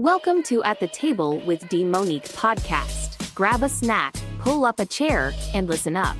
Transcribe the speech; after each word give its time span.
Welcome 0.00 0.44
to 0.44 0.62
At 0.62 0.78
the 0.78 0.86
Table 0.86 1.40
with 1.40 1.68
D'Monique 1.70 2.28
podcast. 2.28 3.34
Grab 3.34 3.64
a 3.64 3.68
snack, 3.68 4.14
pull 4.38 4.64
up 4.64 4.78
a 4.78 4.86
chair, 4.86 5.32
and 5.54 5.66
listen 5.66 5.96
up. 5.96 6.16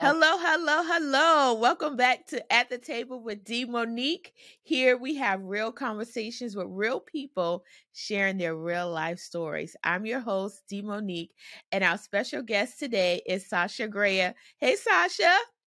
Hello, 0.00 0.36
hello, 0.36 0.82
hello. 0.82 1.54
Welcome 1.54 1.96
back 1.96 2.26
to 2.26 2.52
At 2.52 2.70
the 2.70 2.78
Table 2.78 3.22
with 3.22 3.44
D'Monique. 3.44 4.32
Here 4.64 4.96
we 4.96 5.14
have 5.14 5.44
real 5.44 5.70
conversations 5.70 6.56
with 6.56 6.66
real 6.68 6.98
people 6.98 7.62
sharing 7.92 8.36
their 8.36 8.56
real 8.56 8.90
life 8.90 9.20
stories. 9.20 9.76
I'm 9.84 10.06
your 10.06 10.18
host, 10.18 10.64
D'Monique, 10.68 11.36
and 11.70 11.84
our 11.84 11.98
special 11.98 12.42
guest 12.42 12.80
today 12.80 13.22
is 13.26 13.48
Sasha 13.48 13.86
Grayer. 13.86 14.34
Hey 14.58 14.74
Sasha. 14.74 15.36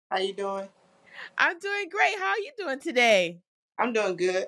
How 0.09 0.19
you 0.19 0.33
doing? 0.33 0.69
I'm 1.39 1.59
doing 1.59 1.89
great. 1.91 2.19
How 2.19 2.31
are 2.31 2.39
you 2.39 2.53
doing 2.59 2.81
today? 2.81 3.41
I'm 3.79 3.93
doing 3.93 4.17
good. 4.17 4.47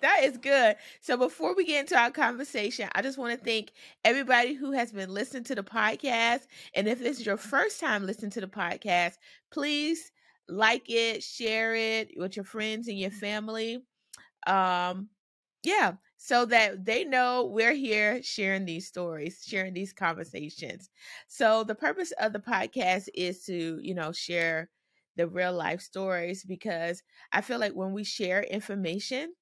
That 0.00 0.22
is 0.24 0.36
good. 0.38 0.76
So 1.00 1.16
before 1.16 1.54
we 1.54 1.64
get 1.64 1.80
into 1.80 1.98
our 1.98 2.10
conversation, 2.10 2.88
I 2.94 3.02
just 3.02 3.18
want 3.18 3.38
to 3.38 3.44
thank 3.44 3.72
everybody 4.04 4.54
who 4.54 4.72
has 4.72 4.92
been 4.92 5.12
listening 5.12 5.44
to 5.44 5.54
the 5.54 5.62
podcast. 5.62 6.42
And 6.74 6.86
if 6.88 7.00
this 7.00 7.18
is 7.20 7.26
your 7.26 7.36
first 7.36 7.80
time 7.80 8.06
listening 8.06 8.30
to 8.32 8.40
the 8.40 8.46
podcast, 8.46 9.14
please 9.50 10.12
like 10.48 10.88
it, 10.88 11.22
share 11.22 11.74
it 11.74 12.10
with 12.16 12.36
your 12.36 12.44
friends 12.44 12.88
and 12.88 12.98
your 12.98 13.10
family. 13.10 13.82
Um, 14.46 15.08
yeah, 15.64 15.94
so 16.16 16.44
that 16.46 16.84
they 16.84 17.04
know 17.04 17.50
we're 17.52 17.74
here 17.74 18.22
sharing 18.22 18.64
these 18.64 18.86
stories, 18.86 19.44
sharing 19.46 19.74
these 19.74 19.92
conversations. 19.92 20.90
So 21.26 21.64
the 21.64 21.74
purpose 21.74 22.12
of 22.20 22.32
the 22.32 22.38
podcast 22.38 23.08
is 23.14 23.44
to, 23.44 23.78
you 23.82 23.94
know, 23.94 24.12
share 24.12 24.70
the 25.18 25.28
real 25.28 25.52
life 25.52 25.82
stories 25.82 26.44
because 26.44 27.02
I 27.32 27.42
feel 27.42 27.60
like 27.60 27.74
when 27.74 27.92
we 27.92 28.04
share 28.04 28.42
information, 28.44 29.34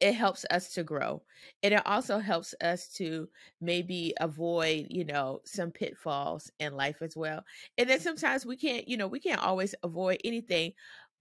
it 0.00 0.14
helps 0.14 0.46
us 0.50 0.72
to 0.74 0.82
grow 0.82 1.22
and 1.62 1.74
it 1.74 1.86
also 1.86 2.18
helps 2.18 2.54
us 2.62 2.88
to 2.88 3.28
maybe 3.60 4.14
avoid 4.20 4.86
you 4.88 5.04
know 5.04 5.40
some 5.44 5.70
pitfalls 5.70 6.50
in 6.58 6.74
life 6.74 7.02
as 7.02 7.16
well 7.16 7.44
and 7.78 7.88
then 7.88 7.98
mm-hmm. 7.98 8.04
sometimes 8.04 8.46
we 8.46 8.56
can't 8.56 8.88
you 8.88 8.96
know 8.96 9.08
we 9.08 9.20
can't 9.20 9.42
always 9.42 9.74
avoid 9.82 10.18
anything 10.24 10.72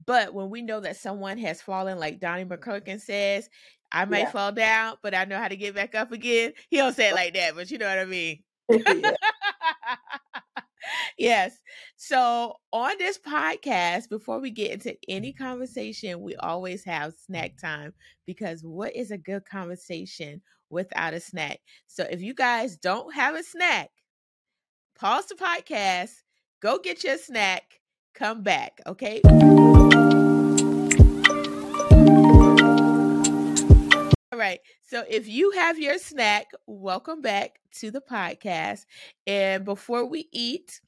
but 0.05 0.33
when 0.33 0.49
we 0.49 0.61
know 0.61 0.79
that 0.79 0.95
someone 0.95 1.37
has 1.37 1.61
fallen 1.61 1.99
like 1.99 2.21
donnie 2.21 2.45
mcclurkin 2.45 3.01
says 3.01 3.49
i 3.91 4.05
might 4.05 4.27
Yeah. 4.27 4.31
fall 4.31 4.51
down 4.53 4.95
but 5.03 5.13
i 5.13 5.25
know 5.25 5.37
how 5.37 5.49
to 5.49 5.57
get 5.57 5.75
back 5.75 5.93
up 5.95 6.13
again 6.13 6.53
he 6.69 6.77
don't 6.77 6.95
say 6.95 7.09
it 7.09 7.15
like 7.15 7.33
that 7.33 7.55
but 7.55 7.69
you 7.71 7.77
know 7.77 7.87
what 7.87 7.99
i 7.99 8.05
mean 8.05 8.43
Yeah. 8.69 9.15
Yes. 11.19 11.61
So 11.97 12.55
on 12.71 12.97
this 12.97 13.19
podcast, 13.19 14.09
before 14.09 14.39
we 14.39 14.49
get 14.49 14.71
into 14.71 14.97
any 15.07 15.33
conversation, 15.33 16.21
we 16.21 16.35
always 16.37 16.83
have 16.85 17.13
snack 17.13 17.57
time 17.57 17.93
because 18.25 18.63
what 18.63 18.95
is 18.95 19.11
a 19.11 19.17
good 19.17 19.45
conversation 19.45 20.41
without 20.69 21.13
a 21.13 21.19
snack? 21.19 21.59
So 21.87 22.05
if 22.09 22.21
you 22.21 22.33
guys 22.33 22.77
don't 22.77 23.13
have 23.13 23.35
a 23.35 23.43
snack, 23.43 23.89
pause 24.97 25.27
the 25.27 25.35
podcast, 25.35 26.11
go 26.61 26.79
get 26.79 27.03
your 27.03 27.17
snack, 27.17 27.81
come 28.15 28.41
back, 28.41 28.79
okay? 28.87 29.21
All 34.31 34.37
right. 34.37 34.59
So 34.81 35.03
if 35.09 35.27
you 35.27 35.51
have 35.51 35.77
your 35.77 35.97
snack, 35.97 36.51
welcome 36.65 37.21
back 37.21 37.59
to 37.79 37.91
the 37.91 38.01
podcast. 38.01 38.85
And 39.27 39.65
before 39.65 40.05
we 40.05 40.29
eat, 40.31 40.79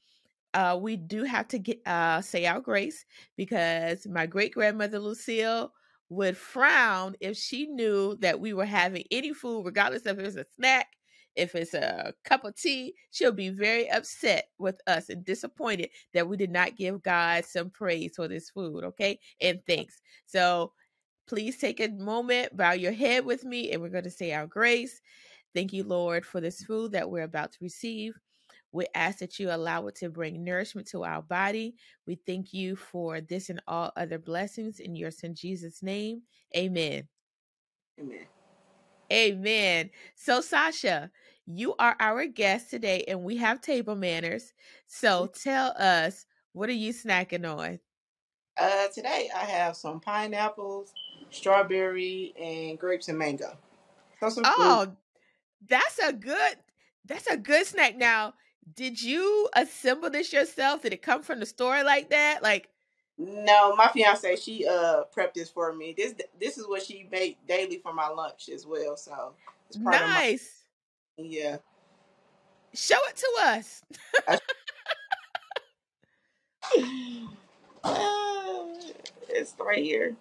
uh, 0.54 0.78
we 0.80 0.96
do 0.96 1.24
have 1.24 1.48
to 1.48 1.58
get 1.58 1.80
uh, 1.86 2.20
say 2.20 2.46
our 2.46 2.60
grace 2.60 3.04
because 3.36 4.06
my 4.06 4.26
great 4.26 4.52
grandmother 4.54 4.98
Lucille 4.98 5.72
would 6.08 6.36
frown 6.36 7.14
if 7.20 7.36
she 7.36 7.66
knew 7.66 8.16
that 8.20 8.38
we 8.38 8.52
were 8.52 8.66
having 8.66 9.04
any 9.10 9.32
food, 9.32 9.64
regardless 9.64 10.04
if 10.04 10.18
it's 10.18 10.36
a 10.36 10.44
snack, 10.54 10.88
if 11.36 11.54
it's 11.54 11.72
a 11.72 12.12
cup 12.24 12.44
of 12.44 12.54
tea. 12.54 12.94
She'll 13.10 13.32
be 13.32 13.48
very 13.48 13.90
upset 13.90 14.48
with 14.58 14.78
us 14.86 15.08
and 15.08 15.24
disappointed 15.24 15.88
that 16.12 16.28
we 16.28 16.36
did 16.36 16.50
not 16.50 16.76
give 16.76 17.02
God 17.02 17.46
some 17.46 17.70
praise 17.70 18.12
for 18.16 18.28
this 18.28 18.50
food, 18.50 18.84
okay? 18.84 19.18
And 19.40 19.60
thanks. 19.66 20.02
So 20.26 20.72
please 21.26 21.56
take 21.56 21.80
a 21.80 21.88
moment, 21.88 22.54
bow 22.56 22.72
your 22.72 22.92
head 22.92 23.24
with 23.24 23.44
me, 23.44 23.72
and 23.72 23.80
we're 23.80 23.88
going 23.88 24.04
to 24.04 24.10
say 24.10 24.32
our 24.32 24.46
grace. 24.46 25.00
Thank 25.54 25.72
you, 25.72 25.84
Lord, 25.84 26.26
for 26.26 26.40
this 26.42 26.62
food 26.62 26.92
that 26.92 27.10
we're 27.10 27.22
about 27.22 27.52
to 27.52 27.58
receive. 27.62 28.14
We 28.72 28.86
ask 28.94 29.18
that 29.18 29.38
you 29.38 29.50
allow 29.50 29.86
it 29.86 29.96
to 29.96 30.08
bring 30.08 30.42
nourishment 30.42 30.88
to 30.88 31.04
our 31.04 31.22
body. 31.22 31.74
We 32.06 32.14
thank 32.14 32.54
you 32.54 32.74
for 32.74 33.20
this 33.20 33.50
and 33.50 33.62
all 33.68 33.92
other 33.96 34.18
blessings 34.18 34.80
in 34.80 34.96
your 34.96 35.10
son 35.10 35.34
Jesus' 35.34 35.82
name. 35.82 36.22
Amen. 36.56 37.06
Amen. 38.00 38.26
Amen. 39.12 39.90
So, 40.14 40.40
Sasha, 40.40 41.10
you 41.44 41.74
are 41.78 41.96
our 42.00 42.24
guest 42.26 42.70
today, 42.70 43.04
and 43.06 43.22
we 43.22 43.36
have 43.36 43.60
table 43.60 43.94
manners. 43.94 44.54
So, 44.86 45.26
tell 45.26 45.74
us, 45.78 46.24
what 46.52 46.70
are 46.70 46.72
you 46.72 46.94
snacking 46.94 47.46
on? 47.46 47.78
Uh, 48.58 48.88
today 48.94 49.28
I 49.34 49.44
have 49.44 49.76
some 49.76 50.00
pineapples, 50.00 50.94
strawberry, 51.30 52.32
and 52.40 52.78
grapes 52.78 53.08
and 53.08 53.18
mango. 53.18 53.56
So. 54.20 54.42
Oh, 54.44 54.92
that's 55.68 55.98
a 55.98 56.12
good 56.12 56.56
that's 57.04 57.26
a 57.26 57.36
good 57.36 57.66
snack. 57.66 57.96
Now, 57.96 58.34
did 58.74 59.02
you 59.02 59.48
assemble 59.54 60.10
this 60.10 60.32
yourself? 60.32 60.82
Did 60.82 60.92
it 60.92 61.02
come 61.02 61.22
from 61.22 61.40
the 61.40 61.46
store 61.46 61.82
like 61.84 62.10
that? 62.10 62.42
Like, 62.42 62.68
No, 63.18 63.74
my 63.76 63.88
fiance 63.88 64.36
she 64.36 64.66
uh 64.66 65.04
prepped 65.14 65.34
this 65.34 65.50
for 65.50 65.72
me. 65.72 65.94
This 65.96 66.14
this 66.40 66.58
is 66.58 66.66
what 66.68 66.82
she 66.82 67.08
made 67.10 67.36
daily 67.46 67.78
for 67.78 67.92
my 67.92 68.08
lunch 68.08 68.48
as 68.48 68.66
well. 68.66 68.96
So 68.96 69.34
it's 69.68 69.78
part 69.78 69.96
nice. 69.96 70.64
of 71.18 71.24
my 71.24 71.30
yeah. 71.30 71.56
Show 72.74 72.98
it 73.08 73.16
to 73.16 73.28
us. 73.42 73.82
Uh, 74.26 74.38
it's 79.28 79.54
right 79.58 79.82
here. 79.82 80.16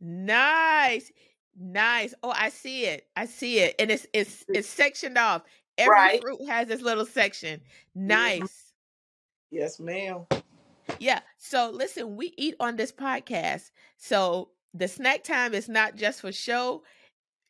Nice. 0.00 1.12
Nice. 1.58 2.14
Oh, 2.22 2.30
I 2.30 2.50
see 2.50 2.84
it. 2.84 3.06
I 3.16 3.26
see 3.26 3.58
it. 3.60 3.74
And 3.78 3.90
it's 3.90 4.06
it's 4.12 4.44
it's 4.48 4.68
sectioned 4.68 5.18
off. 5.18 5.42
Every 5.78 5.92
Right. 5.92 6.20
fruit 6.20 6.44
has 6.48 6.66
this 6.68 6.82
little 6.82 7.06
section. 7.06 7.60
Nice. 7.94 8.72
Yes, 9.50 9.78
ma'am. 9.78 10.26
Yeah. 10.98 11.20
So 11.38 11.70
listen, 11.70 12.16
we 12.16 12.34
eat 12.36 12.56
on 12.60 12.76
this 12.76 12.92
podcast. 12.92 13.70
So 13.96 14.50
the 14.74 14.88
snack 14.88 15.22
time 15.24 15.54
is 15.54 15.68
not 15.68 15.96
just 15.96 16.20
for 16.20 16.32
show. 16.32 16.82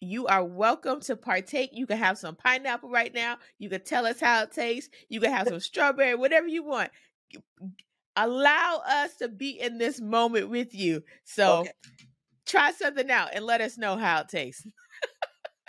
You 0.00 0.26
are 0.26 0.44
welcome 0.44 1.00
to 1.00 1.16
partake. 1.16 1.70
You 1.72 1.86
can 1.86 1.98
have 1.98 2.18
some 2.18 2.36
pineapple 2.36 2.90
right 2.90 3.12
now. 3.12 3.38
You 3.58 3.68
can 3.68 3.82
tell 3.82 4.06
us 4.06 4.20
how 4.20 4.42
it 4.42 4.52
tastes. 4.52 4.90
You 5.08 5.20
can 5.20 5.32
have 5.32 5.48
some 5.48 5.58
strawberry, 5.60 6.14
whatever 6.14 6.46
you 6.46 6.62
want. 6.62 6.90
Allow 8.14 8.82
us 8.86 9.16
to 9.16 9.28
be 9.28 9.60
in 9.60 9.78
this 9.78 10.00
moment 10.00 10.50
with 10.50 10.74
you. 10.74 11.02
So 11.24 11.60
Okay. 11.60 11.72
try 12.46 12.72
something 12.72 13.10
out 13.10 13.30
and 13.34 13.44
let 13.44 13.60
us 13.60 13.78
know 13.78 13.96
how 13.96 14.20
it 14.20 14.28
tastes. 14.28 14.66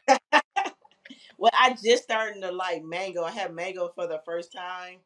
Well, 1.39 1.51
I 1.59 1.75
just 1.83 2.03
started 2.03 2.41
to 2.43 2.51
like 2.53 2.83
mango. 2.83 3.23
I 3.23 3.31
had 3.31 3.53
mango 3.55 3.89
for 3.95 4.07
the 4.07 4.21
first 4.25 4.53
time 4.53 4.99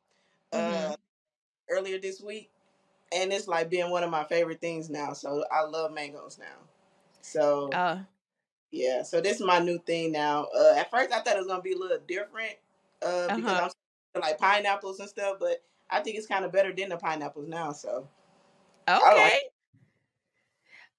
uh 0.54 0.92
Mhm. 0.92 0.98
earlier 1.70 2.00
this 2.00 2.22
week, 2.22 2.52
and 3.14 3.34
it's 3.34 3.48
like 3.48 3.70
being 3.70 3.92
one 3.92 4.04
of 4.04 4.12
my 4.12 4.26
favorite 4.26 4.62
things 4.62 4.90
now. 4.90 5.14
So 5.14 5.46
I 5.52 5.64
love 5.64 5.94
mangoes 5.94 6.40
now. 6.40 6.58
So 7.22 7.80
Uh, 7.80 8.04
yeah, 8.72 9.04
so 9.04 9.22
this 9.22 9.40
is 9.40 9.46
my 9.48 9.60
new 9.60 9.80
thing 9.80 10.12
now. 10.14 10.46
Uh, 10.56 10.76
at 10.78 10.92
first 10.92 11.12
I 11.14 11.22
thought 11.22 11.36
it 11.36 11.40
was 11.40 11.48
gonna 11.48 11.62
be 11.64 11.74
a 11.74 11.78
little 11.80 12.00
different 12.08 12.56
uh 13.04 13.32
because 13.32 13.60
Uh-huh. 13.60 13.70
I'm 14.16 14.22
like 14.22 14.40
pineapples 14.40 15.00
and 15.00 15.10
stuff, 15.10 15.38
but 15.40 15.64
I 15.90 16.02
think 16.02 16.18
it's 16.18 16.28
kind 16.28 16.46
of 16.46 16.52
better 16.54 16.74
than 16.74 16.90
the 16.90 16.98
pineapples 16.98 17.48
now. 17.50 17.74
So 17.74 18.10
okay. 18.88 19.32
like. 19.32 19.44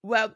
Well, 0.03 0.35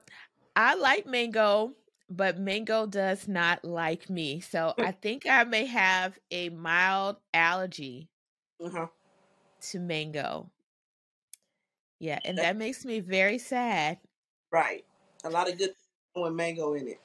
I 0.56 0.74
like 0.74 1.06
mango, 1.06 1.74
but 2.10 2.38
mango 2.38 2.86
does 2.86 3.28
not 3.28 3.64
like 3.64 4.08
me. 4.10 4.40
So 4.40 4.74
I 4.78 4.92
think 4.92 5.26
I 5.26 5.44
may 5.44 5.66
have 5.66 6.18
a 6.30 6.48
mild 6.50 7.20
allergy 7.34 8.10
Uh-huh. 8.60 8.88
to 9.60 9.78
mango. 9.78 10.50
Yeah, 12.00 12.18
and 12.24 12.38
That, 12.38 12.56
makes 12.56 12.84
me 12.84 13.00
very 13.00 13.38
sad. 13.38 14.00
right. 14.50 14.84
A 15.24 15.30
lot 15.30 15.50
of 15.50 15.58
good 15.58 15.74
with 16.14 16.32
mango 16.32 16.74
in 16.74 16.88
it. 16.88 17.00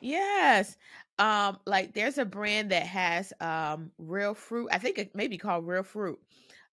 Yes. 0.00 0.76
Um, 1.18 1.58
like 1.66 1.94
there's 1.94 2.18
a 2.18 2.24
brand 2.24 2.70
that 2.72 2.86
has 2.86 3.32
um 3.40 3.92
real 3.98 4.34
fruit. 4.34 4.68
I 4.72 4.78
think 4.78 4.98
it 4.98 5.14
may 5.14 5.28
be 5.28 5.38
called 5.38 5.66
real 5.66 5.82
fruit. 5.82 6.20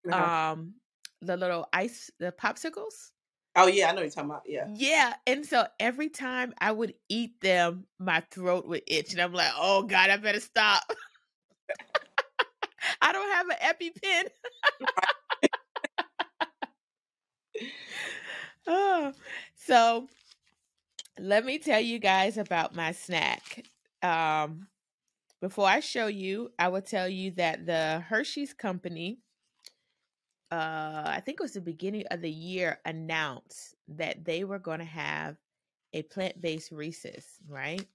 Uh-huh. 0.08 0.30
Um, 0.52 0.74
the 1.20 1.36
little 1.36 1.68
ice, 1.72 2.10
the 2.18 2.32
popsicles. 2.32 3.12
Oh 3.54 3.66
yeah, 3.66 3.88
I 3.88 3.90
know 3.90 3.96
what 3.96 4.02
you're 4.02 4.10
talking 4.10 4.30
about. 4.30 4.42
Yeah. 4.46 4.66
Yeah, 4.74 5.12
and 5.26 5.44
so 5.44 5.66
every 5.78 6.08
time 6.08 6.54
I 6.58 6.72
would 6.72 6.94
eat 7.08 7.40
them, 7.40 7.86
my 7.98 8.22
throat 8.30 8.66
would 8.66 8.82
itch, 8.86 9.12
and 9.12 9.20
I'm 9.20 9.34
like, 9.34 9.52
"Oh 9.56 9.82
God, 9.82 10.10
I 10.10 10.16
better 10.16 10.40
stop." 10.40 10.82
I 13.02 13.12
don't 13.12 13.30
have 13.32 13.48
an 13.48 13.56
EpiPen. 13.62 14.28
Oh. 18.64 19.12
So 19.56 20.06
let 21.18 21.44
me 21.44 21.58
tell 21.58 21.80
you 21.80 21.98
guys 21.98 22.38
about 22.38 22.74
my 22.74 22.92
snack. 22.92 23.64
Um, 24.02 24.68
before 25.40 25.66
I 25.66 25.80
show 25.80 26.06
you, 26.06 26.50
I 26.58 26.68
will 26.68 26.82
tell 26.82 27.08
you 27.08 27.32
that 27.32 27.66
the 27.66 28.02
Hershey's 28.08 28.54
company, 28.54 29.18
uh, 30.52 31.04
I 31.06 31.22
think 31.22 31.40
it 31.40 31.44
was 31.44 31.54
the 31.54 31.62
beginning 31.62 32.06
of 32.12 32.22
the 32.22 32.30
year, 32.32 32.80
announced 32.86 33.76
that 33.88 34.24
they 34.26 34.44
were 34.44 34.60
going 34.60 34.80
to 34.80 34.86
have 34.86 35.38
a 35.94 36.02
plant 36.04 36.40
based 36.42 36.72
Reese's, 36.72 37.38
right? 37.48 37.88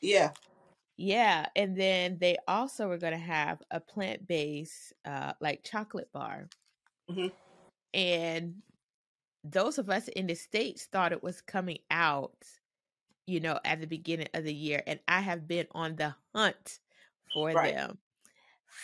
Yeah. 0.00 0.32
Yeah. 0.96 1.46
And 1.54 1.76
then 1.76 2.18
they 2.18 2.36
also 2.48 2.88
were 2.88 2.98
going 2.98 3.12
to 3.12 3.18
have 3.18 3.62
a 3.70 3.80
plant 3.80 4.26
based, 4.26 4.92
uh, 5.04 5.34
like 5.40 5.62
chocolate 5.64 6.10
bar. 6.12 6.50
Mhm. 7.08 7.28
And 7.94 8.62
those 9.44 9.78
of 9.78 9.90
us 9.90 10.08
in 10.08 10.28
the 10.28 10.34
States 10.36 10.86
thought 10.86 11.12
it 11.12 11.22
was 11.22 11.40
coming 11.42 11.80
out 11.90 12.36
you 13.26 13.40
know, 13.40 13.60
at 13.64 13.80
the 13.80 13.86
beginning 13.86 14.28
of 14.34 14.44
the 14.44 14.54
year, 14.54 14.82
and 14.86 15.00
I 15.08 15.20
have 15.20 15.48
been 15.48 15.68
on 15.72 15.96
the 15.96 16.16
hunt 16.34 16.80
for 17.32 17.54
Right. 17.54 17.74
them. 17.74 17.98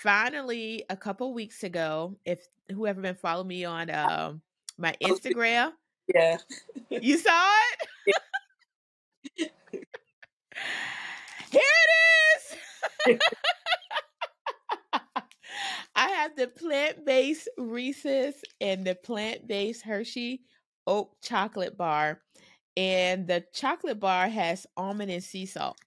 Finally, 0.03 0.85
a 0.91 0.97
couple 0.97 1.33
weeks 1.33 1.63
ago, 1.63 2.17
if 2.25 2.47
whoever 2.73 3.01
been 3.01 3.15
following 3.15 3.47
me 3.49 3.65
on 3.65 3.91
um 3.91 4.43
my 4.77 4.93
Instagram, 5.03 5.73
Yeah. 6.13 6.39
you 6.91 7.17
saw 7.17 7.51
it. 7.73 7.89
Here 11.51 11.61
it 11.63 12.59
is. 13.09 13.19
I 15.97 16.09
have 16.09 16.35
the 16.37 16.49
plant-based 16.49 17.49
Reese's 17.57 18.35
and 18.61 18.85
the 18.85 18.97
plant-based 18.97 19.83
Hershey 19.83 20.43
oat 20.89 21.11
chocolate 21.23 21.77
bar. 21.77 22.21
And 22.77 23.29
the 23.29 23.45
chocolate 23.53 24.01
bar 24.01 24.29
has 24.29 24.67
almond 24.77 25.13
and 25.13 25.23
sea 25.23 25.47
salt. 25.47 25.79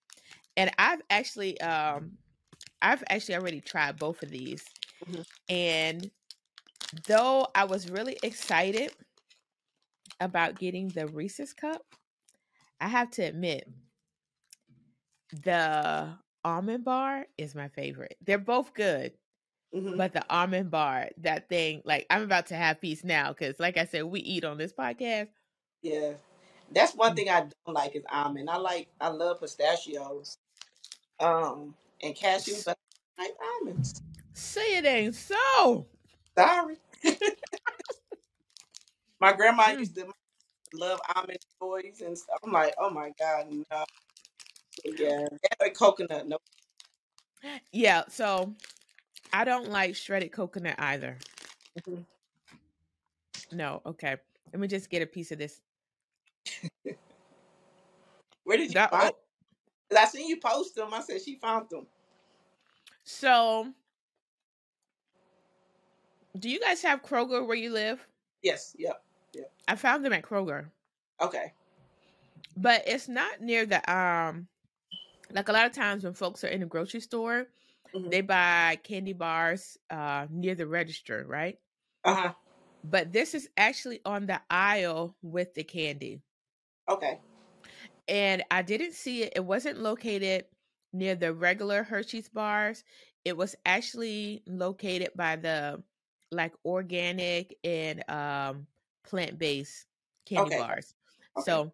And 0.56 0.72
I've 0.78 1.02
actually 1.10 1.60
um 1.60 2.14
I've 2.82 3.04
actually 3.10 3.36
already 3.36 3.62
tried 3.62 3.98
both 3.98 4.24
of 4.24 4.30
these. 4.30 4.64
Mhm. 5.06 5.26
And 5.50 6.12
though 7.08 7.48
I 7.56 7.66
was 7.66 7.90
really 7.90 8.18
excited 8.24 8.94
about 10.20 10.60
getting 10.60 10.90
the 10.90 11.08
Reese's 11.08 11.54
cup, 11.54 11.84
I 12.80 12.88
have 12.88 13.12
to 13.12 13.24
admit 13.24 13.68
the 15.44 16.18
almond 16.44 16.86
bar 16.86 17.26
is 17.38 17.56
my 17.56 17.68
favorite. 17.70 18.18
They're 18.22 18.38
both 18.38 18.74
good, 18.74 19.18
Mhm. 19.74 19.98
but 19.98 20.14
the 20.14 20.26
almond 20.30 20.72
bar, 20.72 21.10
that 21.18 21.50
thing, 21.50 21.82
like 21.86 22.06
I'm 22.10 22.24
about 22.24 22.48
to 22.48 22.56
have 22.56 22.82
peace 22.82 23.04
now 23.04 23.30
because, 23.34 23.60
like 23.60 23.78
I 23.78 23.86
said, 23.86 24.04
we 24.06 24.22
eat 24.22 24.46
on 24.46 24.58
this 24.58 24.74
podcast. 24.74 25.30
Yeah. 25.82 26.14
That's 26.72 26.96
one 26.96 27.16
thing 27.16 27.30
I 27.30 27.42
don't 27.42 27.74
like 27.74 27.96
is 27.96 28.04
almond. 28.10 28.50
I 28.50 28.58
like 28.58 28.88
I 29.00 29.08
love 29.10 29.40
pistachios. 29.40 30.38
Um 31.20 31.76
and 32.02 32.16
cashews, 32.16 32.68
I 32.68 32.76
like 33.22 33.34
almonds. 33.62 34.02
Say 34.34 34.78
it 34.78 34.86
ain't 34.86 35.16
so. 35.16 35.88
Sorry. 36.38 36.78
My 39.20 39.34
grandma 39.34 39.64
Mm. 39.70 39.80
used 39.80 39.96
to 39.96 40.08
love 40.74 41.00
almond 41.16 41.40
toys 41.60 42.02
and 42.06 42.16
stuff. 42.18 42.38
I'm 42.44 42.52
like, 42.52 42.74
oh 42.80 42.90
my 42.90 43.12
god, 43.20 43.48
no. 43.50 43.86
Yeah. 44.86 45.26
Coconut, 45.76 46.28
no. 46.28 46.38
Yeah, 47.72 48.04
so 48.10 48.54
I 49.34 49.44
don't 49.44 49.70
like 49.70 49.96
shredded 49.96 50.32
coconut 50.32 50.76
either. 50.80 51.18
Mhm. 51.80 52.06
No, 53.52 53.82
okay. 53.86 54.18
Let 54.54 54.60
me 54.60 54.68
just 54.68 54.90
get 54.90 55.02
a 55.02 55.06
piece 55.08 55.32
of 55.32 55.38
this. 55.40 55.62
Where 58.44 58.58
did 58.58 58.70
you 58.70 58.74
That- 58.76 58.92
find? 58.92 59.14
oh, 59.14 59.18
Cause 59.90 60.00
I 60.02 60.06
seen 60.06 60.28
you 60.28 60.38
post 60.40 60.76
them. 60.76 60.94
I 60.94 61.02
said 61.02 61.22
she 61.22 61.36
found 61.36 61.70
them. 61.70 61.88
so, 63.04 63.72
do 66.38 66.50
you 66.50 66.60
guys 66.60 66.82
have 66.82 67.02
Kroger 67.04 67.46
where 67.46 67.56
you 67.58 67.72
live? 67.72 68.06
Yes. 68.44 68.76
Yep. 68.78 69.02
I 69.70 69.76
found 69.76 70.04
them 70.06 70.14
at 70.14 70.24
Kroger, 70.24 70.66
Okay. 71.22 71.54
but 72.56 72.84
it's 72.88 73.08
not 73.10 73.42
near 73.42 73.66
the 73.66 73.82
um. 73.94 74.48
Like 75.32 75.50
a 75.50 75.52
lot 75.52 75.66
of 75.66 75.74
times 75.74 76.06
when 76.06 76.14
folks 76.14 76.44
are 76.46 76.48
in 76.48 76.62
the 76.62 76.66
grocery 76.66 77.02
store, 77.02 77.48
Mhm. 77.94 78.10
they 78.10 78.22
buy 78.22 78.78
candy 78.84 79.12
bars 79.14 79.78
uh 79.90 80.26
near 80.30 80.56
the 80.56 80.66
register, 80.68 81.26
right? 81.28 81.60
Uh 82.06 82.16
huh. 82.16 82.34
But 82.84 83.12
this 83.12 83.34
is 83.36 83.50
actually 83.58 84.00
on 84.06 84.26
the 84.26 84.40
aisle 84.50 85.16
with 85.22 85.54
the 85.54 85.66
candy. 85.66 86.22
Okay. 86.88 87.20
And 88.08 88.44
I 88.52 88.62
didn't 88.62 88.94
see 88.94 89.24
it. 89.24 89.34
It 89.36 89.46
wasn't 89.46 89.80
located 89.80 90.46
near 90.94 91.16
the 91.16 91.34
regular 91.34 91.84
Hershey's 91.84 92.30
bars. 92.30 92.84
It 93.26 93.36
was 93.36 93.56
actually 93.66 94.44
located 94.48 95.12
by 95.16 95.36
the 95.36 95.84
like 96.32 96.54
organic 96.66 97.58
and 97.64 98.04
um 98.10 98.68
plant 99.04 99.38
based 99.40 99.86
candy 100.26 100.56
Okay. 100.56 100.58
bars. 100.58 100.94
Okay. 101.38 101.44
So 101.46 101.72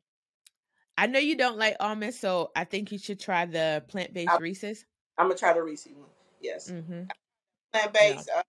I 0.97 1.07
know 1.07 1.19
you 1.19 1.35
don't 1.35 1.57
like 1.57 1.75
almonds, 1.79 2.19
so 2.19 2.51
I 2.55 2.63
think 2.65 2.91
you 2.91 2.97
should 2.99 3.19
try 3.19 3.45
the 3.45 3.83
plant 3.87 4.13
based 4.13 4.39
Reese's. 4.39 4.85
I'm 5.17 5.27
gonna 5.27 5.37
try 5.37 5.53
the 5.53 5.63
Reese 5.63 5.87
one. 5.87 6.09
Yes. 6.41 6.69
hmm 6.69 7.03
Plant 7.71 7.93
based. 7.93 8.29
Uh, 8.29 8.43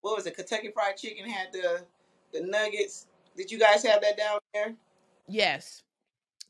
what 0.00 0.16
was 0.16 0.26
it? 0.26 0.34
Kentucky 0.34 0.70
Fried 0.72 0.96
Chicken 0.96 1.28
had 1.28 1.52
the 1.52 1.84
the 2.32 2.40
nuggets. 2.40 3.06
Did 3.36 3.50
you 3.50 3.58
guys 3.58 3.82
have 3.84 4.00
that 4.02 4.16
down 4.16 4.38
there? 4.54 4.74
Yes, 5.28 5.82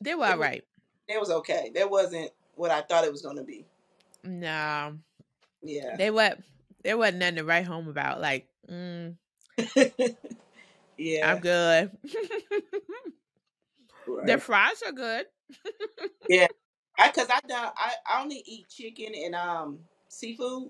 they 0.01 0.15
were 0.15 0.25
all 0.25 0.37
right. 0.37 0.63
It 1.07 1.19
was 1.19 1.29
okay. 1.29 1.71
That 1.75 1.89
wasn't 1.89 2.31
what 2.55 2.71
I 2.71 2.81
thought 2.81 3.05
it 3.05 3.11
was 3.11 3.21
gonna 3.21 3.43
be. 3.43 3.65
No, 4.23 4.97
Yeah. 5.61 5.97
they 5.97 6.11
what 6.11 6.39
there 6.83 6.97
wasn't 6.97 7.19
nothing 7.19 7.35
to 7.37 7.43
write 7.43 7.65
home 7.65 7.87
about. 7.87 8.21
Like, 8.21 8.47
mm, 8.69 9.15
yeah. 10.97 11.27
I'm 11.27 11.39
good. 11.39 11.91
right. 14.07 14.27
Their 14.27 14.39
fries 14.39 14.81
are 14.85 14.91
good. 14.91 15.25
Yeah, 16.27 16.47
I 16.97 17.11
cause 17.11 17.27
I 17.29 17.39
done 17.47 17.71
I, 17.75 17.93
I 18.07 18.21
only 18.21 18.43
eat 18.45 18.69
chicken 18.69 19.13
and 19.15 19.35
um 19.35 19.79
seafood. 20.09 20.69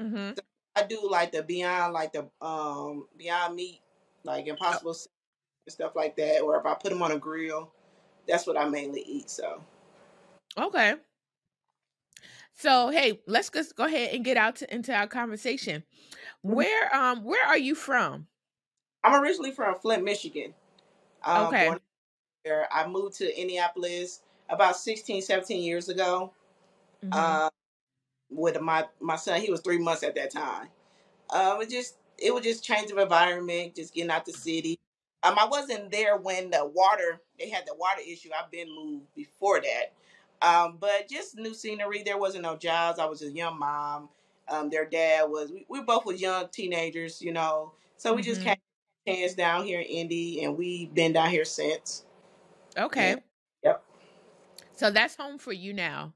hmm 0.00 0.30
I 0.76 0.82
do 0.84 1.08
like 1.10 1.32
the 1.32 1.42
beyond 1.42 1.92
like 1.92 2.12
the 2.12 2.28
um 2.44 3.06
beyond 3.16 3.56
meat, 3.56 3.80
like 4.24 4.46
impossible 4.46 4.94
Sa- 4.94 5.10
and 5.66 5.72
stuff 5.72 5.92
like 5.96 6.16
that. 6.16 6.42
Or 6.42 6.58
if 6.58 6.66
I 6.66 6.74
put 6.74 6.90
them 6.90 7.02
on 7.02 7.12
a 7.12 7.18
grill, 7.18 7.72
that's 8.28 8.46
what 8.46 8.56
I 8.56 8.68
mainly 8.68 9.02
eat. 9.02 9.30
So 9.30 9.62
Okay. 10.58 10.94
So 12.54 12.88
hey, 12.90 13.20
let's 13.26 13.50
just 13.50 13.76
go 13.76 13.84
ahead 13.84 14.14
and 14.14 14.24
get 14.24 14.36
out 14.36 14.56
to, 14.56 14.74
into 14.74 14.94
our 14.94 15.06
conversation. 15.06 15.82
Mhm. 16.44 16.54
Where 16.54 16.94
um 16.94 17.24
where 17.24 17.46
are 17.46 17.58
you 17.58 17.74
from? 17.74 18.28
I'm 19.04 19.22
originally 19.22 19.52
from 19.52 19.74
Flint, 19.76 20.02
Michigan. 20.04 20.54
Um, 21.24 21.46
Okay. 21.48 21.70
there. 22.44 22.68
I 22.72 22.86
moved 22.86 23.16
to 23.18 23.40
Indianapolis 23.40 24.22
about 24.48 24.76
16, 24.76 25.22
17 25.22 25.62
years 25.62 25.88
ago. 25.88 26.32
Mhm. 27.04 27.10
uh, 27.12 27.50
with 28.30 28.60
my 28.60 28.86
my 29.00 29.16
son. 29.16 29.40
He 29.40 29.50
was 29.50 29.60
three 29.60 29.78
months 29.78 30.02
at 30.02 30.14
that 30.16 30.30
time. 30.30 30.68
Um, 31.30 31.62
it 31.62 31.70
just 31.70 31.96
it 32.18 32.32
was 32.34 32.44
just 32.44 32.64
change 32.64 32.90
of 32.90 32.98
environment, 32.98 33.74
just 33.76 33.94
getting 33.94 34.10
out 34.10 34.24
the 34.24 34.32
city. 34.32 34.78
Um, 35.26 35.38
I 35.38 35.46
wasn't 35.46 35.92
there 35.92 36.18
when 36.18 36.50
the 36.50 36.66
water 36.66 37.20
they 37.40 37.50
had 37.50 37.66
the 37.66 37.74
water 37.76 38.02
issue. 38.06 38.30
I've 38.38 38.52
been 38.52 38.68
moved 38.74 39.14
before 39.16 39.60
that. 39.62 39.94
Um, 40.46 40.78
but 40.80 41.08
just 41.08 41.36
new 41.36 41.54
scenery. 41.54 42.04
There 42.04 42.18
wasn't 42.18 42.44
no 42.44 42.56
jobs. 42.56 43.00
I 43.00 43.06
was 43.06 43.22
a 43.22 43.32
young 43.32 43.58
mom. 43.58 44.10
Um, 44.48 44.70
their 44.70 44.86
dad 44.86 45.24
was. 45.30 45.52
We, 45.52 45.66
we 45.68 45.82
both 45.82 46.06
was 46.06 46.20
young 46.22 46.48
teenagers, 46.50 47.22
you 47.22 47.32
know. 47.32 47.72
So 47.98 48.14
we 48.14 48.22
just 48.22 48.42
Mhm. 48.42 48.44
came 48.44 48.56
hands 49.16 49.34
down 49.34 49.66
here 49.66 49.80
in 49.80 49.86
Indy, 49.86 50.44
and 50.44 50.56
we've 50.58 50.94
been 50.94 51.14
down 51.14 51.30
here 51.30 51.46
since. 51.46 52.04
okay. 52.78 53.16
Yep. 53.64 53.84
So 54.76 54.90
that's 54.90 55.16
home 55.16 55.38
for 55.38 55.52
you 55.52 55.72
now. 55.72 56.14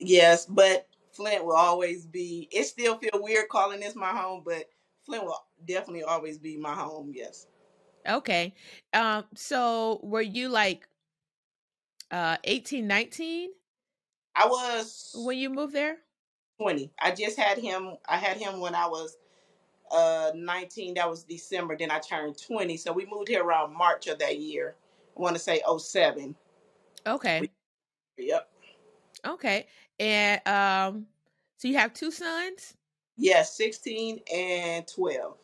Yes, 0.00 0.46
but 0.46 0.88
Flint 1.12 1.44
will 1.44 1.56
always 1.56 2.06
be. 2.06 2.48
It 2.52 2.64
still 2.64 2.98
feel 2.98 3.10
weird 3.22 3.48
calling 3.48 3.80
this 3.80 3.94
my 3.96 4.10
home, 4.10 4.42
but 4.44 4.64
Flint 5.04 5.24
will 5.24 5.44
definitely 5.66 6.04
always 6.04 6.38
be 6.38 6.56
my 6.56 6.74
home. 6.74 7.12
Yes, 7.14 7.46
Okay. 8.08 8.54
Um 8.92 9.24
so 9.34 10.00
were 10.02 10.22
you 10.22 10.48
like 10.48 10.88
uh 12.10 12.36
18, 12.44 12.86
19 12.86 13.50
I 14.36 14.46
was 14.46 15.12
when 15.14 15.38
you 15.38 15.50
moved 15.50 15.74
there? 15.74 15.96
twenty. 16.60 16.90
I 17.00 17.10
just 17.12 17.36
had 17.38 17.58
him. 17.58 17.96
I 18.08 18.16
had 18.16 18.36
him 18.36 18.60
when 18.60 18.74
I 18.74 18.86
was 18.86 19.16
uh 19.90 20.32
nineteen. 20.34 20.94
That 20.94 21.08
was 21.08 21.24
December. 21.24 21.76
Then 21.76 21.90
I 21.90 21.98
turned 21.98 22.36
twenty. 22.40 22.76
So 22.76 22.92
we 22.92 23.06
moved 23.06 23.28
here 23.28 23.44
around 23.44 23.76
March 23.76 24.06
of 24.06 24.18
that 24.18 24.38
year. 24.38 24.74
I 25.16 25.20
want 25.20 25.36
to 25.36 25.42
say 25.42 25.62
07. 25.78 26.34
Okay. 27.06 27.50
Yep. 28.18 28.48
Okay. 29.26 29.66
And 30.00 30.46
um 30.46 31.06
so 31.58 31.68
you 31.68 31.76
have 31.78 31.92
two 31.94 32.10
sons? 32.10 32.74
Yes, 33.16 33.56
sixteen 33.56 34.20
and 34.32 34.86
twelve. 34.86 35.36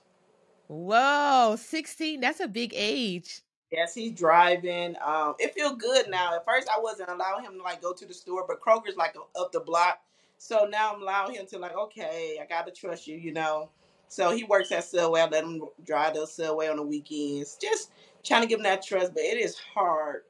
Whoa, 0.71 1.57
16. 1.59 2.21
That's 2.21 2.39
a 2.39 2.47
big 2.47 2.73
age. 2.77 3.41
Yes, 3.73 3.93
he's 3.93 4.13
driving. 4.13 4.95
Um, 5.05 5.35
it 5.41 5.53
feels 5.53 5.77
good 5.79 6.09
now. 6.09 6.37
At 6.37 6.45
first, 6.45 6.69
I 6.69 6.79
wasn't 6.81 7.09
allowing 7.09 7.45
him 7.45 7.55
to 7.57 7.63
like 7.63 7.83
go 7.83 7.93
to 7.93 8.07
the 8.07 8.15
store, 8.15 8.45
but 8.47 8.61
Kroger's 8.61 8.97
like 8.97 9.17
up 9.37 9.51
the 9.51 9.59
block. 9.59 9.99
So 10.39 10.69
now 10.71 10.95
I'm 10.95 11.03
allowing 11.03 11.35
him 11.35 11.47
to 11.47 11.59
like, 11.59 11.77
okay, 11.77 12.39
I 12.41 12.47
gotta 12.47 12.71
trust 12.71 13.09
you, 13.09 13.17
you 13.17 13.33
know. 13.33 13.71
So 14.07 14.31
he 14.31 14.45
works 14.45 14.71
at 14.71 14.85
Subway. 14.85 15.21
I 15.23 15.27
let 15.27 15.43
him 15.43 15.61
drive 15.85 16.15
the 16.15 16.25
Subway 16.25 16.69
on 16.69 16.77
the 16.77 16.83
weekends. 16.85 17.59
Just 17.61 17.91
trying 18.23 18.43
to 18.43 18.47
give 18.47 18.61
him 18.61 18.65
that 18.65 18.85
trust, 18.85 19.13
but 19.13 19.25
it 19.25 19.39
is 19.39 19.59
hard. 19.59 20.23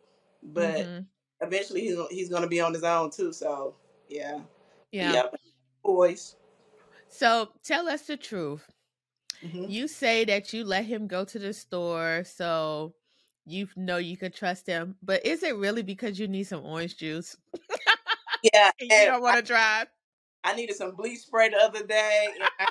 But 0.43 0.77
Mm-hmm. 0.77 1.47
eventually 1.47 1.83
he's 1.83 1.99
he's 2.11 2.29
gonna 2.31 2.49
be 2.49 2.61
on 2.63 2.73
his 2.73 2.83
own 2.85 3.11
too. 3.11 3.35
So 3.35 3.75
yeah, 4.09 4.41
Yeah. 4.91 5.13
yep, 5.13 5.35
boys. 5.85 6.37
So 7.09 7.51
tell 7.63 7.89
us 7.91 8.07
the 8.07 8.17
truth. 8.17 8.67
Hmm 9.43 9.67
You 9.67 9.89
say 9.89 10.25
that 10.27 10.53
you 10.53 10.65
let 10.65 10.85
him 10.85 11.07
go 11.07 11.25
to 11.25 11.39
the 11.39 11.53
store 11.53 12.25
so 12.25 12.95
you 13.47 13.69
know 13.77 13.97
you 13.97 14.17
could 14.17 14.35
trust 14.35 14.67
him, 14.67 14.97
but 15.03 15.25
is 15.27 15.43
it 15.43 15.57
really 15.57 15.83
because 15.83 16.19
you 16.19 16.29
need 16.29 16.45
some 16.45 16.65
orange 16.65 16.97
juice 16.97 17.37
Yeah, 18.43 18.71
you 18.81 18.89
don't 19.07 19.23
want 19.23 19.37
to 19.37 19.43
drive? 19.43 19.89
I 20.45 20.55
needed 20.55 20.77
some 20.77 20.95
bleach 20.95 21.21
spray 21.21 21.51
the 21.51 21.57
other 21.59 21.87
day. 21.87 22.29
I, 22.59 22.67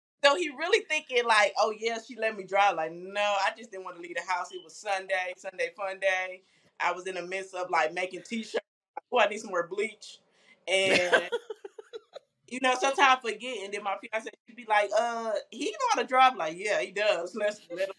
so 0.24 0.34
he 0.36 0.50
really 0.50 0.84
thinking 0.88 1.24
like, 1.26 1.52
oh 1.58 1.72
yeah, 1.78 1.98
she 2.06 2.16
let 2.16 2.36
me 2.36 2.44
drive. 2.44 2.76
Like, 2.76 2.92
no, 2.92 3.20
I 3.20 3.50
just 3.56 3.70
didn't 3.70 3.84
want 3.84 3.96
to 3.96 4.02
leave 4.02 4.16
the 4.16 4.32
house. 4.32 4.52
It 4.52 4.60
was 4.64 4.76
Sunday, 4.76 5.34
Sunday 5.36 5.70
fun 5.76 6.00
day. 6.00 6.42
I 6.80 6.92
was 6.92 7.06
in 7.06 7.14
the 7.14 7.22
midst 7.26 7.54
of 7.54 7.70
like 7.70 7.92
making 7.92 8.22
t-shirts. 8.28 8.64
Oh, 9.12 9.18
I 9.20 9.28
need 9.28 9.38
some 9.38 9.50
more 9.50 9.66
bleach. 9.68 10.18
And 10.68 11.30
you 12.50 12.58
know, 12.60 12.74
sometimes 12.78 13.18
I 13.18 13.30
forget. 13.30 13.58
And 13.64 13.72
then 13.72 13.82
my 13.82 13.96
fiance 14.00 14.30
she'd 14.46 14.56
be 14.56 14.66
like, 14.68 14.90
uh, 14.98 15.32
he 15.50 15.70
know 15.70 15.78
how 15.94 16.02
to 16.02 16.06
drive. 16.06 16.36
Like, 16.36 16.56
yeah, 16.58 16.80
he 16.80 16.90
does. 16.90 17.34
Let's 17.34 17.60
let 17.70 17.88
him. 17.88 17.94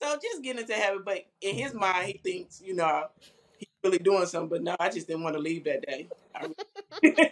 So 0.00 0.16
just 0.22 0.42
getting 0.42 0.60
into 0.60 0.74
habit. 0.74 1.04
But 1.04 1.26
in 1.40 1.56
his 1.56 1.74
mind, 1.74 2.06
he 2.06 2.20
thinks, 2.24 2.62
you 2.64 2.74
know, 2.74 3.06
he's 3.58 3.68
really 3.82 3.98
doing 3.98 4.26
something. 4.26 4.48
But 4.48 4.62
no, 4.62 4.76
I 4.78 4.88
just 4.90 5.08
didn't 5.08 5.24
want 5.24 5.34
to 5.34 5.42
leave 5.42 5.64
that 5.64 5.84
day. 5.86 6.08
I 6.34 6.48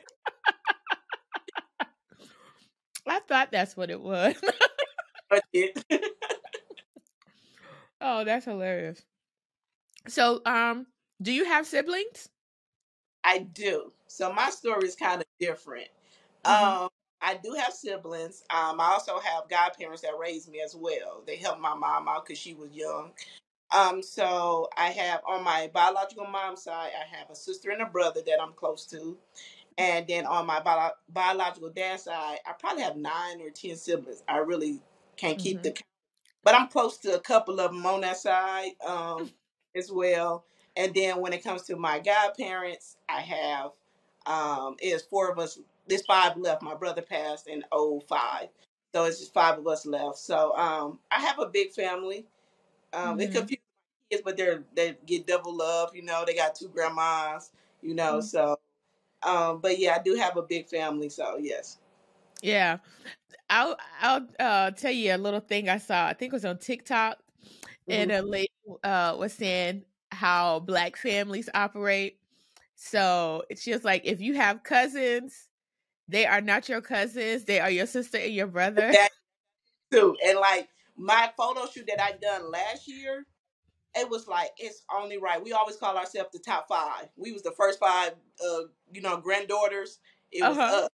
I 3.09 3.21
thought 3.21 3.53
that's 3.53 3.77
what 3.77 3.89
it 3.91 4.01
was. 4.01 4.35
oh, 8.01 8.25
that's 8.25 8.45
hilarious. 8.45 9.01
So, 10.09 10.43
um, 10.45 10.87
do 11.23 11.33
you 11.33 11.45
have 11.45 11.69
siblings? 11.69 12.29
I 13.23 13.39
do. 13.39 13.93
So 14.09 14.33
my 14.33 14.51
story 14.51 14.87
is 14.89 14.97
kind 14.97 15.21
of 15.23 15.27
different. 15.41 15.89
Mhm. 16.47 16.85
Um, 16.85 16.91
I 17.23 17.37
do 17.37 17.53
have 17.55 17.75
siblings. 17.75 18.45
Um, 18.51 18.81
I 18.81 18.91
also 18.93 19.19
have 19.21 19.49
godparents 19.49 20.03
that 20.03 20.19
raised 20.19 20.51
me 20.51 20.61
as 20.61 20.77
well. 20.77 21.23
They 21.27 21.37
helped 21.37 21.61
my 21.61 21.75
mom 21.75 22.09
out 22.09 22.27
because 22.27 22.39
she 22.39 22.55
was 22.55 22.73
young. 22.73 23.13
Um, 23.73 24.03
so 24.03 24.71
I 24.79 24.91
have 24.91 25.23
on 25.29 25.45
my 25.45 25.71
biological 25.75 26.27
mom's 26.27 26.65
side, 26.65 26.93
I 26.99 27.17
have 27.19 27.31
a 27.31 27.37
sister 27.37 27.71
and 27.73 27.83
a 27.83 27.87
brother 27.87 28.23
that 28.27 28.43
I'm 28.43 28.55
close 28.55 28.87
to. 28.89 29.19
And 29.79 30.07
then 30.07 30.27
on 30.27 30.47
my 30.47 30.61
bio- 30.61 30.93
biological 31.11 31.71
dad's 31.71 32.05
side, 32.05 32.39
I 32.47 32.53
probably 32.53 32.83
have 32.85 32.97
nine 32.97 33.41
or 33.41 33.51
ten 33.51 33.77
siblings. 33.77 34.23
I 34.29 34.39
really 34.39 34.81
can't 35.17 35.39
keep 35.39 35.59
Mhm. 35.59 35.63
the 35.63 35.71
count, 35.73 35.87
but 36.45 36.55
I'm 36.55 36.69
close 36.69 36.99
to 36.99 37.17
a 37.17 37.21
couple 37.21 37.61
of 37.61 37.73
them 37.73 37.87
on 37.87 38.03
that 38.03 38.19
side 38.19 38.73
um, 38.87 39.33
as 39.77 39.93
well. 39.93 40.47
And 40.77 40.95
then 40.95 41.21
when 41.21 41.33
it 41.35 41.45
comes 41.45 41.63
to 41.65 41.77
my 41.77 42.01
godparents, 42.01 42.97
I 43.09 43.21
have 43.23 43.73
um, 44.27 44.77
it's 44.81 45.05
four 45.05 45.31
of 45.31 45.39
us. 45.39 45.59
There's 45.87 46.05
five 46.07 46.37
left. 46.37 46.63
My 46.63 46.75
brother 46.75 47.03
passed 47.03 47.49
in 47.49 47.65
05. 47.73 48.49
so 48.95 49.05
it's 49.05 49.21
just 49.21 49.33
five 49.35 49.59
of 49.59 49.67
us 49.69 49.87
left. 49.87 50.19
So 50.19 50.57
um, 50.57 51.01
I 51.11 51.21
have 51.21 51.39
a 51.39 51.47
big 51.47 51.73
family. 51.73 52.27
Um, 52.93 53.21
it 53.21 53.31
Mhm. 53.31 53.33
confuses 53.33 53.63
my 54.11 54.17
kids, 54.17 54.23
but 54.25 54.37
they're 54.37 54.65
they 54.75 54.97
get 55.07 55.27
double 55.27 55.57
love. 55.57 55.95
You 55.97 56.03
know, 56.03 56.25
they 56.27 56.35
got 56.35 56.55
two 56.57 56.69
grandmas. 56.69 57.53
You 57.83 57.95
know, 57.95 58.21
Mhm. 58.21 58.23
so 58.23 58.59
um, 59.23 59.61
but 59.61 59.79
yeah, 59.79 59.97
I 59.99 60.03
do 60.03 60.15
have 60.17 60.37
a 60.37 60.43
big 60.43 60.69
family. 60.69 61.09
So 61.11 61.39
yes, 61.39 61.79
Yeah. 62.43 62.79
I'll 63.51 63.77
I'll 64.01 64.29
uh 64.41 64.73
tell 64.73 64.93
you 64.93 65.15
a 65.15 65.19
little 65.19 65.41
thing 65.41 65.69
I 65.69 65.79
saw. 65.79 66.07
I 66.09 66.15
think 66.15 66.33
it 66.33 66.37
was 66.37 66.45
on 66.47 66.59
TikTok 66.59 67.19
and 67.91 68.11
Mhm. 68.11 68.13
a 68.13 68.23
lady 68.23 68.49
uh 68.85 69.17
was 69.19 69.35
saying 69.35 69.85
how 70.13 70.61
black 70.61 70.97
families 70.97 71.51
operate. 71.55 72.21
So 72.77 73.45
it's 73.51 73.65
just 73.65 73.85
like, 73.85 74.03
if 74.05 74.21
you 74.21 74.35
have 74.35 74.63
cousins, 74.63 75.49
they 76.09 76.27
are 76.27 76.41
not 76.41 76.69
your 76.69 76.81
cousins, 76.83 77.45
they 77.45 77.61
are 77.61 77.71
your 77.71 77.87
sister 77.87 78.19
and 78.19 78.35
your 78.35 78.47
brother. 78.49 78.93
that 78.93 79.11
too. 79.93 80.17
And 80.25 80.39
like 80.39 80.69
my 80.97 81.31
photo 81.37 81.67
shoot 81.67 81.87
that 81.89 82.03
I 82.03 82.13
done 82.21 82.51
last 82.51 82.89
year, 82.89 83.27
it 83.97 84.09
was 84.11 84.29
like 84.29 84.51
it's 84.59 84.85
only 84.95 85.19
right. 85.19 85.43
We 85.43 85.53
always 85.53 85.77
call 85.77 85.97
ourselves 85.97 86.31
the 86.33 86.39
top 86.41 86.67
five. 86.69 87.09
We 87.17 87.33
was 87.33 87.43
the 87.43 87.53
first 87.53 87.79
five, 87.81 88.13
uh, 88.45 88.63
you 88.93 89.01
know, 89.03 89.19
granddaughters. 89.19 89.99
It 90.33 90.47
was 90.49 90.59
Uh-huh. 90.59 90.85
us. 90.85 90.89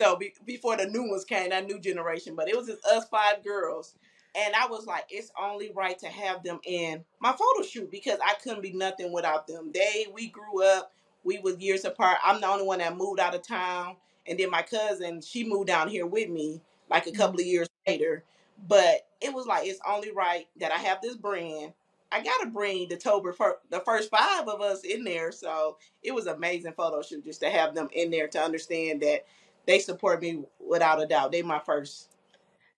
So 0.00 0.16
be, 0.16 0.34
before 0.44 0.76
the 0.76 0.86
new 0.86 1.08
ones 1.08 1.24
came, 1.24 1.50
that 1.50 1.66
new 1.66 1.80
generation, 1.80 2.34
but 2.34 2.48
it 2.48 2.56
was 2.56 2.66
just 2.66 2.84
us 2.86 3.06
five 3.08 3.44
girls. 3.44 3.94
And 4.36 4.54
I 4.54 4.66
was 4.66 4.86
like, 4.86 5.04
it's 5.10 5.30
only 5.40 5.72
right 5.74 5.98
to 6.00 6.08
have 6.08 6.42
them 6.42 6.60
in 6.64 7.04
my 7.20 7.32
photo 7.32 7.62
shoot 7.66 7.90
because 7.90 8.18
I 8.24 8.34
couldn't 8.42 8.62
be 8.62 8.72
nothing 8.72 9.12
without 9.12 9.46
them. 9.46 9.70
They, 9.72 10.06
we 10.12 10.28
grew 10.28 10.64
up, 10.64 10.90
we 11.24 11.38
was 11.38 11.58
years 11.58 11.84
apart. 11.84 12.18
I'm 12.24 12.40
the 12.40 12.46
only 12.46 12.64
one 12.64 12.78
that 12.78 12.96
moved 12.96 13.20
out 13.20 13.34
of 13.34 13.42
town, 13.42 13.96
and 14.26 14.38
then 14.38 14.50
my 14.50 14.62
cousin, 14.62 15.20
she 15.20 15.44
moved 15.44 15.66
down 15.66 15.88
here 15.88 16.06
with 16.06 16.28
me 16.28 16.60
like 16.90 17.06
a 17.06 17.12
couple 17.12 17.40
of 17.40 17.46
years 17.46 17.68
later. 17.86 18.24
But 18.68 19.06
it 19.20 19.34
was 19.34 19.46
like 19.46 19.66
it's 19.66 19.80
only 19.86 20.12
right 20.12 20.46
that 20.60 20.72
I 20.72 20.78
have 20.78 21.00
this 21.02 21.16
brand. 21.16 21.72
I 22.12 22.22
gotta 22.22 22.50
bring 22.50 22.88
the 22.88 22.96
Tober 22.96 23.32
fir- 23.32 23.58
the 23.70 23.80
first 23.80 24.10
five 24.10 24.46
of 24.46 24.60
us 24.60 24.84
in 24.84 25.02
there. 25.02 25.32
So 25.32 25.78
it 26.02 26.14
was 26.14 26.26
amazing 26.26 26.74
photo 26.74 27.02
shoot 27.02 27.24
just 27.24 27.40
to 27.40 27.50
have 27.50 27.74
them 27.74 27.88
in 27.92 28.10
there 28.10 28.28
to 28.28 28.40
understand 28.40 29.00
that 29.02 29.26
they 29.66 29.78
support 29.78 30.22
me 30.22 30.44
without 30.60 31.02
a 31.02 31.06
doubt. 31.06 31.32
They 31.32 31.42
my 31.42 31.58
first. 31.58 32.10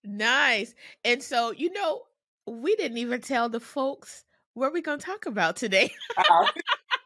Nice. 0.05 0.75
And 1.05 1.23
so, 1.23 1.51
you 1.51 1.73
know, 1.73 2.03
we 2.47 2.77
didn't 2.77 2.99
even 2.99 3.21
tell 3.21 3.49
the 3.49 3.61
folks 3.61 4.25
what 4.55 4.73
we're 4.73 4.83
going 4.83 5.01
to 5.01 5.05
talk 5.05 5.27
about 5.27 5.57
today. 5.57 5.91
Uh, 6.31 6.47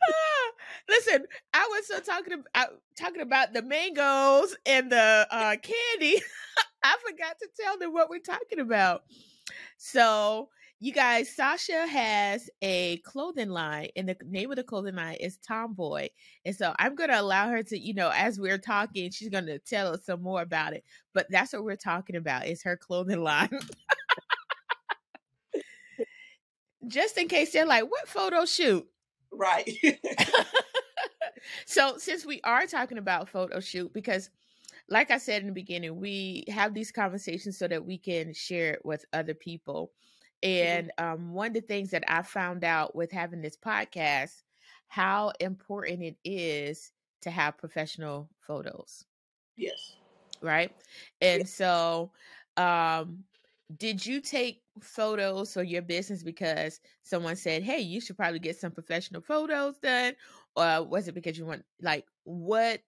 Listen, 0.88 1.24
I 1.54 1.68
was 1.70 1.86
so 1.86 2.00
talking 2.00 2.34
about 2.34 2.68
talking 2.98 3.22
about 3.22 3.52
the 3.52 3.62
mangoes 3.62 4.56
and 4.66 4.90
the 4.90 5.26
uh, 5.30 5.56
candy. 5.62 6.20
I 6.84 6.96
forgot 7.08 7.36
to 7.40 7.48
tell 7.60 7.78
them 7.78 7.92
what 7.92 8.10
we're 8.10 8.18
talking 8.18 8.60
about. 8.60 9.04
So, 9.76 10.48
you 10.80 10.92
guys, 10.92 11.34
Sasha 11.34 11.86
has 11.86 12.50
a 12.60 12.96
clothing 12.98 13.50
line, 13.50 13.88
and 13.94 14.08
the 14.08 14.16
name 14.26 14.50
of 14.50 14.56
the 14.56 14.64
clothing 14.64 14.96
line 14.96 15.16
is 15.20 15.38
Tomboy. 15.38 16.08
And 16.44 16.54
so, 16.56 16.74
I'm 16.78 16.96
going 16.96 17.10
to 17.10 17.20
allow 17.20 17.48
her 17.48 17.62
to, 17.62 17.78
you 17.78 17.94
know, 17.94 18.10
as 18.14 18.40
we're 18.40 18.58
talking, 18.58 19.10
she's 19.10 19.28
going 19.28 19.46
to 19.46 19.58
tell 19.60 19.92
us 19.94 20.06
some 20.06 20.22
more 20.22 20.42
about 20.42 20.72
it. 20.72 20.84
But 21.14 21.26
that's 21.30 21.52
what 21.52 21.64
we're 21.64 21.76
talking 21.76 22.16
about 22.16 22.46
is 22.46 22.62
her 22.64 22.76
clothing 22.76 23.20
line. 23.22 23.50
Just 26.88 27.16
in 27.16 27.28
case 27.28 27.52
they're 27.52 27.66
like, 27.66 27.84
what 27.88 28.08
photo 28.08 28.44
shoot? 28.44 28.86
Right. 29.32 29.70
so 31.66 31.96
since 31.98 32.24
we 32.24 32.40
are 32.44 32.66
talking 32.66 32.98
about 32.98 33.28
photo 33.28 33.58
shoot 33.60 33.92
because 33.92 34.30
like 34.88 35.10
i 35.10 35.18
said 35.18 35.40
in 35.42 35.48
the 35.48 35.52
beginning 35.52 36.00
we 36.00 36.44
have 36.48 36.74
these 36.74 36.92
conversations 36.92 37.58
so 37.58 37.66
that 37.66 37.84
we 37.84 37.98
can 37.98 38.32
share 38.32 38.74
it 38.74 38.84
with 38.84 39.04
other 39.12 39.34
people. 39.34 39.90
And 40.44 40.90
um, 40.98 41.32
one 41.32 41.48
of 41.48 41.54
the 41.54 41.60
things 41.60 41.90
that 41.90 42.04
i 42.08 42.22
found 42.22 42.64
out 42.64 42.94
with 42.96 43.12
having 43.12 43.42
this 43.42 43.56
podcast 43.56 44.42
how 44.88 45.32
important 45.40 46.02
it 46.02 46.16
is 46.24 46.92
to 47.22 47.30
have 47.30 47.56
professional 47.56 48.28
photos. 48.46 49.06
Yes. 49.56 49.96
right? 50.42 50.72
And 51.20 51.48
so 51.48 52.10
um 52.58 53.24
did 53.76 54.04
you 54.04 54.20
take 54.20 54.62
photos 54.80 55.52
for 55.54 55.62
your 55.62 55.82
business 55.82 56.22
because 56.22 56.80
someone 57.02 57.36
said 57.36 57.62
hey 57.62 57.78
you 57.80 58.00
should 58.00 58.16
probably 58.16 58.38
get 58.38 58.56
some 58.58 58.72
professional 58.72 59.20
photos 59.22 59.78
done 59.78 60.14
or 60.56 60.82
was 60.84 61.08
it 61.08 61.12
because 61.14 61.38
you 61.38 61.46
want 61.46 61.64
like 61.80 62.06
what 62.24 62.82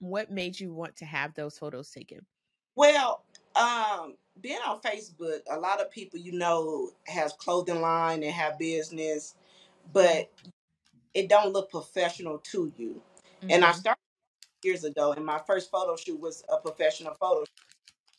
what 0.00 0.30
made 0.30 0.58
you 0.60 0.72
want 0.74 0.96
to 0.96 1.04
have 1.06 1.34
those 1.34 1.58
photos 1.58 1.90
taken 1.90 2.26
Well, 2.74 3.24
um, 3.54 4.16
being 4.40 4.60
on 4.66 4.80
Facebook, 4.80 5.42
a 5.50 5.58
lot 5.58 5.80
of 5.80 5.90
people 5.90 6.18
you 6.18 6.32
know 6.32 6.92
has 7.06 7.32
clothing 7.32 7.80
line 7.80 8.22
and 8.22 8.32
have 8.32 8.58
business, 8.58 9.34
but 9.92 10.30
it 11.14 11.28
don't 11.28 11.52
look 11.52 11.70
professional 11.70 12.38
to 12.38 12.72
you. 12.76 13.02
And 13.48 13.64
I 13.64 13.72
Mhm. 13.72 13.72
started 13.72 14.00
years 14.64 14.84
ago, 14.84 15.12
and 15.12 15.26
my 15.26 15.40
first 15.46 15.70
photo 15.70 15.96
shoot 15.96 16.20
was 16.20 16.44
a 16.48 16.58
professional 16.58 17.14
photo. 17.14 17.46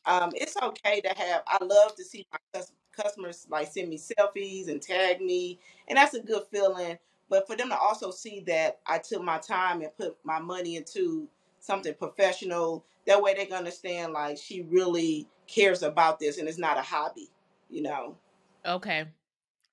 Um, 0.05 0.31
it's 0.34 0.58
okay 0.62 1.01
to 1.01 1.10
have. 1.10 1.43
I 1.48 1.63
love 1.63 1.96
to 1.96 2.03
see 2.03 2.25
my 2.31 2.39
cus- 2.53 2.74
customers 2.91 3.48
like 3.50 3.72
send 3.72 3.89
me 3.89 3.98
selfies 3.98 4.67
and 4.70 4.81
tag 4.81 5.22
me, 5.22 5.60
and 5.88 5.98
that's 5.98 6.13
a 6.13 6.22
good 6.22 6.43
feeling. 6.51 6.98
But 7.29 7.48
for 7.48 7.55
them 7.55 7.70
to 7.70 7.77
also 7.77 8.12
see 8.12 8.41
that 8.48 8.79
I 8.86 8.98
took 8.98 9.24
my 9.24 9.38
time 9.38 9.81
and 9.81 9.96
put 9.96 10.17
my 10.24 10.39
money 10.39 10.75
into 10.75 11.27
something 11.62 11.93
professional, 11.93 12.86
that 13.08 13.22
way 13.22 13.34
they 13.34 13.46
can 13.46 13.58
understand 13.58 14.13
like 14.13 14.38
she 14.38 14.63
really 14.63 15.27
cares 15.48 15.81
about 15.84 16.20
this 16.20 16.38
and 16.38 16.48
it's 16.48 16.58
not 16.58 16.77
a 16.77 16.81
hobby, 16.81 17.29
you 17.70 17.81
know. 17.81 18.17
Okay. 18.65 19.05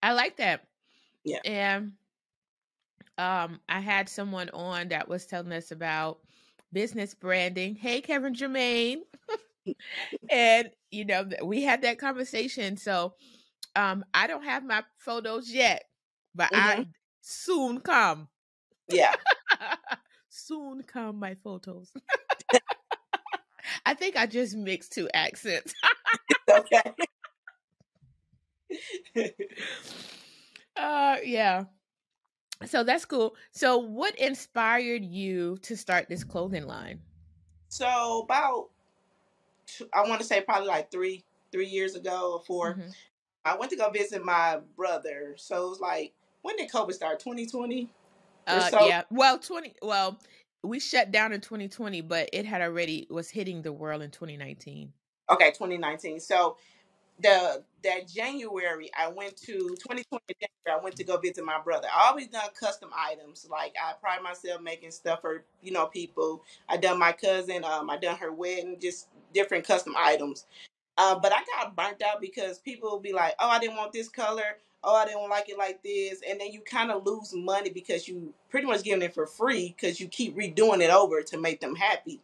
I 0.02 0.12
like 0.12 0.36
that. 0.36 0.64
Yeah. 1.24 1.40
And 1.44 1.92
um 3.18 3.60
I 3.68 3.80
had 3.80 4.08
someone 4.08 4.50
on 4.50 4.88
that 4.88 5.08
was 5.08 5.26
telling 5.26 5.52
us 5.52 5.72
about 5.72 6.20
business 6.72 7.14
branding. 7.14 7.74
Hey 7.74 8.00
Kevin 8.00 8.34
Jermaine. 8.34 9.00
and 10.30 10.70
you 10.90 11.04
know, 11.04 11.28
we 11.44 11.62
had 11.62 11.82
that 11.82 11.98
conversation. 11.98 12.76
So 12.76 13.14
um 13.76 14.04
I 14.14 14.26
don't 14.26 14.44
have 14.44 14.64
my 14.64 14.84
photos 14.98 15.50
yet, 15.52 15.84
but 16.34 16.50
I 16.54 16.84
Mhm. 16.84 16.92
soon 17.20 17.80
come. 17.80 18.28
Yeah. 18.88 19.14
soon 20.28 20.82
come 20.82 21.18
my 21.18 21.34
photos. 21.36 21.92
I 23.86 23.94
think 23.94 24.16
I 24.16 24.26
just 24.26 24.56
mixed 24.56 24.92
two 24.92 25.08
accents. 25.14 25.74
okay. 26.50 26.82
Uh 30.76 31.16
yeah. 31.24 31.64
So 32.66 32.84
that's 32.84 33.04
cool. 33.04 33.36
So 33.52 33.78
what 33.78 34.16
inspired 34.16 35.04
you 35.04 35.58
to 35.62 35.76
start 35.76 36.08
this 36.08 36.24
clothing 36.24 36.66
line? 36.66 37.00
so 37.68 38.22
about 38.22 38.70
two- 39.68 39.88
I 39.92 40.08
want 40.08 40.20
to 40.20 40.26
say 40.26 40.40
probably 40.40 40.68
like 40.68 40.90
three 40.90 41.24
three 41.52 41.66
years 41.66 41.94
ago 41.94 42.32
or 42.34 42.40
4 42.44 42.74
Mhm. 42.74 42.94
I 43.44 43.56
went 43.56 43.70
to 43.70 43.76
go 43.76 43.88
visit 43.90 44.22
my 44.24 44.60
brother. 44.76 45.34
So 45.38 45.66
it 45.66 45.68
was 45.70 45.80
like 45.80 46.12
when 46.42 46.56
did 46.56 46.70
COVID 46.70 46.92
start? 46.92 47.20
2020 47.20 47.88
Uh 48.46 48.70
so. 48.70 48.86
yeah. 48.86 49.02
Well, 49.10 49.38
20 49.38 49.74
well, 49.82 50.18
we 50.62 50.80
shut 50.80 51.10
down 51.12 51.32
in 51.32 51.40
2020, 51.40 52.00
but 52.02 52.28
it 52.32 52.44
had 52.46 52.60
already 52.62 53.06
was 53.10 53.30
hitting 53.30 53.62
the 53.62 53.72
world 53.72 54.02
in 54.02 54.10
2019. 54.10 54.92
Okay, 55.30 55.50
2019. 55.50 56.20
So 56.20 56.56
the 57.20 57.64
that 57.82 58.08
January 58.08 58.90
I 58.96 59.08
went 59.08 59.36
to 59.38 59.52
2020 59.54 60.04
January 60.40 60.80
I 60.80 60.82
went 60.82 60.96
to 60.96 61.04
go 61.04 61.16
visit 61.18 61.44
my 61.44 61.60
brother. 61.60 61.88
I 61.94 62.08
always 62.08 62.28
done 62.28 62.48
custom 62.58 62.90
items. 62.96 63.46
Like 63.50 63.74
I 63.82 63.94
pride 63.94 64.22
myself 64.22 64.60
making 64.60 64.90
stuff 64.90 65.20
for 65.20 65.44
you 65.62 65.72
know 65.72 65.86
people. 65.86 66.44
I 66.68 66.76
done 66.76 66.98
my 66.98 67.12
cousin. 67.12 67.64
Um, 67.64 67.90
I 67.90 67.96
done 67.96 68.16
her 68.18 68.32
wedding. 68.32 68.78
Just 68.80 69.08
different 69.34 69.66
custom 69.66 69.94
items. 69.98 70.46
Uh, 70.98 71.18
but 71.18 71.32
I 71.32 71.40
got 71.56 71.76
burnt 71.76 72.02
out 72.02 72.20
because 72.20 72.58
people 72.60 72.90
will 72.90 73.00
be 73.00 73.12
like, 73.14 73.34
"Oh, 73.40 73.48
I 73.48 73.58
didn't 73.60 73.76
want 73.76 73.92
this 73.92 74.08
color. 74.08 74.58
Oh, 74.84 74.94
I 74.96 75.06
didn't 75.06 75.28
like 75.30 75.48
it 75.50 75.58
like 75.58 75.82
this," 75.82 76.20
and 76.28 76.40
then 76.40 76.52
you 76.52 76.60
kind 76.62 76.90
of 76.92 77.06
lose 77.06 77.34
money 77.34 77.70
because 77.70 78.08
you 78.08 78.34
pretty 78.50 78.66
much 78.68 78.84
giving 78.84 79.02
it 79.02 79.14
for 79.14 79.26
free 79.26 79.74
because 79.76 80.00
you 80.00 80.08
keep 80.08 80.36
redoing 80.36 80.82
it 80.82 80.90
over 80.90 81.22
to 81.22 81.38
make 81.38 81.60
them 81.60 81.76
happy. 81.76 82.20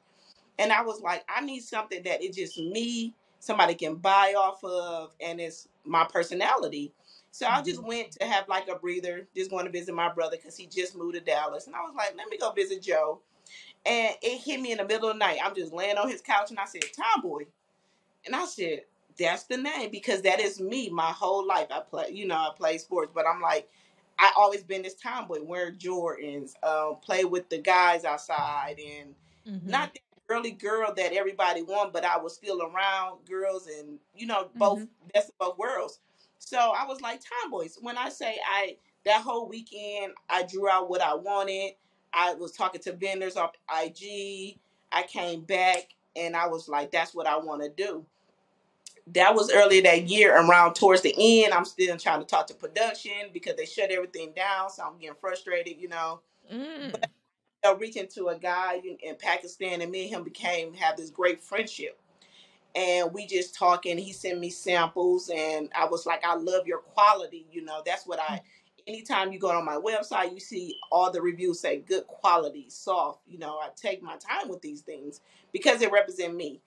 And 0.58 0.72
I 0.72 0.82
was 0.82 1.00
like, 1.00 1.24
I 1.28 1.40
need 1.44 1.60
something 1.62 2.02
that 2.04 2.22
is 2.22 2.36
just 2.36 2.58
me, 2.58 3.14
somebody 3.40 3.74
can 3.74 3.96
buy 3.96 4.34
off 4.36 4.62
of, 4.64 5.12
and 5.20 5.40
it's 5.40 5.68
my 5.84 6.04
personality. 6.04 6.92
So 7.32 7.46
I 7.46 7.62
just 7.62 7.80
Mhm. 7.82 7.86
went 7.88 8.12
to 8.12 8.24
have 8.26 8.48
like 8.48 8.68
a 8.68 8.76
breather, 8.76 9.26
just 9.34 9.50
going 9.50 9.66
to 9.66 9.72
visit 9.72 9.94
my 9.94 10.08
brother 10.12 10.36
because 10.36 10.56
he 10.56 10.66
just 10.66 10.94
moved 10.96 11.14
to 11.14 11.20
Dallas. 11.20 11.66
And 11.66 11.74
I 11.74 11.82
was 11.82 11.94
like, 11.96 12.14
let 12.16 12.28
me 12.28 12.38
go 12.38 12.52
visit 12.52 12.82
Joe. 12.82 13.20
And 13.86 14.14
it 14.22 14.40
hit 14.42 14.60
me 14.60 14.72
in 14.72 14.78
the 14.78 14.84
middle 14.86 15.10
of 15.10 15.14
the 15.16 15.18
night. 15.18 15.38
I'm 15.44 15.54
just 15.54 15.72
laying 15.72 15.96
on 15.98 16.08
his 16.10 16.20
couch 16.22 16.50
and 16.50 16.58
I 16.58 16.64
said, 16.66 16.84
Tomboy. 16.96 17.44
And 18.26 18.34
I 18.34 18.44
said, 18.46 18.82
that's 19.18 19.44
the 19.44 19.56
name 19.56 19.90
because 19.90 20.22
that 20.22 20.40
is 20.40 20.60
me 20.60 20.90
my 20.90 21.10
whole 21.12 21.46
life. 21.46 21.68
I 21.70 21.80
play, 21.80 22.10
you 22.12 22.26
know, 22.26 22.36
I 22.36 22.50
play 22.56 22.78
sports, 22.78 23.12
but 23.14 23.26
I'm 23.26 23.40
like, 23.40 23.68
I 24.18 24.32
always 24.36 24.62
been 24.62 24.82
this 24.82 24.94
tomboy, 24.94 25.42
wear 25.42 25.72
Jordans, 25.72 26.52
um, 26.64 26.96
play 27.02 27.24
with 27.24 27.48
the 27.48 27.58
guys 27.58 28.04
outside, 28.04 28.78
and 28.78 29.14
Mhm. 29.46 29.66
not 29.68 29.92
that 29.94 30.00
girly 30.28 30.52
girl 30.52 30.94
that 30.94 31.12
everybody 31.12 31.62
want, 31.62 31.92
but 31.92 32.04
I 32.04 32.18
was 32.18 32.34
still 32.34 32.62
around 32.62 33.24
girls 33.26 33.66
and 33.66 33.98
you 34.14 34.26
know 34.26 34.50
both 34.56 34.80
Mhm. 34.80 34.88
best 35.12 35.30
of 35.30 35.38
both 35.38 35.58
worlds. 35.58 36.00
So 36.38 36.58
I 36.58 36.86
was 36.86 37.00
like 37.00 37.20
tomboys. 37.22 37.78
When 37.80 37.98
I 37.98 38.08
say 38.08 38.40
I 38.46 38.78
that 39.04 39.22
whole 39.22 39.48
weekend, 39.48 40.14
I 40.30 40.44
drew 40.44 40.68
out 40.68 40.88
what 40.88 41.02
I 41.02 41.14
wanted. 41.14 41.74
I 42.14 42.34
was 42.34 42.52
talking 42.52 42.82
to 42.82 42.94
vendors 42.94 43.36
off 43.36 43.52
IG. 43.70 44.58
I 44.92 45.04
came 45.04 45.42
back 45.42 45.88
and 46.16 46.36
I 46.36 46.48
was 46.48 46.68
like, 46.68 46.92
that's 46.92 47.14
what 47.14 47.26
I 47.26 47.38
want 47.38 47.62
to 47.62 47.70
do. 47.70 48.06
That 49.14 49.34
was 49.34 49.52
earlier 49.52 49.82
that 49.82 50.08
year, 50.08 50.34
around 50.36 50.74
towards 50.74 51.02
the 51.02 51.14
end. 51.44 51.54
I'm 51.54 51.64
still 51.66 51.96
trying 51.98 52.20
to 52.20 52.26
talk 52.26 52.46
to 52.48 52.54
production 52.54 53.12
because 53.34 53.56
they 53.56 53.66
shut 53.66 53.90
everything 53.90 54.32
down. 54.36 54.70
So 54.70 54.84
I'm 54.84 54.98
getting 54.98 55.16
frustrated, 55.20 55.78
you 55.80 55.88
know 55.88 56.20
Mm. 56.52 56.94
uh, 57.66 57.76
reaching 57.76 58.08
to 58.08 58.28
a 58.28 58.38
guy 58.38 58.76
in, 58.76 58.98
in 59.02 59.16
Pakistan, 59.16 59.82
and 59.82 59.92
me 59.92 60.04
and 60.04 60.10
him 60.16 60.24
became 60.24 60.74
have 60.74 60.96
this 60.98 61.10
great 61.10 61.42
friendship. 61.42 61.98
And 62.74 63.12
we 63.12 63.26
just 63.26 63.54
talking. 63.56 63.98
He 63.98 64.12
sent 64.12 64.40
me 64.40 64.50
samples, 64.50 65.30
and 65.34 65.70
I 65.76 65.86
was 65.86 66.06
like, 66.06 66.24
I 66.24 66.36
love 66.36 66.66
your 66.66 66.78
quality. 66.80 67.46
You 67.52 67.64
know, 67.64 67.82
that's 67.86 68.06
what 68.06 68.20
I. 68.20 68.42
Anytime 68.86 69.32
you 69.32 69.38
go 69.38 69.50
on 69.50 69.64
my 69.64 69.76
website, 69.76 70.32
you 70.34 70.40
see 70.40 70.78
all 70.92 71.10
the 71.10 71.22
reviews 71.22 71.60
say 71.60 71.78
good 71.78 72.06
quality, 72.06 72.66
soft. 72.68 73.20
You 73.26 73.38
know, 73.38 73.58
I 73.58 73.70
take 73.76 74.02
my 74.02 74.16
time 74.16 74.48
with 74.48 74.60
these 74.62 74.82
things 74.82 75.20
because 75.52 75.80
they 75.80 75.88
represent 75.88 76.34
me. 76.34 76.60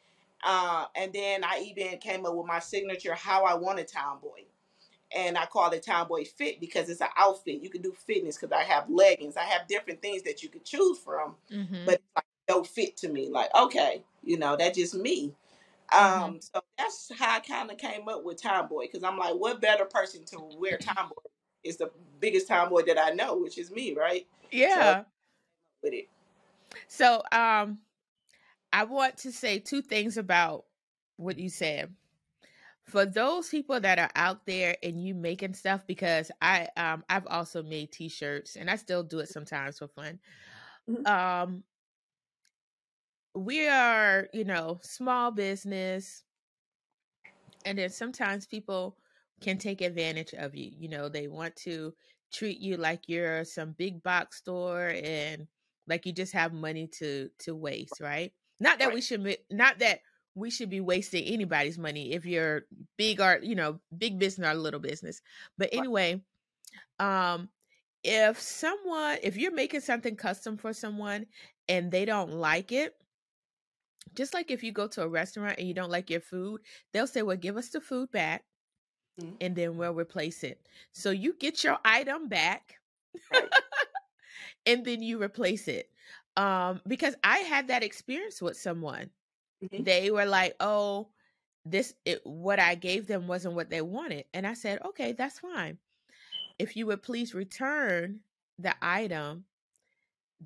Uh, 0.43 0.86
and 0.95 1.13
then 1.13 1.43
I 1.43 1.60
even 1.67 1.97
came 1.99 2.25
up 2.25 2.36
with 2.36 2.47
my 2.47 2.60
signature, 2.60 3.13
how 3.15 3.43
I 3.45 3.56
wanted 3.56 3.88
Tomboy 3.88 4.43
and 5.15 5.38
I 5.38 5.45
call 5.45 5.71
it 5.71 5.84
Tomboy 5.84 6.25
Fit 6.25 6.60
because 6.60 6.89
it's 6.89 7.01
an 7.01 7.08
outfit. 7.17 7.62
You 7.62 7.69
can 7.69 7.82
do 7.82 7.93
fitness 7.93 8.38
because 8.38 8.51
I 8.51 8.63
have 8.63 8.89
leggings. 8.89 9.38
I 9.38 9.43
have 9.43 9.67
different 9.67 10.01
things 10.01 10.23
that 10.23 10.43
you 10.43 10.49
could 10.49 10.65
choose 10.65 10.99
from, 10.99 11.36
Mhm. 11.49 11.86
but 11.86 11.95
it's 11.95 12.03
like 12.15 12.25
no 12.49 12.63
fit 12.63 12.97
to 12.97 13.10
me. 13.10 13.30
Like 13.30 13.53
okay, 13.56 14.03
you 14.23 14.38
know 14.38 14.56
that's 14.56 14.77
just 14.77 14.95
me. 14.95 15.34
Mhm. 15.91 16.23
Um, 16.23 16.41
so 16.41 16.62
that's 16.77 17.12
how 17.17 17.36
I 17.36 17.39
kind 17.39 17.71
of 17.71 17.77
came 17.77 18.08
up 18.10 18.23
with 18.23 18.41
Tomboy 18.41 18.84
because 18.84 19.03
I'm 19.03 19.17
like, 19.17 19.36
what 19.36 19.62
better 19.62 19.86
person 19.86 20.25
to 20.25 20.39
wear 20.58 20.77
Tomboy 20.77 21.15
is 21.67 21.77
the 21.77 21.91
biggest 22.19 22.47
Tomboy 22.47 22.84
that 22.88 22.97
I 22.97 23.12
know, 23.12 23.38
which 23.38 23.58
is 23.58 23.71
me, 23.71 23.93
right? 23.93 24.25
Yeah. 24.51 25.03
With 25.84 25.93
it. 25.93 26.10
So 26.88 27.21
um 27.32 27.80
I 28.73 28.84
want 28.84 29.17
to 29.17 29.32
say 29.32 29.60
two 29.60 29.82
things 29.82 30.17
about 30.17 30.65
what 31.17 31.38
you 31.39 31.49
said. 31.49 31.93
For 32.84 33.06
those 33.06 33.49
people 33.49 33.80
that 33.82 33.99
are 33.99 34.12
out 34.15 34.45
there 34.45 34.77
and 34.82 35.03
you 35.03 35.13
making 35.13 35.53
stuff 35.53 35.86
because 35.88 36.32
I 36.41 36.67
um 36.77 37.03
I've 37.10 37.27
also 37.27 37.63
made 37.63 37.91
t-shirts 37.91 38.56
and 38.56 38.69
I 38.69 38.75
still 38.77 39.03
do 39.03 39.19
it 39.19 39.30
sometimes 39.30 39.80
for 39.80 39.88
fun. 39.88 40.19
Mhm. 40.89 41.08
Um 41.08 41.63
we 43.36 43.67
are, 43.67 44.27
you 44.34 44.45
know, 44.45 44.80
small 44.82 45.32
business 45.32 46.23
and 47.65 47.77
then 47.77 47.89
sometimes 47.89 48.47
people 48.47 48.97
can 49.41 49.58
take 49.58 49.82
advantage 49.82 50.34
of 50.34 50.56
you. 50.56 50.71
You 50.76 50.89
know, 50.89 51.10
they 51.10 51.28
want 51.28 51.56
to 51.58 51.93
treat 52.34 52.60
you 52.60 52.78
like 52.78 53.04
you're 53.08 53.45
some 53.45 53.71
big 53.73 54.04
box 54.04 54.38
store 54.38 54.89
and 54.89 55.47
like 55.88 56.06
you 56.06 56.12
just 56.13 56.34
have 56.34 56.54
money 56.54 56.88
to 57.00 57.30
to 57.39 57.56
waste, 57.56 58.00
right? 58.02 58.34
Not 58.60 58.80
that 58.80 58.91
we 58.91 59.02
should 59.02 59.38
not 59.52 59.80
that 59.80 60.02
we 60.36 60.50
should 60.50 60.69
be 60.69 60.82
wasting 60.82 61.23
anybody's 61.26 61.78
money 61.78 62.13
if 62.13 62.26
you're 62.26 62.63
big 62.97 63.19
or, 63.21 63.39
you 63.41 63.56
know, 63.56 63.80
big 63.97 64.19
business 64.19 64.47
or 64.47 64.54
little 64.56 64.80
business. 64.80 65.21
But 65.58 65.69
anyway, 65.73 66.23
um 67.00 67.50
if 68.04 68.39
someone 68.39 69.19
if 69.23 69.38
you're 69.38 69.54
making 69.54 69.82
something 69.82 70.15
custom 70.15 70.58
for 70.58 70.73
someone 70.73 71.28
and 71.69 71.91
they 71.91 72.06
don't 72.06 72.32
like 72.34 72.71
it, 72.71 72.95
just 74.13 74.34
like 74.34 74.52
if 74.52 74.63
you 74.63 74.71
go 74.71 74.88
to 74.88 75.04
a 75.04 75.08
restaurant 75.08 75.58
and 75.60 75.67
you 75.67 75.73
don't 75.73 75.91
like 75.91 76.10
your 76.10 76.21
food, 76.21 76.62
they'll 76.93 77.08
say, 77.08 77.21
"Well, 77.21 77.38
give 77.38 77.58
us 77.58 77.69
the 77.69 77.82
food 77.82 78.12
back 78.12 78.45
Mhm. 79.17 79.38
and 79.41 79.56
then 79.56 79.77
we'll 79.77 79.93
replace 79.95 80.43
it." 80.43 80.67
So 80.93 81.12
you 81.12 81.34
get 81.36 81.63
your 81.63 81.80
item 81.86 82.30
back 82.30 82.80
Right. 83.32 83.51
and 84.65 84.86
then 84.86 85.01
you 85.01 85.21
replace 85.21 85.67
it. 85.67 85.91
Um 86.36 86.82
because 86.88 87.15
I 87.23 87.39
had 87.39 87.67
that 87.67 87.84
experience 87.84 88.41
with 88.41 88.58
someone. 88.58 89.12
Mhm. 89.62 89.88
They 89.88 90.12
were 90.12 90.25
like, 90.25 90.56
"Oh, 90.62 91.12
this 91.65 91.95
it, 92.06 92.21
what 92.25 92.60
I 92.60 92.75
gave 92.75 93.08
them 93.08 93.27
wasn't 93.27 93.56
what 93.56 93.69
they 93.71 93.82
wanted." 93.82 94.25
And 94.34 94.47
I 94.47 94.53
said, 94.56 94.82
"Okay, 94.86 95.13
that's 95.13 95.39
fine. 95.39 95.80
If 96.60 96.75
you 96.77 96.88
would 96.88 97.03
please 97.03 97.34
return 97.36 98.21
the 98.60 98.75
item 98.82 99.45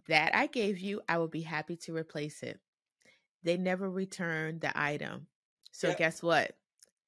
that 0.08 0.34
I 0.36 0.48
gave 0.48 0.80
you, 0.80 1.02
I 1.08 1.18
will 1.18 1.28
be 1.28 1.42
happy 1.42 1.76
to 1.78 1.96
replace 1.96 2.44
it." 2.44 2.60
They 3.44 3.58
never 3.58 3.90
returned 3.90 4.62
the 4.62 4.72
item. 4.80 5.30
So 5.72 5.92
Yep. 5.92 5.96
guess 5.96 6.24
what? 6.24 6.58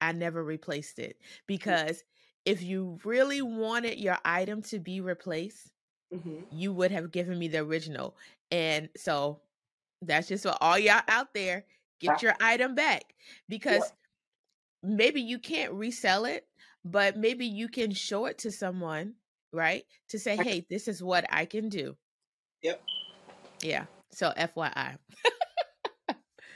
I 0.04 0.12
never 0.12 0.44
replaced 0.44 1.00
it 1.00 1.18
because 1.48 2.04
if 2.46 2.62
you 2.62 3.00
really 3.06 3.42
wanted 3.42 4.00
your 4.00 4.18
item 4.26 4.62
to 4.64 4.80
be 4.80 5.00
replaced, 5.00 5.72
Mhm. 6.12 6.46
you 6.52 6.74
would 6.74 6.92
have 6.92 7.12
given 7.12 7.40
me 7.40 7.48
the 7.48 7.60
original. 7.60 8.18
And 8.52 8.90
so 8.98 9.42
that's 10.02 10.28
just 10.28 10.44
for 10.44 10.56
all 10.60 10.78
y'all 10.78 11.02
out 11.08 11.34
there. 11.34 11.66
Get 12.00 12.22
your 12.22 12.36
item 12.42 12.76
back 12.76 13.16
because 13.48 13.94
maybe 14.82 15.22
you 15.22 15.40
can't 15.40 15.72
resell 15.72 16.26
it, 16.26 16.46
but 16.84 17.16
maybe 17.16 17.46
you 17.46 17.70
can 17.70 17.94
show 17.94 18.26
it 18.26 18.40
to 18.40 18.52
someone, 18.52 19.16
right? 19.54 19.86
To 20.10 20.20
say, 20.20 20.36
hey, 20.36 20.66
this 20.70 20.90
is 20.90 21.02
what 21.02 21.26
I 21.30 21.46
can 21.46 21.70
do. 21.70 21.96
Yep. 22.62 22.84
Yeah. 23.62 23.86
So 24.12 24.34
FYI. 24.36 24.98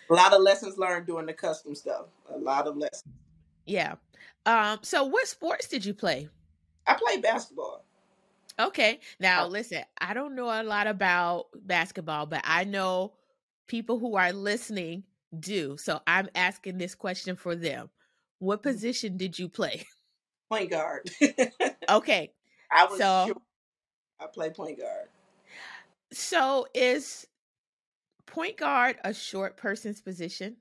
A 0.10 0.14
lot 0.14 0.34
of 0.34 0.42
lessons 0.42 0.78
learned 0.78 1.08
doing 1.08 1.26
the 1.26 1.34
custom 1.34 1.76
stuff. 1.76 2.08
A 2.30 2.38
lot 2.38 2.68
of 2.68 2.76
lessons. 2.76 3.14
Yeah. 3.68 3.96
Um, 4.46 4.80
so 4.82 5.04
what 5.06 5.28
sports 5.28 5.68
did 5.68 5.86
you 5.86 5.94
play? 5.94 6.30
I 6.88 6.96
played 6.96 7.22
basketball. 7.22 7.86
Okay. 8.60 9.00
Now 9.20 9.46
Oh. 9.46 9.48
listen, 9.48 9.84
I 10.00 10.14
don't 10.14 10.36
know 10.36 10.46
a 10.50 10.64
lot 10.64 10.88
about 10.88 11.48
basketball, 11.56 12.26
but 12.26 12.42
I 12.44 12.64
know 12.64 13.14
people 13.68 14.00
who 14.00 14.16
are 14.16 14.34
listening 14.34 15.04
do. 15.38 15.78
So 15.78 16.02
I'm 16.08 16.30
asking 16.36 16.78
this 16.78 16.96
question 16.96 17.36
for 17.36 17.56
them. 17.56 17.90
What 18.40 18.64
Mm-hmm. 18.66 18.78
position 18.78 19.18
did 19.18 19.38
you 19.38 19.50
play? 19.50 19.86
Point 20.50 20.70
guard. 20.72 21.10
Okay. 21.90 22.34
I 22.72 22.86
was 22.86 23.06
So 23.06 23.12
sure 23.12 23.36
I 24.20 24.28
played 24.28 24.56
point 24.56 24.80
guard. 24.80 25.10
so 26.12 26.68
is 26.74 27.28
point 28.28 28.58
guard 28.58 29.00
a 29.04 29.14
short 29.14 29.58
person's 29.58 30.02
position? 30.02 30.58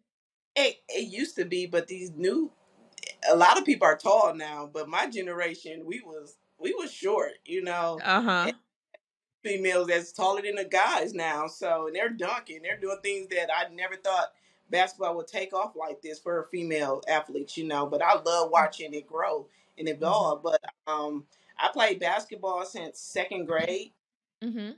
It 0.56 0.78
it 0.88 1.08
used 1.08 1.36
to 1.36 1.44
be, 1.44 1.66
but 1.66 1.86
these 1.86 2.10
new 2.10 2.50
a 3.30 3.36
lot 3.36 3.58
of 3.58 3.64
people 3.64 3.86
are 3.86 3.96
tall 3.96 4.34
now, 4.34 4.68
but 4.72 4.88
my 4.88 5.08
generation 5.08 5.84
we 5.86 6.00
was 6.00 6.36
we 6.58 6.72
was 6.74 6.92
short, 6.92 7.32
you 7.44 7.62
know. 7.62 7.98
Uh-huh. 8.02 8.52
Females 9.42 9.86
that's 9.86 10.10
taller 10.12 10.42
than 10.42 10.56
the 10.56 10.64
guys 10.64 11.14
now. 11.14 11.46
So 11.46 11.86
and 11.86 11.94
they're 11.94 12.08
dunking. 12.10 12.62
They're 12.62 12.80
doing 12.80 12.98
things 13.02 13.28
that 13.28 13.48
I 13.54 13.72
never 13.72 13.96
thought 13.96 14.32
basketball 14.70 15.16
would 15.16 15.28
take 15.28 15.52
off 15.52 15.76
like 15.76 16.02
this 16.02 16.18
for 16.18 16.42
a 16.42 16.48
female 16.48 17.02
athlete, 17.08 17.56
you 17.56 17.64
know. 17.64 17.86
But 17.86 18.02
I 18.02 18.20
love 18.20 18.50
watching 18.50 18.94
it 18.94 19.06
grow 19.06 19.46
and 19.78 19.86
Mm-hmm. 19.88 19.96
evolve. 19.96 20.42
But 20.42 20.60
um 20.86 21.24
I 21.58 21.68
played 21.72 22.00
basketball 22.00 22.64
since 22.64 22.98
second 23.00 23.46
grade. 23.46 23.92
Mm-hmm. 24.42 24.72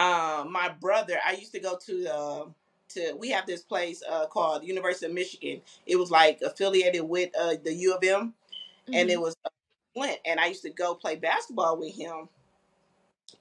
Um, 0.00 0.52
my 0.52 0.68
brother, 0.80 1.18
I 1.26 1.32
used 1.32 1.52
to 1.52 1.60
go 1.60 1.76
to 1.86 2.14
uh, 2.14 2.44
to 2.90 3.14
we 3.18 3.30
have 3.30 3.46
this 3.46 3.62
place 3.62 4.02
uh, 4.08 4.26
called 4.26 4.64
University 4.64 5.06
of 5.06 5.12
Michigan. 5.12 5.60
It 5.86 5.96
was 5.96 6.10
like 6.10 6.40
affiliated 6.42 7.02
with 7.02 7.30
uh, 7.38 7.54
the 7.64 7.74
U 7.74 7.94
of 7.94 8.04
M, 8.04 8.34
and 8.92 9.10
it 9.10 9.14
Mm-hmm. 9.14 9.22
was 9.22 9.36
Flint. 9.94 10.18
And 10.26 10.40
I 10.40 10.46
used 10.46 10.62
to 10.62 10.70
go 10.70 10.94
play 10.94 11.16
basketball 11.16 11.78
with 11.78 11.94
him, 11.94 12.28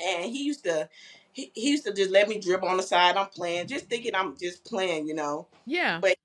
and 0.02 0.26
he 0.32 0.44
used 0.44 0.64
to 0.66 0.90
he, 1.34 1.52
he 1.54 1.72
used 1.72 1.86
to 1.86 1.94
just 1.94 2.12
let 2.12 2.28
me 2.30 2.40
dribble 2.40 2.68
on 2.68 2.78
the 2.78 2.84
side. 2.84 3.16
I'm 3.18 3.28
playing, 3.28 3.68
just 3.68 3.88
thinking 3.90 4.16
I'm 4.16 4.38
just 4.38 4.66
playing, 4.66 5.08
you 5.08 5.14
know. 5.16 5.48
Yeah. 5.66 6.00
But 6.02 6.16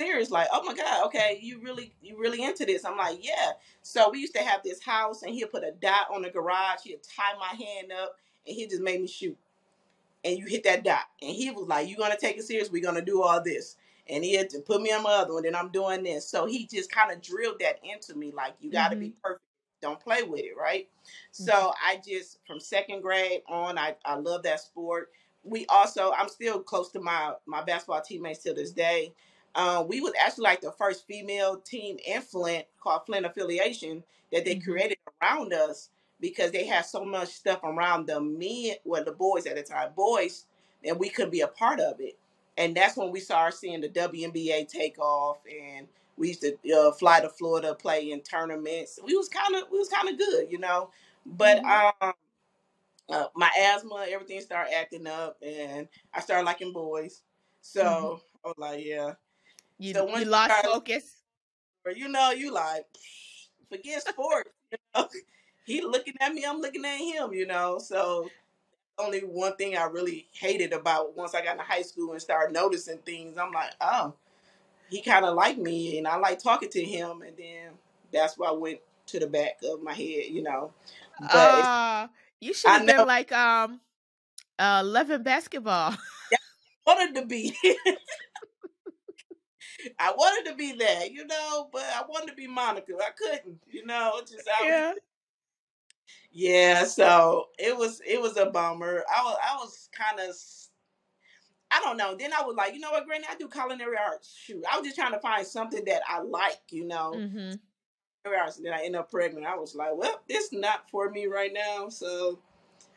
serious, 0.00 0.30
like, 0.30 0.48
oh 0.52 0.62
my 0.64 0.74
god, 0.74 1.06
okay, 1.06 1.38
you 1.42 1.60
really 1.60 1.94
you 2.02 2.18
really 2.18 2.42
into 2.42 2.64
this? 2.66 2.84
I'm 2.84 2.96
like, 2.96 3.24
yeah. 3.24 3.52
So 3.82 4.10
we 4.10 4.20
used 4.20 4.34
to 4.34 4.42
have 4.42 4.62
this 4.62 4.82
house, 4.82 5.22
and 5.22 5.34
he'll 5.34 5.48
put 5.48 5.64
a 5.64 5.72
dot 5.72 6.08
on 6.14 6.22
the 6.22 6.30
garage. 6.30 6.80
He'll 6.84 6.98
tie 6.98 7.38
my 7.38 7.64
hand 7.64 7.92
up, 7.92 8.16
and 8.46 8.56
he 8.56 8.66
just 8.66 8.82
made 8.82 9.00
me 9.00 9.06
shoot 9.08 9.36
and 10.24 10.38
you 10.38 10.46
hit 10.46 10.64
that 10.64 10.84
dot. 10.84 11.04
And 11.20 11.30
he 11.32 11.50
was 11.50 11.66
like, 11.68 11.88
You're 11.88 11.98
gonna 11.98 12.16
take 12.18 12.36
it 12.38 12.44
serious, 12.44 12.70
we're 12.70 12.82
gonna 12.82 13.04
do 13.04 13.22
all 13.22 13.42
this. 13.42 13.76
And 14.08 14.24
he 14.24 14.34
had 14.34 14.50
to 14.50 14.60
put 14.60 14.82
me 14.82 14.92
on 14.92 15.02
my 15.02 15.12
other 15.12 15.34
one, 15.34 15.44
then 15.44 15.54
I'm 15.54 15.70
doing 15.70 16.02
this. 16.02 16.28
So 16.28 16.46
he 16.46 16.66
just 16.66 16.90
kind 16.90 17.12
of 17.12 17.22
drilled 17.22 17.60
that 17.60 17.78
into 17.84 18.14
me, 18.18 18.32
like 18.32 18.54
you 18.60 18.70
gotta 18.70 18.96
Mm-hmm. 18.96 19.00
be 19.00 19.14
perfect. 19.22 19.42
Don't 19.80 20.00
play 20.00 20.22
with 20.22 20.40
it, 20.40 20.56
right? 20.58 20.88
Mm-hmm. 21.40 21.52
So 21.52 21.72
I 21.84 22.00
just 22.06 22.38
from 22.46 22.60
second 22.60 23.02
grade 23.02 23.42
on, 23.48 23.78
I, 23.78 23.96
I 24.04 24.14
love 24.16 24.42
that 24.44 24.60
sport. 24.60 25.10
We 25.44 25.66
also 25.66 26.12
I'm 26.16 26.28
still 26.28 26.60
close 26.60 26.90
to 26.92 27.00
my 27.00 27.34
my 27.46 27.62
basketball 27.62 28.00
teammates 28.02 28.40
to 28.44 28.54
this 28.54 28.72
day. 28.72 29.12
Uh, 29.54 29.84
we 29.86 30.00
was 30.00 30.12
actually 30.24 30.44
like 30.44 30.60
the 30.60 30.72
first 30.72 31.06
female 31.06 31.56
team 31.58 31.98
in 32.06 32.22
Flint 32.22 32.64
called 32.80 33.04
Flint 33.06 33.26
Affiliation 33.26 34.02
that 34.32 34.44
they 34.44 34.54
Mm-hmm. 34.54 34.70
created 34.70 34.96
around 35.22 35.52
us 35.52 35.90
because 36.22 36.52
they 36.52 36.66
had 36.66 36.86
so 36.86 37.04
much 37.04 37.30
stuff 37.30 37.60
around 37.64 38.06
the 38.08 38.20
men, 38.22 38.76
well, 38.84 39.04
the 39.04 39.12
boys 39.12 39.46
at 39.46 39.56
the 39.56 39.62
time, 39.62 39.90
boys, 39.96 40.46
and 40.84 40.98
we 40.98 41.10
couldn't 41.10 41.32
be 41.32 41.42
a 41.42 41.48
part 41.48 41.80
of 41.80 42.00
it. 42.00 42.18
And 42.56 42.76
that's 42.76 42.96
when 42.96 43.12
we 43.12 43.20
started 43.20 43.56
seeing 43.56 43.82
the 43.82 43.90
WNBA 43.90 44.68
take 44.68 44.98
off, 44.98 45.40
and 45.50 45.88
we 46.16 46.28
used 46.28 46.42
to 46.42 46.56
uh, 46.74 46.92
fly 46.92 47.20
to 47.20 47.28
Florida, 47.30 47.74
play 47.74 48.12
in 48.12 48.20
tournaments. 48.22 49.00
We 49.04 49.16
was 49.16 49.28
kind 49.28 49.56
of, 49.56 49.64
we 49.72 49.78
was 49.78 49.88
kind 49.90 50.08
of 50.08 50.18
good, 50.18 50.50
you 50.50 50.58
know. 50.58 50.90
But 51.26 51.60
Mm-hmm. 51.60 51.66
um, 51.66 52.12
uh, 53.10 53.26
my 53.34 53.50
asthma, 53.58 54.06
everything 54.08 54.40
started 54.40 54.74
acting 54.74 55.06
up, 55.06 55.38
and 55.42 55.88
I 56.14 56.20
started 56.20 56.46
liking 56.46 56.72
boys. 56.72 57.22
So 57.60 57.82
Mm-hmm. 57.82 58.14
I 58.44 58.48
was 58.48 58.58
like, 58.58 58.84
yeah. 58.84 59.14
You 59.78 59.94
So 59.94 60.04
you 60.06 60.06
once 60.12 60.26
you 60.30 60.30
lost 60.30 60.44
start, 60.44 60.64
focus. 60.64 61.22
you 61.96 62.08
know, 62.08 62.30
you 62.30 62.52
like, 62.52 62.86
forget 63.70 64.02
sports. 64.02 64.50
You 64.72 64.78
know? 64.94 65.08
He 65.64 65.80
looking 65.80 66.14
at 66.20 66.32
me, 66.32 66.44
I'm 66.44 66.60
looking 66.60 66.84
at 66.84 66.98
him, 66.98 67.32
you 67.32 67.46
know. 67.46 67.78
So 67.78 68.28
only 68.98 69.20
one 69.20 69.56
thing 69.56 69.76
I 69.76 69.84
really 69.84 70.26
hated 70.32 70.72
about 70.72 71.16
once 71.16 71.34
I 71.34 71.42
got 71.42 71.52
into 71.52 71.64
high 71.64 71.82
school 71.82 72.12
and 72.12 72.20
started 72.20 72.52
noticing 72.52 72.98
things, 72.98 73.38
I'm 73.38 73.52
like, 73.52 73.70
oh, 73.80 74.14
he 74.90 75.02
kind 75.02 75.24
of 75.24 75.34
liked 75.34 75.58
me 75.58 75.98
and 75.98 76.06
I 76.06 76.16
like 76.16 76.38
talking 76.38 76.68
to 76.70 76.84
him. 76.84 77.22
And 77.22 77.36
then 77.36 77.70
that's 78.12 78.36
why 78.36 78.48
I 78.48 78.52
went 78.52 78.80
to 79.06 79.18
the 79.18 79.26
back 79.26 79.58
of 79.64 79.82
my 79.82 79.94
head, 79.94 80.26
you 80.30 80.42
know. 80.42 80.72
But 81.20 81.34
Uh 81.34 82.08
you 82.40 82.54
should 82.54 82.72
have 82.72 82.86
been 82.86 82.96
know 82.96 83.04
like 83.04 83.32
um 83.32 83.80
uh 84.58 84.82
loving 84.84 85.22
basketball. 85.22 85.94
I 86.86 86.94
wanted 86.94 87.20
to 87.20 87.26
be, 87.26 87.56
I 89.98 90.12
wanted 90.16 90.50
to 90.50 90.56
be 90.56 90.72
that, 90.72 91.12
you 91.12 91.26
know, 91.26 91.68
but 91.72 91.82
I 91.82 92.02
wanted 92.08 92.30
to 92.30 92.34
be 92.34 92.48
Monica. 92.48 92.92
I 93.00 93.10
couldn't, 93.16 93.60
you 93.70 93.86
know, 93.86 94.20
just 94.20 94.48
we 94.60 94.68
yeah. 94.68 94.92
Yeah, 96.32 96.84
so 96.84 97.48
it 97.58 97.76
was 97.76 98.00
it 98.06 98.20
was 98.20 98.36
a 98.36 98.46
bummer. 98.46 99.04
I 99.14 99.22
was 99.24 99.36
I 99.52 99.56
was 99.56 99.88
kind 99.92 100.20
of 100.20 100.34
I 101.70 101.80
don't 101.80 101.96
know. 101.96 102.14
Then 102.14 102.32
I 102.32 102.42
was 102.44 102.56
like, 102.56 102.74
you 102.74 102.80
know 102.80 102.90
what, 102.90 103.06
Granny, 103.06 103.24
I 103.30 103.34
do 103.36 103.48
culinary 103.48 103.96
arts. 103.96 104.34
Shoot, 104.36 104.64
I 104.70 104.76
was 104.78 104.86
just 104.86 104.96
trying 104.96 105.12
to 105.12 105.20
find 105.20 105.46
something 105.46 105.84
that 105.86 106.02
I 106.08 106.20
like, 106.20 106.60
you 106.70 106.84
know, 106.84 107.24
Mm-hmm. 107.24 107.52
culinary 108.24 108.42
arts. 108.42 108.56
And 108.58 108.66
then 108.66 108.74
I 108.74 108.84
end 108.84 108.96
up 108.96 109.10
pregnant. 109.10 109.46
I 109.46 109.56
was 109.56 109.74
like, 109.74 109.90
well, 109.94 110.20
this 110.28 110.52
not 110.52 110.90
for 110.90 111.10
me 111.10 111.26
right 111.26 111.52
now. 111.52 111.88
So 111.88 112.38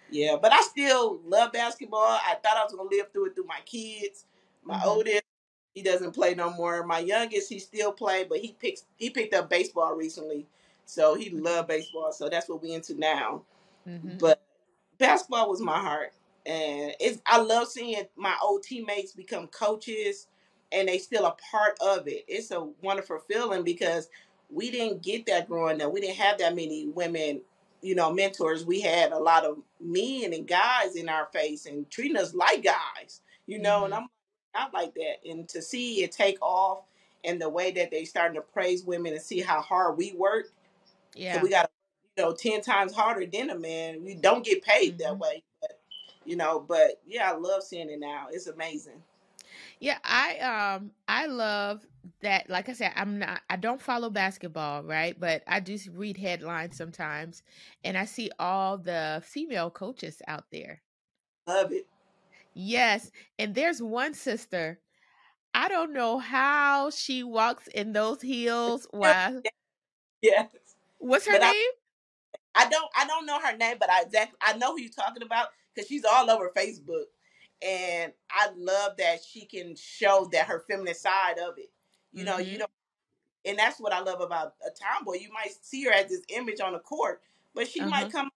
yeah, 0.10 0.38
but 0.42 0.54
I 0.54 0.62
still 0.62 1.20
love 1.26 1.52
basketball. 1.54 2.02
I 2.02 2.36
thought 2.44 2.58
I 2.58 2.64
was 2.64 2.74
gonna 2.74 2.90
live 2.90 3.12
through 3.14 3.28
it 3.28 3.36
through 3.36 3.46
my 3.46 3.62
kids. 3.66 4.26
My 4.64 4.78
Mm-hmm. 4.78 4.88
oldest, 4.88 5.24
he 5.74 5.84
doesn't 5.84 6.14
play 6.14 6.36
no 6.36 6.52
more. 6.52 6.84
My 6.86 7.00
youngest, 7.00 7.50
he 7.50 7.60
still 7.60 7.92
play, 7.94 8.26
but 8.28 8.40
he 8.40 8.54
picks 8.60 8.86
he 8.98 9.10
picked 9.10 9.34
up 9.34 9.50
baseball 9.50 9.96
recently. 9.96 10.48
So 10.86 11.16
he 11.16 11.30
loved 11.32 11.70
baseball. 11.70 12.12
So 12.14 12.30
that's 12.30 12.50
what 12.50 12.62
we 12.62 12.74
into 12.74 12.96
now 13.00 13.44
Mm-hmm. 13.88 14.18
but 14.20 14.42
basketball 14.98 15.50
was 15.50 15.62
my 15.62 15.78
heart 15.80 16.14
and 16.46 16.94
it's 17.00 17.22
i 17.28 17.40
love 17.40 17.68
seeing 17.68 18.04
my 18.16 18.36
old 18.44 18.64
teammates 18.64 19.12
become 19.14 19.48
coaches 19.48 20.28
and 20.72 20.88
they 20.88 20.98
still 20.98 21.26
a 21.26 21.36
part 21.52 21.78
of 21.82 22.08
it 22.08 22.26
it's 22.28 22.52
a 22.52 22.62
wonderful 22.82 23.20
feeling 23.30 23.64
because 23.64 24.10
we 24.50 24.72
didn't 24.72 25.02
get 25.04 25.26
that 25.26 25.48
growing 25.48 25.82
up 25.82 25.92
we 25.92 26.02
didn't 26.02 26.16
have 26.18 26.38
that 26.38 26.56
many 26.56 26.88
women 26.88 27.42
you 27.82 27.96
know 27.96 28.12
mentors 28.14 28.66
we 28.66 28.82
had 28.82 29.12
a 29.12 29.20
lot 29.20 29.46
of 29.46 29.58
men 29.82 30.34
and 30.34 30.48
guys 30.48 30.96
in 30.96 31.10
our 31.10 31.28
face 31.34 31.66
and 31.66 31.90
treating 31.92 32.18
us 32.18 32.34
like 32.34 32.64
guys 32.64 33.22
you 33.48 33.60
know 33.60 33.86
and 33.86 33.94
Mm-hmm. 33.94 33.94
i'm 33.94 34.08
not 34.56 34.74
like 34.74 34.94
that 34.96 35.18
and 35.30 35.48
to 35.50 35.62
see 35.62 36.04
it 36.04 36.12
take 36.12 36.38
off 36.42 36.84
and 37.26 37.42
the 37.42 37.50
way 37.50 37.72
that 37.72 37.92
they 37.92 38.06
starting 38.06 38.36
to 38.36 38.42
praise 38.42 38.84
women 38.84 39.14
and 39.14 39.22
see 39.22 39.42
how 39.42 39.62
hard 39.62 39.98
we 39.98 40.14
work 40.14 40.48
so 41.32 41.40
Yeah. 41.40 41.42
we 41.42 41.50
got 41.50 41.64
to, 41.64 41.70
you 42.18 42.24
know, 42.24 42.34
10 42.34 42.62
times 42.62 42.94
harder 42.94 43.26
than 43.26 43.50
a 43.50 43.60
man. 43.60 44.04
We 44.04 44.16
don't 44.16 44.46
get 44.46 44.64
paid 44.64 45.00
that 45.00 45.18
Mm-hmm. 45.18 45.20
way. 45.20 45.44
But, 45.62 45.82
you 46.26 46.36
know, 46.36 46.60
but 46.60 47.02
yeah, 47.06 47.32
I 47.32 47.36
love 47.38 47.64
seeing 47.64 47.90
it 47.90 48.00
now. 48.00 48.28
It's 48.32 48.48
amazing. 48.48 49.04
Yeah, 49.80 49.98
I 50.04 50.38
um 50.40 50.92
I 51.08 51.28
love 51.28 51.86
that 52.22 52.50
like 52.50 52.70
I 52.70 52.74
said 52.74 52.94
I'm 52.96 53.20
not 53.20 53.42
I 53.50 53.56
don't 53.58 53.82
follow 53.82 54.10
basketball, 54.10 54.84
right? 54.84 55.20
But 55.20 55.44
I 55.48 55.60
do 55.60 55.78
read 55.94 56.18
headlines 56.18 56.78
sometimes 56.78 57.44
and 57.84 57.98
I 57.98 58.06
see 58.06 58.32
all 58.40 58.78
the 58.78 59.22
female 59.26 59.70
coaches 59.72 60.22
out 60.28 60.46
there. 60.52 60.82
Love 61.48 61.72
it. 61.72 61.88
Yes, 62.54 63.12
and 63.38 63.54
there's 63.56 63.82
one 63.82 64.14
sister. 64.14 64.80
I 65.54 65.70
don't 65.70 65.94
know 65.94 66.20
how 66.20 66.90
she 66.92 67.24
walks 67.24 67.68
in 67.68 67.94
those 67.94 68.22
heels 68.24 68.88
while 68.92 69.44
Yes. 70.22 70.65
What's 71.06 71.28
her 71.28 71.38
But 71.38 71.42
name? 71.42 71.72
I 72.56 72.70
don't 72.70 72.90
I 72.96 73.06
don't 73.08 73.26
know 73.26 73.40
her 73.40 73.56
name, 73.56 73.78
but 73.80 73.90
I 73.90 74.02
exactly 74.04 74.38
I 74.42 74.58
know 74.58 74.74
who 74.74 74.82
you're 74.82 74.92
talking 74.92 75.24
about 75.24 75.48
because 75.74 75.88
she's 75.88 76.06
all 76.06 76.30
over 76.30 76.52
Facebook. 76.56 77.06
And 77.62 78.14
I 78.32 78.50
love 78.56 78.98
that 78.98 79.20
she 79.24 79.46
can 79.46 79.76
show 79.76 80.30
that 80.34 80.48
her 80.48 80.64
feminine 80.70 80.96
side 80.96 81.38
of 81.40 81.56
it. 81.58 81.72
You 82.14 82.26
know, 82.26 82.38
you 82.40 82.58
Mm-hmm. 82.58 82.60
don't 82.60 82.70
and 83.46 83.58
that's 83.60 83.80
what 83.80 83.94
I 83.94 84.02
love 84.02 84.22
about 84.22 84.56
a 84.66 84.72
tomboy. 84.72 85.16
You 85.16 85.32
might 85.34 85.54
see 85.62 85.84
her 85.86 85.92
as 85.94 86.10
this 86.10 86.24
image 86.30 86.62
on 86.62 86.74
the 86.74 86.80
court, 86.80 87.22
but 87.56 87.68
she 87.68 87.84
Uh-huh. 87.84 87.88
might 87.88 88.12
come 88.12 88.30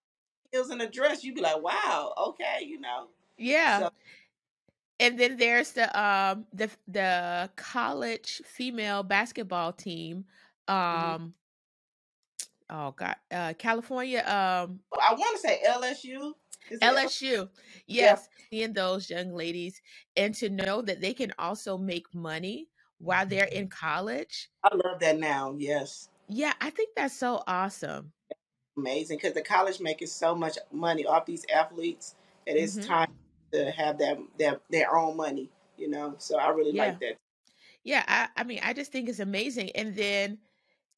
heels 0.52 0.72
in 0.72 0.82
a 0.82 0.90
dress. 0.90 1.24
You'd 1.24 1.36
be 1.36 1.42
like, 1.42 1.62
wow, 1.62 2.14
okay, 2.30 2.64
you 2.66 2.80
know. 2.80 3.10
Yeah. 3.38 3.86
So 3.86 3.90
And 5.00 5.18
then 5.20 5.38
there's 5.38 5.74
the 5.74 5.88
um 6.00 6.46
the 6.54 6.70
the 6.88 7.50
college 7.56 8.42
female 8.46 9.04
basketball 9.04 9.74
team. 9.74 10.26
mhm. 10.92 11.16
Um 11.16 11.34
oh 12.70 12.92
god, 12.92 13.16
uh 13.32 13.54
California 13.58 14.20
um 14.20 14.80
I 15.02 15.14
want 15.14 15.36
to 15.36 15.42
say 15.42 15.60
LSU. 15.68 16.34
Is 16.70 16.80
LSU. 16.82 17.50
Yeah. 17.88 18.04
Yes, 18.04 18.30
seeing 18.52 18.74
those 18.74 19.10
young 19.10 19.34
ladies 19.34 19.82
and 20.16 20.36
to 20.36 20.50
know 20.50 20.82
that 20.84 21.02
they 21.02 21.14
can 21.14 21.34
also 21.40 21.78
make 21.78 22.06
money 22.14 22.68
while 23.00 23.26
they're 23.26 23.46
in 23.46 23.70
college. 23.70 24.50
I 24.64 24.76
love 24.76 25.00
that 25.00 25.18
now. 25.20 25.56
Yes. 25.58 26.10
Yeah, 26.28 26.54
I 26.62 26.70
think 26.70 26.90
that's 26.96 27.16
so 27.16 27.44
awesome. 27.48 28.12
Amazing 28.78 29.18
because 29.18 29.34
the 29.34 29.42
college 29.42 29.80
making 29.80 30.08
so 30.08 30.36
much 30.36 30.58
money 30.72 31.06
off 31.06 31.26
these 31.26 31.46
athletes. 31.54 32.16
It 32.46 32.56
is 32.58 32.78
Mhm. 32.78 32.86
time 32.88 33.12
to 33.54 33.72
have 33.72 33.98
them 33.98 34.30
their 34.38 34.60
their 34.70 34.96
own 34.96 35.18
money. 35.18 35.50
You 35.78 35.90
know, 35.90 36.16
so 36.20 36.38
I 36.38 36.50
really 36.50 36.72
Yeah. 36.74 36.86
like 36.88 37.00
that. 37.00 37.18
Yeah, 37.84 38.04
I, 38.08 38.28
I 38.36 38.44
mean, 38.44 38.60
I 38.64 38.74
just 38.74 38.92
think 38.92 39.10
it's 39.10 39.20
amazing. 39.20 39.72
And 39.72 39.96
then, 39.96 40.40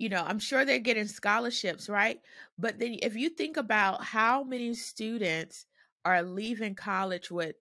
you 0.02 0.10
know, 0.10 0.24
I'm 0.26 0.40
sure 0.40 0.66
they're 0.66 0.80
getting 0.80 1.08
scholarships, 1.08 1.88
right? 1.88 2.22
But 2.58 2.80
then 2.80 2.98
if 3.04 3.16
you 3.16 3.30
think 3.30 3.58
about 3.58 4.04
how 4.04 4.44
many 4.44 4.74
students 4.74 5.68
are 6.06 6.24
leaving 6.24 6.76
college 6.76 7.30
with 7.30 7.56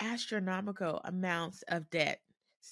astronomical 0.00 1.00
amounts 1.04 1.62
of 1.68 1.88
debt, 1.90 2.22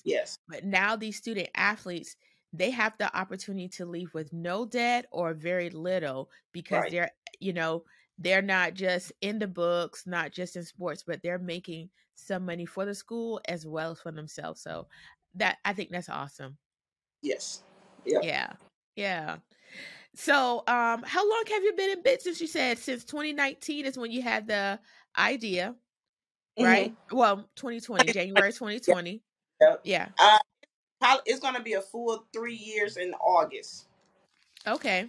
Yes. 0.05 0.39
but 0.49 0.65
now 0.65 0.97
these 0.97 1.17
student 1.17 1.49
athletes, 1.55 2.17
they 2.53 2.71
have 2.71 2.99
the 2.99 3.17
opportunity 3.17 3.69
to 3.69 3.87
leave 3.87 4.13
with 4.15 4.33
no 4.33 4.67
debt 4.67 5.07
or 5.13 5.33
very 5.35 5.71
little 5.71 6.31
because 6.53 6.83
Right. 6.83 6.91
they're, 6.91 7.11
you 7.41 7.53
know, 7.53 7.85
they're 8.19 8.43
not 8.43 8.75
just 8.75 9.13
in 9.21 9.39
the 9.39 9.49
books, 9.49 10.07
not 10.07 10.33
just 10.33 10.57
in 10.57 10.65
sports, 10.65 11.05
but 11.07 11.23
they're 11.23 11.39
making 11.39 11.91
some 12.15 12.45
money 12.45 12.67
for 12.67 12.85
the 12.85 12.95
school 12.95 13.41
as 13.49 13.67
well 13.67 13.93
as 13.93 14.01
for 14.01 14.13
themselves. 14.13 14.61
So 14.61 14.89
that 15.35 15.59
I 15.65 15.73
think 15.73 15.91
that's 15.91 16.09
awesome. 16.09 16.59
Yes. 17.23 17.63
Yep. 18.05 18.23
Yeah. 18.23 18.53
Yeah. 18.97 19.39
So 20.15 20.59
um 20.67 21.03
how 21.05 21.29
long 21.29 21.45
have 21.49 21.63
you 21.63 21.73
been 21.75 21.91
in 21.91 22.03
business? 22.03 22.41
You 22.41 22.47
said 22.47 22.79
since 22.79 23.05
2019 23.05 23.87
is 23.87 23.99
when 23.99 24.11
you 24.11 24.23
had 24.23 24.47
the 24.47 24.79
idea, 25.19 25.75
Mhm. 26.59 26.65
right? 26.65 26.97
Well, 27.11 27.49
2020, 27.57 28.13
January 28.13 28.53
2020. 28.53 29.23
Yep. 29.61 29.81
Yeah. 29.85 30.09
Prob- 31.01 31.23
It's 31.27 31.41
going 31.41 31.55
to 31.55 31.63
be 31.63 31.75
a 31.75 31.83
full 31.83 32.27
three 32.33 32.55
years 32.57 32.97
in 32.97 33.13
August. 33.15 33.87
Okay. 34.67 35.09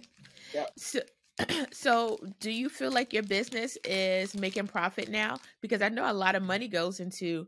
Yep. 0.52 0.70
So, 0.76 1.00
so 1.72 2.18
do 2.40 2.50
you 2.50 2.68
feel 2.68 2.92
like 2.92 3.12
your 3.12 3.22
business 3.22 3.76
is 3.84 4.34
making 4.34 4.68
profit 4.68 5.08
now? 5.08 5.38
Because 5.60 5.82
I 5.82 5.88
know 5.88 6.10
a 6.10 6.12
lot 6.12 6.34
of 6.34 6.42
money 6.42 6.68
goes 6.68 7.00
into. 7.00 7.46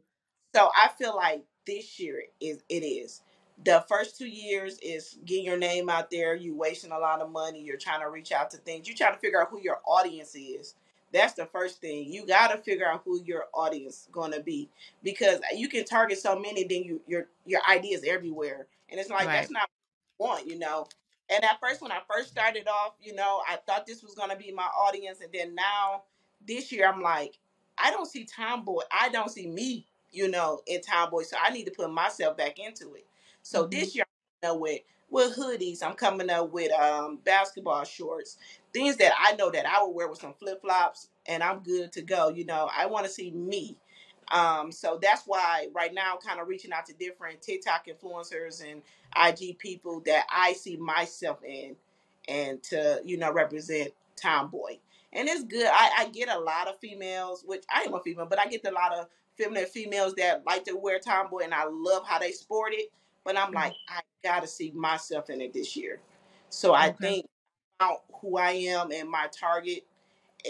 So 0.55 0.71
I 0.75 0.89
feel 0.99 1.15
like 1.17 1.45
this 1.67 1.99
year 1.99 2.23
is 2.41 2.63
it 2.69 2.83
is. 2.85 3.23
The 3.65 3.85
first 3.89 4.19
two 4.19 4.29
years 4.29 4.79
is 4.81 5.19
getting 5.25 5.45
your 5.47 5.57
name 5.57 5.89
out 5.89 6.11
there. 6.11 6.35
You 6.35 6.55
wasting 6.55 6.93
a 6.93 6.99
lot 6.99 7.21
of 7.23 7.31
money. 7.31 7.63
You're 7.63 7.79
trying 7.79 8.01
to 8.01 8.11
reach 8.11 8.33
out 8.33 8.51
to 8.51 8.59
things. 8.59 8.87
You're 8.87 8.97
trying 8.97 9.15
to 9.15 9.19
figure 9.19 9.41
out 9.41 9.49
who 9.51 9.61
your 9.61 9.81
audience 9.87 10.35
is. 10.35 10.75
That's 11.13 11.33
the 11.35 11.47
first 11.47 11.81
thing. 11.81 12.13
You 12.13 12.27
got 12.27 12.49
to 12.53 12.59
figure 12.59 12.87
out 12.87 13.03
who 13.05 13.23
your 13.25 13.47
audience 13.55 14.09
going 14.13 14.33
to 14.33 14.41
be 14.41 14.69
because 15.03 15.41
you 15.55 15.69
can 15.69 15.85
target 15.85 16.19
so 16.19 16.39
many. 16.39 16.65
Then 16.65 16.85
you 16.85 17.01
your 17.07 17.29
your 17.47 17.61
ideas 17.69 18.03
everywhere, 18.07 18.67
and 18.91 19.01
it's 19.01 19.11
like 19.11 19.27
Right. 19.27 19.33
that's 19.33 19.51
not 19.51 19.71
want, 20.19 20.47
you 20.47 20.59
know. 20.59 20.87
And 21.31 21.45
at 21.45 21.61
first, 21.61 21.83
when 21.83 21.93
I 21.93 22.01
first 22.11 22.31
started 22.31 22.69
off, 22.69 22.95
you 23.03 23.15
know, 23.15 23.43
I 23.49 23.57
thought 23.67 23.87
this 23.87 24.03
was 24.03 24.15
going 24.15 24.31
to 24.31 24.37
be 24.37 24.53
my 24.53 24.65
audience, 24.79 25.21
and 25.21 25.33
then 25.33 25.55
now 25.55 26.03
this 26.47 26.71
year, 26.73 26.89
I'm 26.89 27.03
like, 27.03 27.39
I 27.79 27.91
don't 27.91 28.07
see 28.07 28.25
Tomboy. 28.25 28.83
I 28.93 29.09
don't 29.09 29.31
see 29.31 29.47
me, 29.49 29.87
you 30.13 30.29
know, 30.29 30.61
in 30.67 30.83
Tomboy. 30.83 31.23
So 31.25 31.37
I 31.43 31.51
need 31.51 31.65
to 31.65 31.73
put 31.73 31.91
myself 31.91 32.37
back 32.37 32.59
into 32.59 32.95
it. 32.95 33.06
So 33.47 33.67
Mhm. 33.67 33.71
this 33.73 33.95
year, 33.95 34.05
I'm 34.05 34.51
coming 34.51 34.57
up 34.57 34.61
with 34.63 34.83
with 35.11 35.37
hoodies. 35.37 35.83
I'm 35.83 35.95
coming 35.95 36.31
up 36.31 36.53
with 36.53 36.73
um 36.73 37.19
basketball 37.25 37.85
shorts, 37.85 38.39
things 38.73 38.97
that 38.99 39.13
I 39.19 39.37
know 39.37 39.51
that 39.51 39.67
I 39.67 39.83
would 39.85 39.95
wear 39.95 40.09
with 40.09 40.21
some 40.21 40.35
flip 40.35 40.63
flops, 40.63 41.09
and 41.27 41.43
I'm 41.43 41.61
good 41.61 41.93
to 41.93 42.03
go. 42.03 42.29
You 42.31 42.47
know, 42.47 42.71
I 42.77 42.87
want 42.87 43.07
to 43.07 43.13
see 43.13 43.31
me. 43.33 43.77
Um, 44.33 44.73
so 44.73 44.99
that's 45.01 45.23
why 45.27 45.69
right 45.75 45.95
now, 45.95 46.15
I'm 46.15 46.21
kind 46.21 46.41
of 46.41 46.49
reaching 46.49 46.73
out 46.73 46.87
to 46.87 46.95
different 46.95 47.43
TikTok 47.43 47.87
influencers 47.87 48.63
and 48.69 48.83
IG 49.17 49.59
people 49.59 50.01
that 50.07 50.27
I 50.31 50.55
see 50.55 50.77
myself 50.77 51.39
in, 51.45 51.77
and 52.29 52.63
to 52.65 53.01
you 53.05 53.19
know 53.19 53.33
represent 53.33 53.93
Tomboy. 54.17 54.79
And 55.13 55.29
it's 55.29 55.45
good. 55.45 55.67
I, 55.73 55.91
I 56.01 56.09
get 56.11 56.29
a 56.29 56.39
lot 56.39 56.69
of 56.69 56.79
females, 56.81 57.45
which 57.47 57.65
I 57.75 57.83
am 57.83 57.95
a 57.95 58.01
female, 58.01 58.27
but 58.27 58.39
I 58.41 58.47
get 58.49 58.67
a 58.67 58.73
lot 58.73 58.93
of 58.93 59.07
feminine 59.39 59.67
females 59.67 60.15
that 60.17 60.45
like 60.47 60.65
to 60.65 60.77
wear 60.77 60.99
Tomboy, 60.99 61.41
and 61.45 61.55
I 61.55 61.65
love 61.71 62.07
how 62.07 62.19
they 62.19 62.33
sport 62.33 62.73
it. 62.75 62.91
But 63.27 63.39
I'm 63.39 63.53
Mhm. 63.53 63.55
like, 63.55 63.75
I 63.91 64.03
gotta 64.25 64.49
see 64.49 64.73
myself 64.73 65.31
in 65.31 65.43
it 65.43 65.55
this 65.55 65.77
year. 65.77 66.01
So 66.51 66.75
I 66.75 66.91
Okay. 66.91 66.99
think 67.03 67.27
out 67.81 68.05
who 68.23 68.39
I 68.39 68.53
am 68.53 68.93
and 68.93 69.11
my 69.11 69.29
target, 69.29 69.87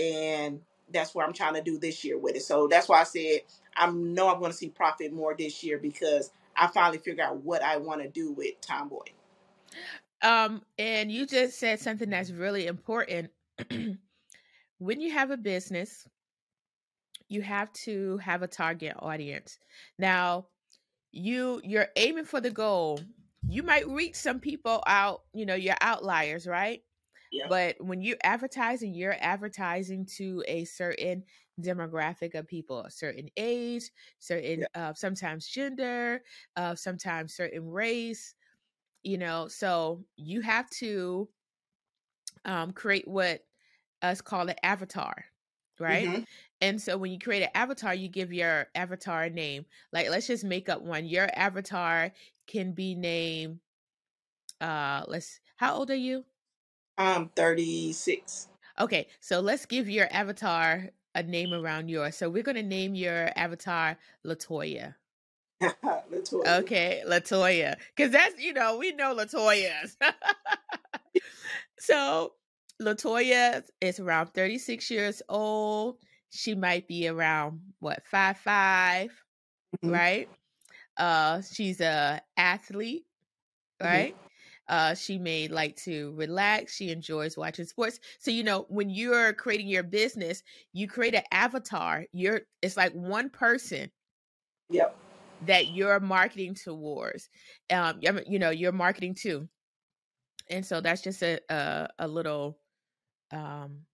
and 0.01 0.63
that's 0.93 1.15
what 1.15 1.27
I'm 1.27 1.35
trying 1.35 1.55
to 1.55 1.63
do 1.63 1.79
this 1.79 2.05
year 2.05 2.19
with 2.19 2.37
it. 2.37 2.43
So 2.43 2.69
that's 2.69 2.89
why 2.89 3.01
I 3.03 3.05
said 3.05 3.43
I 3.77 3.91
know 3.91 4.29
I'm 4.31 4.41
going 4.41 4.53
to 4.53 4.59
see 4.59 4.71
profit 4.71 5.13
more 5.13 5.35
this 5.37 5.65
year 5.65 5.79
because 5.79 6.33
I 6.57 6.69
finally 6.69 6.99
figure 6.99 7.25
out 7.25 7.39
what 7.39 7.63
I 7.63 7.79
want 7.79 8.03
to 8.03 8.09
do 8.09 8.33
with 8.33 8.61
Tomboy. 8.63 9.07
Um, 10.23 10.65
and 10.79 11.13
you 11.13 11.27
just 11.27 11.59
said 11.59 11.81
something 11.81 12.11
that's 12.11 12.31
really 12.31 12.67
important. 12.67 13.31
when 14.79 15.01
you 15.01 15.13
have 15.13 15.31
a 15.31 15.37
business, 15.37 16.09
you 17.29 17.43
have 17.43 17.73
to 17.73 18.19
have 18.19 18.43
a 18.43 18.49
target 18.49 18.95
audience. 19.01 19.59
Now, 19.99 20.49
you 21.17 21.61
you're 21.65 21.89
aiming 21.97 22.25
for 22.27 22.41
the 22.41 22.51
goal. 22.51 23.01
You 23.49 23.63
might 23.63 23.89
reach 23.89 24.17
some 24.17 24.41
people 24.41 24.83
out, 24.87 25.23
you 25.33 25.47
know, 25.47 25.55
your 25.55 25.77
outliers, 25.81 26.47
right? 26.47 26.83
Yeah. 27.33 27.47
But 27.49 27.77
when 27.81 28.03
you're 28.03 28.17
advertising, 28.25 28.95
you're 28.95 29.17
advertising 29.21 30.07
to 30.17 30.43
a 30.49 30.65
certain 30.65 31.25
demographic 31.61 32.35
of 32.35 32.47
people, 32.49 32.81
a 32.81 32.91
certain 32.91 33.29
age, 33.37 33.91
certain 34.19 34.67
uh, 34.75 34.95
sometimes 34.95 35.49
gender, 35.49 36.23
uh, 36.57 36.75
sometimes 36.75 37.35
certain 37.35 37.69
race. 37.69 38.35
You 39.03 39.19
know, 39.19 39.49
so 39.49 40.05
you 40.17 40.41
have 40.43 40.69
to 40.71 41.29
um, 42.45 42.73
create 42.73 43.07
what 43.09 43.45
us 44.03 44.21
call 44.21 44.49
an 44.49 44.57
avatar, 44.63 45.25
right? 45.81 46.09
Mhm. 46.09 46.27
And 46.61 46.81
so 46.81 46.97
when 46.97 47.13
you 47.13 47.19
create 47.19 47.43
an 47.43 47.51
avatar, 47.55 47.95
you 47.95 48.09
give 48.09 48.33
your 48.33 48.69
avatar 48.75 49.25
a 49.25 49.31
name. 49.31 49.67
Like 49.93 50.09
let's 50.09 50.27
just 50.27 50.45
make 50.45 50.69
up 50.69 50.83
one. 50.83 51.07
Your 51.07 51.29
avatar 51.35 52.13
can 52.47 52.73
be 52.73 52.95
named. 52.95 53.61
Uh, 54.61 55.05
let's. 55.07 55.41
How 55.57 55.75
old 55.75 55.91
are 55.91 55.95
you? 55.95 56.25
I'm 56.99 57.29
36. 57.31 58.49
Okay, 58.79 59.09
so 59.21 59.41
let's 59.41 59.67
give 59.67 59.89
your 59.89 60.09
avatar 60.11 60.91
a 61.15 61.23
name 61.23 61.53
around 61.53 61.89
yours. 61.89 62.17
So 62.17 62.29
we're 62.29 62.43
gonna 62.43 62.63
name 62.63 62.95
your 62.95 63.31
avatar 63.37 63.99
Latoya. 64.25 64.95
Latoya. 65.63 66.59
Okay, 66.61 67.03
Latoya, 67.07 67.77
because 67.95 68.13
that's 68.13 68.41
you 68.41 68.53
know 68.53 68.77
we 68.77 68.93
know 68.93 69.15
Latoyas. 69.15 69.97
so 71.79 72.33
Latoya 72.81 73.65
is 73.81 74.01
around 74.01 74.29
thirty 74.35 74.59
six 74.59 74.91
years 74.91 75.23
old. 75.29 75.99
She 76.31 76.55
might 76.55 76.87
be 76.89 77.09
around 77.09 77.61
what 77.81 78.07
five 78.07 78.37
five, 78.39 79.11
Mhm. 79.83 79.93
right? 79.93 80.31
Uh, 80.97 81.43
she's 81.43 81.81
a 81.81 82.23
athlete, 82.37 83.07
Mhm. 83.81 83.87
right? 83.87 84.17
Uh, 84.69 84.95
she 84.95 85.19
may 85.19 85.49
like 85.49 85.77
to 85.77 86.15
relax. 86.17 86.75
She 86.75 86.91
enjoys 86.91 87.37
watching 87.37 87.67
sports. 87.67 88.01
So 88.21 88.31
you 88.31 88.45
know 88.45 88.67
when 88.69 88.91
you're 88.91 89.33
creating 89.35 89.69
your 89.69 89.85
business, 89.85 90.43
you 90.73 90.89
create 90.89 91.15
an 91.15 91.25
avatar. 91.33 92.07
You're 92.13 92.43
it's 92.63 92.77
like 92.77 92.93
one 92.95 93.31
person 93.31 93.91
Yep. 94.71 94.97
that 95.41 95.69
you're 95.69 96.01
marketing 96.01 96.55
towards 96.55 97.29
um 97.71 98.01
you 98.27 98.39
know 98.39 98.51
you're 98.51 98.73
marketing 98.73 99.15
to 99.15 99.49
and 100.49 100.65
so 100.65 100.81
that's 100.81 101.03
just 101.03 101.23
a 101.23 101.41
a, 101.51 101.89
a 102.01 102.09
little 102.09 102.59
um 103.37 103.87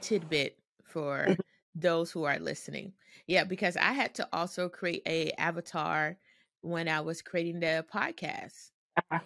tidbit 0.00 0.58
for 0.84 1.38
those 1.74 2.10
who 2.12 2.24
are 2.24 2.38
listening. 2.38 2.92
Yeah 3.26 3.44
because 3.44 3.76
i 3.76 3.92
had 3.92 4.14
to 4.16 4.28
also 4.32 4.68
create 4.68 5.02
a 5.06 5.30
avatar 5.38 6.18
when 6.62 6.88
i 6.88 7.00
was 7.00 7.22
creating 7.22 7.60
the 7.60 7.84
podcast. 7.92 8.70
Uh-huh. 8.96 9.20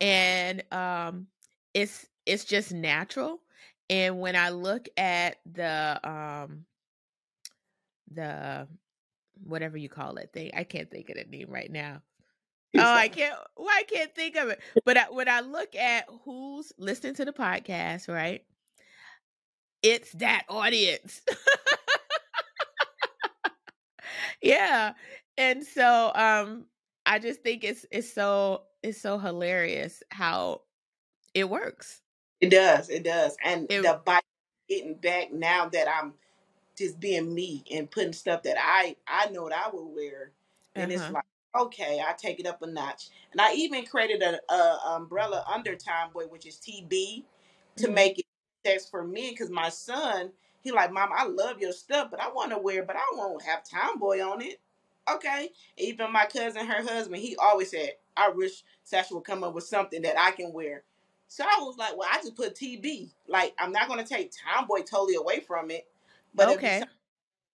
and 0.00 0.62
um 0.72 1.26
it's 1.74 2.06
it's 2.26 2.44
just 2.44 2.72
natural. 2.72 3.40
And 3.90 4.20
when 4.20 4.36
i 4.36 4.50
look 4.50 4.88
at 4.98 5.38
the 5.50 6.00
um 6.08 6.66
the 8.12 8.68
whatever 9.44 9.76
you 9.78 9.88
call 9.88 10.16
it 10.16 10.30
thing 10.32 10.50
i 10.54 10.64
can't 10.64 10.90
think 10.90 11.10
of 11.10 11.16
the 11.16 11.24
name 11.24 11.48
right 11.50 11.70
now 11.70 12.02
oh 12.76 12.94
i 12.94 13.08
can't 13.08 13.34
why 13.56 13.76
i 13.78 13.82
can't 13.82 14.14
think 14.14 14.36
of 14.36 14.48
it 14.48 14.60
but 14.84 14.96
I, 14.96 15.04
when 15.10 15.28
i 15.28 15.40
look 15.40 15.74
at 15.74 16.06
who's 16.24 16.72
listening 16.78 17.14
to 17.14 17.24
the 17.24 17.32
podcast 17.32 18.08
right 18.12 18.44
it's 19.82 20.12
that 20.12 20.44
audience 20.48 21.20
yeah 24.42 24.92
and 25.36 25.64
so 25.64 26.12
um 26.14 26.66
i 27.06 27.18
just 27.18 27.42
think 27.42 27.64
it's 27.64 27.84
it's 27.90 28.12
so 28.12 28.62
it's 28.82 29.00
so 29.00 29.18
hilarious 29.18 30.02
how 30.10 30.62
it 31.34 31.48
works 31.48 32.00
It 32.40 32.50
does. 32.50 32.88
It 32.90 33.02
does. 33.04 33.36
And 33.44 33.66
It- 33.70 33.82
the 33.82 34.00
bike 34.04 34.22
getting 34.68 34.94
back 34.94 35.32
now 35.32 35.68
that 35.70 35.88
I'm 35.88 36.12
just 36.76 37.00
being 37.00 37.34
me 37.34 37.64
and 37.72 37.90
putting 37.90 38.12
stuff 38.12 38.42
that 38.44 38.56
I 38.60 38.94
I 39.08 39.28
know 39.30 39.48
that 39.48 39.66
I 39.66 39.70
would 39.74 39.92
wear. 39.94 40.30
And 40.76 40.92
it's 40.92 41.02
Uh-huh. 41.02 41.14
like, 41.14 41.24
okay, 41.58 42.02
I 42.06 42.14
take 42.14 42.40
it 42.40 42.46
up 42.46 42.62
a 42.62 42.68
notch. 42.68 43.08
And 43.32 43.40
I 43.40 43.54
even 43.54 43.86
created 43.86 44.22
an 44.22 44.38
umbrella 44.86 45.44
under 45.52 45.76
Tomboy, 45.76 46.24
which 46.28 46.46
is 46.46 46.56
TB, 46.56 47.24
to 47.78 47.88
Mhm. 47.88 47.94
make 47.94 48.18
it 48.20 48.26
text 48.64 48.90
for 48.90 49.04
men. 49.04 49.30
Because 49.32 49.50
my 49.50 49.70
son, 49.70 50.32
he 50.62 50.72
like, 50.72 50.92
Mom, 50.92 51.10
I 51.16 51.26
love 51.26 51.60
your 51.60 51.72
stuff, 51.72 52.10
but 52.10 52.20
I 52.20 52.30
want 52.30 52.52
to 52.52 52.58
wear, 52.58 52.84
but 52.84 52.96
I 52.96 53.04
won't 53.14 53.42
have 53.44 53.64
Tomboy 53.64 54.20
on 54.22 54.42
it. 54.42 54.60
Okay. 55.12 55.50
Even 55.78 56.12
my 56.12 56.26
cousin, 56.26 56.66
her 56.66 56.82
husband, 56.84 57.22
he 57.22 57.36
always 57.36 57.70
said, 57.70 57.94
I 58.16 58.30
wish 58.30 58.64
Sasha 58.84 59.14
would 59.14 59.24
come 59.24 59.44
up 59.44 59.54
with 59.54 59.64
something 59.64 60.02
that 60.02 60.18
I 60.20 60.32
can 60.32 60.52
wear. 60.52 60.84
So 61.28 61.44
I 61.44 61.58
was 61.62 61.76
like, 61.78 61.96
well, 61.96 62.08
I 62.12 62.18
just 62.18 62.36
put 62.36 62.56
TB. 62.56 63.10
Like, 63.28 63.54
I'm 63.58 63.72
not 63.72 63.88
going 63.88 64.02
to 64.04 64.08
take 64.08 64.32
Tomboy 64.32 64.80
totally 64.82 65.16
away 65.16 65.40
from 65.40 65.70
it, 65.70 65.86
but 66.34 66.48
Okay. 66.50 66.84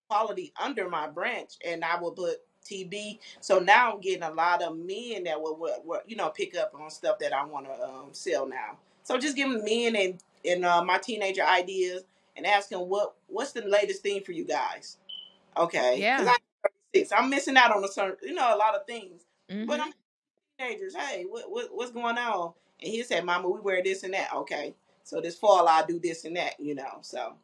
quality 0.09 0.53
under 0.63 0.89
my 0.91 1.09
branch, 1.09 1.55
and 1.67 1.85
I 1.85 2.01
will 2.01 2.13
put 2.13 2.39
TB. 2.65 3.19
So 3.41 3.59
now 3.59 3.93
I'm 3.93 4.01
getting 4.01 4.23
a 4.23 4.31
lot 4.33 4.63
of 4.63 4.77
men 4.77 5.25
that 5.25 5.41
will, 5.41 5.57
will, 5.57 5.83
will, 5.85 6.01
you 6.07 6.17
know, 6.17 6.31
pick 6.31 6.57
up 6.57 6.73
on 6.75 6.91
stuff 6.91 7.19
that 7.21 7.33
I 7.33 7.45
want 7.45 7.67
to 7.67 7.73
um, 7.83 8.09
sell 8.13 8.47
now. 8.49 8.79
So 9.05 9.19
just 9.19 9.37
giving 9.37 9.65
men 9.65 9.97
and 9.97 10.23
and 10.45 10.65
uh, 10.65 10.85
my 10.85 10.99
teenager 10.99 11.43
ideas 11.43 12.05
and 12.37 12.47
asking 12.47 12.79
what 12.79 13.15
what's 13.29 13.53
the 13.53 13.63
latest 13.63 14.03
thing 14.03 14.23
for 14.23 14.33
you 14.33 14.45
guys. 14.45 14.99
Okay, 15.57 15.99
Yeah. 16.01 16.35
I'm 16.95 17.13
I'm 17.17 17.31
missing 17.31 17.57
out 17.57 17.75
on 17.75 17.85
a 17.85 17.89
certain, 17.89 18.29
you 18.29 18.35
know, 18.35 18.55
a 18.55 18.59
lot 18.59 18.75
of 18.75 18.87
things. 18.87 19.23
But 19.49 19.81
Mhm. 19.81 19.83
I'm 19.85 19.93
teenagers. 20.59 20.95
Hey, 20.95 21.25
what, 21.29 21.51
what 21.51 21.69
what's 21.75 21.91
going 21.93 22.19
on? 22.19 22.53
And 22.81 22.91
he 22.91 23.03
said, 23.03 23.25
Mama, 23.25 23.49
we 23.49 23.61
wear 23.61 23.83
this 23.83 24.03
and 24.03 24.15
that. 24.15 24.33
Okay, 24.35 24.75
so 25.05 25.21
this 25.21 25.37
fall 25.37 25.69
I 25.69 25.85
do 25.87 25.99
this 25.99 26.25
and 26.25 26.37
that. 26.37 26.59
You 26.61 26.75
know, 26.75 26.99
so 27.03 27.35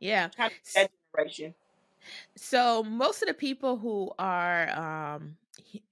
Yeah. 0.00 0.28
kind 0.30 0.52
of 0.52 0.58
that 0.74 0.90
generation. 1.16 1.54
So 2.36 2.82
most 2.82 3.22
of 3.22 3.28
the 3.28 3.34
people 3.34 3.76
who 3.76 4.12
are, 4.18 4.70
um, 4.70 5.36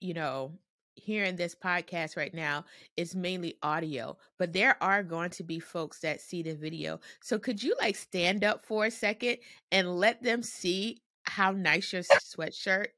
you 0.00 0.14
know, 0.14 0.52
hearing 0.94 1.36
this 1.36 1.54
podcast 1.54 2.16
right 2.16 2.32
now 2.32 2.64
is 2.96 3.14
mainly 3.14 3.56
audio, 3.62 4.16
but 4.38 4.52
there 4.52 4.76
are 4.82 5.02
going 5.02 5.30
to 5.30 5.42
be 5.42 5.58
folks 5.58 6.00
that 6.00 6.20
see 6.20 6.42
the 6.42 6.54
video. 6.54 7.00
So 7.20 7.38
could 7.38 7.62
you 7.62 7.74
like 7.80 7.96
stand 7.96 8.44
up 8.44 8.64
for 8.64 8.86
a 8.86 8.90
second 8.90 9.38
and 9.72 9.96
let 9.96 10.22
them 10.22 10.42
see 10.42 11.02
how 11.24 11.50
nice 11.52 11.92
your 11.92 12.02
sweatshirt? 12.02 12.88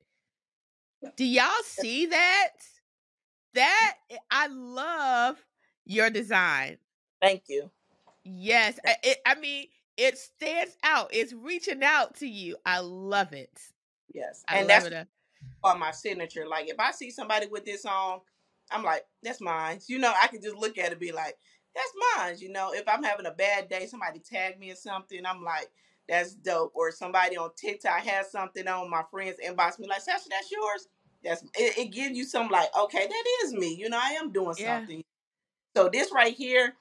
Do 1.16 1.24
y'all 1.24 1.48
see 1.64 2.06
that? 2.06 2.50
That 3.54 3.94
I 4.30 4.48
love 4.48 5.36
your 5.84 6.10
design. 6.10 6.78
Thank 7.22 7.44
you. 7.48 7.70
Yes, 8.24 8.78
I, 8.86 8.96
it, 9.02 9.18
I 9.26 9.34
mean 9.36 9.66
it 9.96 10.18
stands 10.18 10.76
out. 10.84 11.10
It's 11.12 11.32
reaching 11.34 11.82
out 11.84 12.16
to 12.16 12.26
you. 12.28 12.56
I 12.66 12.80
love 12.80 13.32
it. 13.34 13.60
Yes, 14.14 14.44
I 14.48 14.58
and 14.58 14.62
love 14.62 14.84
that's 14.84 14.86
it. 14.86 14.94
uh, 14.94 15.04
on 15.64 15.80
my 15.80 15.92
signature. 15.92 16.46
Like 16.48 16.68
if 16.68 16.80
I 16.80 16.92
see 16.92 17.10
somebody 17.10 17.46
with 17.48 17.66
this 17.66 17.84
on, 17.86 18.20
I'm 18.72 18.84
like, 18.84 19.06
that's 19.22 19.42
mine. 19.42 19.80
You 19.88 19.98
know, 19.98 20.12
I 20.22 20.28
can 20.28 20.42
just 20.42 20.56
look 20.56 20.78
at 20.78 20.86
it 20.86 20.92
and 20.92 21.00
be 21.00 21.12
like, 21.12 21.36
that's 21.74 21.92
mine. 22.18 22.36
You 22.38 22.50
know, 22.52 22.72
if 22.74 22.84
I'm 22.88 23.04
having 23.04 23.26
a 23.26 23.32
bad 23.32 23.68
day, 23.68 23.86
somebody 23.86 24.20
tag 24.20 24.58
me 24.60 24.72
or 24.72 24.76
something, 24.76 25.24
I'm 25.26 25.42
like, 25.44 25.70
that's 26.08 26.34
dope. 26.34 26.72
Or 26.74 26.92
somebody 26.92 27.36
on 27.36 27.50
TikTok 27.56 28.00
has 28.06 28.30
something 28.32 28.68
on 28.68 28.90
my 28.90 29.04
friends 29.10 29.38
inbox 29.46 29.78
me 29.80 29.88
like, 29.88 30.02
Sasha, 30.02 30.28
that's 30.30 30.52
yours. 30.52 30.88
That's 31.24 31.42
it, 31.56 31.78
it 31.78 31.92
gives 31.92 32.16
you 32.16 32.24
some 32.24 32.48
like, 32.48 32.68
okay, 32.78 33.06
that 33.06 33.24
is 33.44 33.54
me. 33.54 33.74
You 33.74 33.90
know, 33.90 34.00
I 34.02 34.12
am 34.12 34.32
doing 34.32 34.54
Yeah. 34.56 34.86
something. 34.86 35.02
So 35.76 35.88
this 35.92 36.12
right 36.12 36.34
here, 36.34 36.74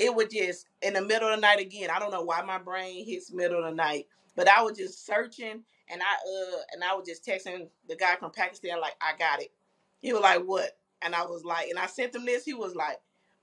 it 0.00 0.14
would 0.14 0.30
just 0.30 0.66
in 0.82 0.94
the 0.94 1.02
middle 1.02 1.28
of 1.28 1.36
the 1.36 1.40
night 1.42 1.60
again. 1.60 1.90
I 1.90 1.98
don't 1.98 2.10
know 2.10 2.22
why 2.22 2.42
my 2.42 2.58
brain 2.58 3.04
hits 3.04 3.32
middle 3.32 3.62
of 3.62 3.70
the 3.70 3.76
night, 3.76 4.06
but 4.34 4.48
I 4.48 4.62
was 4.62 4.78
just 4.78 5.06
searching 5.06 5.62
and 5.90 6.02
I 6.02 6.14
uh 6.14 6.58
and 6.72 6.82
I 6.82 6.94
was 6.94 7.06
just 7.06 7.26
texting 7.26 7.68
the 7.88 7.96
guy 7.96 8.16
from 8.16 8.30
Pakistan 8.32 8.80
like 8.80 8.94
I 9.02 9.16
got 9.18 9.42
it. 9.42 9.52
He 10.00 10.12
was 10.14 10.22
like, 10.22 10.42
"What?" 10.42 10.78
And 11.02 11.14
I 11.14 11.24
was 11.26 11.44
like, 11.44 11.68
and 11.68 11.78
I 11.78 11.86
sent 11.86 12.14
him 12.14 12.24
this. 12.24 12.46
He 12.46 12.54
was 12.54 12.74
like, 12.74 12.98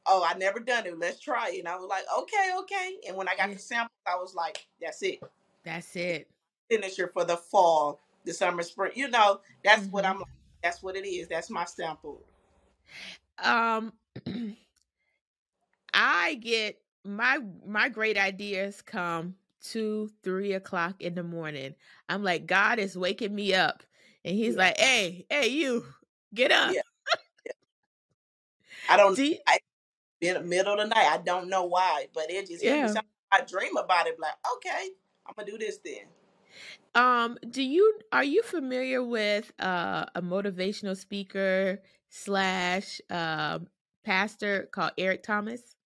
"Oh, 0.08 0.26
I 0.28 0.36
never 0.38 0.60
done 0.60 0.88
it. 0.88 0.98
Let's 0.98 1.20
try 1.20 1.50
it." 1.50 1.60
And 1.60 1.68
I 1.68 1.76
was 1.76 1.88
like, 1.88 2.06
"Okay, 2.20 2.52
okay." 2.62 2.96
And 3.08 3.16
when 3.16 3.28
I 3.28 3.36
got 3.36 3.52
the 3.52 3.60
sample, 3.60 3.94
I 4.08 4.16
was 4.16 4.34
like, 4.34 4.66
"That's 4.82 5.04
it. 5.04 5.20
That's 5.64 5.96
it. 5.96 6.28
Signature 6.72 7.12
for 7.14 7.24
the 7.26 7.38
fall, 7.38 8.00
the 8.26 8.34
summer, 8.34 8.64
spring. 8.64 8.94
You 8.96 9.10
know, 9.10 9.42
that's 9.64 9.86
what 9.88 10.06
Mhm. 10.06 10.10
I'm. 10.10 10.18
like. 10.20 10.28
That's 10.64 10.82
what 10.82 10.96
it 10.96 11.08
is. 11.08 11.28
That's 11.28 11.52
my 11.52 11.66
sample. 11.66 12.24
Um, 13.38 13.94
I 15.98 16.36
get 16.36 16.80
my 17.06 17.40
my 17.68 17.90
great 17.90 18.18
ideas 18.20 18.84
come 18.84 19.36
two, 19.64 20.12
three 20.24 20.54
o'clock 20.54 21.02
in 21.04 21.16
the 21.16 21.24
morning. 21.24 21.76
I'm 22.10 22.24
like, 22.24 22.48
God 22.48 22.80
is 22.80 22.98
waking 22.98 23.36
me 23.36 23.56
up, 23.56 23.84
and 24.26 24.36
He's 24.36 24.58
Yeah, 24.58 24.58
like, 24.58 24.78
"Hey, 24.80 25.28
hey, 25.32 25.50
you, 25.50 25.86
get 26.36 26.54
up." 26.54 26.78
yeah. 26.78 26.82
I 28.90 28.98
don't. 28.98 29.18
Do 29.18 29.24
you- 29.26 29.40
I 29.48 29.60
in 30.22 30.36
the 30.36 30.42
middle 30.44 30.74
of 30.74 30.80
the 30.80 30.86
night. 30.88 31.08
I 31.12 31.18
don't 31.20 31.50
know 31.50 31.66
why, 31.66 32.08
but 32.14 32.32
it 32.32 32.48
just 32.48 32.64
yeah. 32.64 32.98
I 33.32 33.42
dream 33.44 33.78
about 33.78 34.08
it. 34.08 34.20
Like, 34.20 34.34
okay, 34.58 34.90
I'm 35.28 35.34
gonna 35.38 35.52
do 35.52 35.58
this 35.58 35.80
then. 35.84 36.06
Um, 36.96 37.38
do 37.50 37.64
you 37.64 38.00
are 38.12 38.24
you 38.26 38.44
familiar 38.44 39.04
with 39.04 39.52
uh, 39.60 40.08
a 40.16 40.22
motivational 40.22 40.98
speaker 40.98 41.82
slash 42.10 43.02
um 43.10 43.68
pastor 44.06 44.70
called 44.74 44.94
Eric 45.00 45.24
Thomas, 45.24 45.77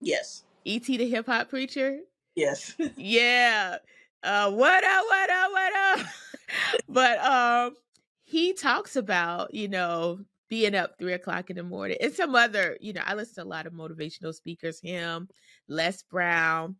Yes, 0.00 0.44
E.T. 0.64 0.96
the 0.96 1.08
hip 1.08 1.26
hop 1.26 1.48
preacher? 1.48 2.00
yes, 2.34 2.74
Yeah. 2.96 3.78
Uh 4.22 4.50
what 4.52 4.84
up, 4.84 5.04
what 5.06 5.30
up, 5.30 5.52
what 5.52 5.72
up? 5.76 6.06
but 6.88 7.18
um 7.20 7.76
he 8.24 8.52
talks 8.54 8.96
about, 8.96 9.54
you 9.54 9.68
know, 9.68 10.20
being 10.50 10.74
up 10.74 10.96
three 10.98 11.14
o'clock 11.14 11.50
in 11.50 11.56
the 11.56 11.62
morning. 11.62 11.96
And 12.00 12.12
some 12.12 12.34
other, 12.34 12.76
you 12.80 12.92
know, 12.92 13.02
I 13.04 13.14
listen 13.14 13.36
to 13.36 13.48
a 13.48 13.50
lot 13.50 13.66
of 13.66 13.72
motivational 13.72 14.34
speakers, 14.34 14.80
him, 14.80 15.28
Les 15.68 16.02
Brown, 16.04 16.76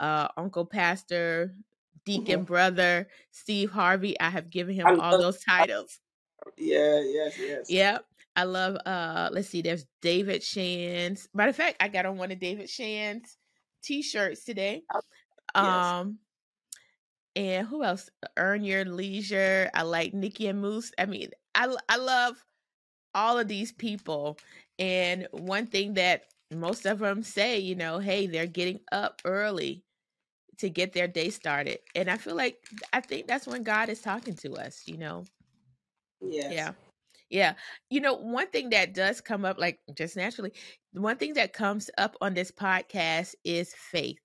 uh, 0.00 0.28
Uncle 0.36 0.66
Pastor, 0.66 1.54
Deacon 2.04 2.44
Mhm. 2.44 2.46
Brother, 2.46 3.08
Steve 3.32 3.70
Harvey. 3.70 4.18
I 4.20 4.30
have 4.30 4.50
given 4.50 4.74
him 4.74 4.86
I 4.86 4.94
all 4.94 5.12
love. 5.12 5.20
those 5.20 5.40
titles. 5.44 6.00
Yeah, 6.56 7.00
yes, 7.00 7.38
yes. 7.38 7.70
Yeah. 7.70 7.98
I 8.38 8.44
love 8.44 8.76
uh 8.86 9.30
let's 9.32 9.48
see, 9.48 9.62
there's 9.62 9.84
David 10.00 10.44
Shands. 10.44 11.28
Matter 11.34 11.50
of 11.50 11.56
fact, 11.56 11.78
I 11.80 11.88
got 11.88 12.06
on 12.06 12.16
one 12.18 12.30
of 12.30 12.38
David 12.38 12.70
Shands 12.70 13.36
t-shirts 13.82 14.44
today. 14.44 14.84
Yes. 15.56 15.96
Um 15.96 16.18
and 17.34 17.66
who 17.66 17.82
else? 17.82 18.08
Earn 18.36 18.62
Your 18.62 18.84
Leisure. 18.84 19.70
I 19.74 19.82
like 19.82 20.14
Nikki 20.14 20.46
and 20.46 20.60
Moose. 20.60 20.92
I 20.98 21.06
mean, 21.06 21.30
I 21.56 21.74
I 21.88 21.96
love 21.96 22.44
all 23.12 23.40
of 23.40 23.48
these 23.48 23.72
people. 23.72 24.38
And 24.78 25.26
one 25.32 25.66
thing 25.66 25.94
that 25.94 26.26
most 26.52 26.86
of 26.86 27.00
them 27.00 27.24
say, 27.24 27.58
you 27.58 27.74
know, 27.74 27.98
hey, 27.98 28.28
they're 28.28 28.46
getting 28.46 28.78
up 28.92 29.20
early 29.24 29.82
to 30.58 30.70
get 30.70 30.92
their 30.92 31.08
day 31.08 31.30
started. 31.30 31.80
And 31.96 32.08
I 32.08 32.18
feel 32.18 32.36
like 32.36 32.58
I 32.92 33.00
think 33.00 33.26
that's 33.26 33.48
when 33.48 33.64
God 33.64 33.88
is 33.88 34.00
talking 34.00 34.36
to 34.36 34.54
us, 34.54 34.82
you 34.86 34.96
know. 34.96 35.24
Yes. 36.20 36.52
Yeah. 36.52 36.72
Yeah. 37.30 37.54
You 37.90 38.00
know, 38.00 38.14
one 38.14 38.48
thing 38.48 38.70
that 38.70 38.94
does 38.94 39.20
come 39.20 39.44
up, 39.44 39.58
like 39.58 39.80
just 39.94 40.16
naturally, 40.16 40.52
one 40.92 41.16
thing 41.16 41.34
that 41.34 41.52
comes 41.52 41.90
up 41.98 42.16
on 42.20 42.34
this 42.34 42.50
podcast 42.50 43.34
is 43.44 43.74
faith. 43.74 44.20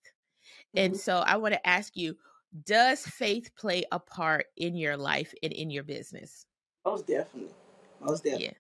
And 0.76 0.96
hmm 0.96 0.98
so 0.98 1.20
I 1.20 1.38
want 1.38 1.54
to 1.54 1.68
ask 1.68 1.96
you, 1.96 2.18
does 2.66 3.06
faith 3.06 3.52
play 3.58 3.84
a 3.92 4.00
part 4.00 4.48
in 4.58 4.76
your 4.76 4.98
life 4.98 5.34
and 5.44 5.54
in 5.54 5.70
your 5.72 5.84
business? 5.84 6.46
Most 6.86 7.08
definitely. 7.08 7.54
Most 8.02 8.24
definitely. 8.24 8.46
Yeah. 8.46 8.54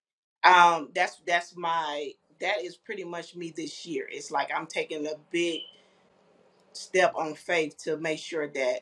Um, 0.44 0.90
that's 0.94 1.22
that's 1.26 1.56
my 1.56 2.12
that 2.40 2.64
is 2.64 2.78
pretty 2.78 3.04
much 3.04 3.36
me 3.36 3.52
this 3.56 3.86
year. 3.86 4.08
It's 4.12 4.32
like 4.32 4.52
I'm 4.56 4.68
taking 4.68 5.08
a 5.08 5.16
big 5.32 5.62
step 6.74 7.14
on 7.16 7.36
faith 7.36 7.78
to 7.84 7.98
make 7.98 8.20
sure 8.20 8.48
that 8.50 8.82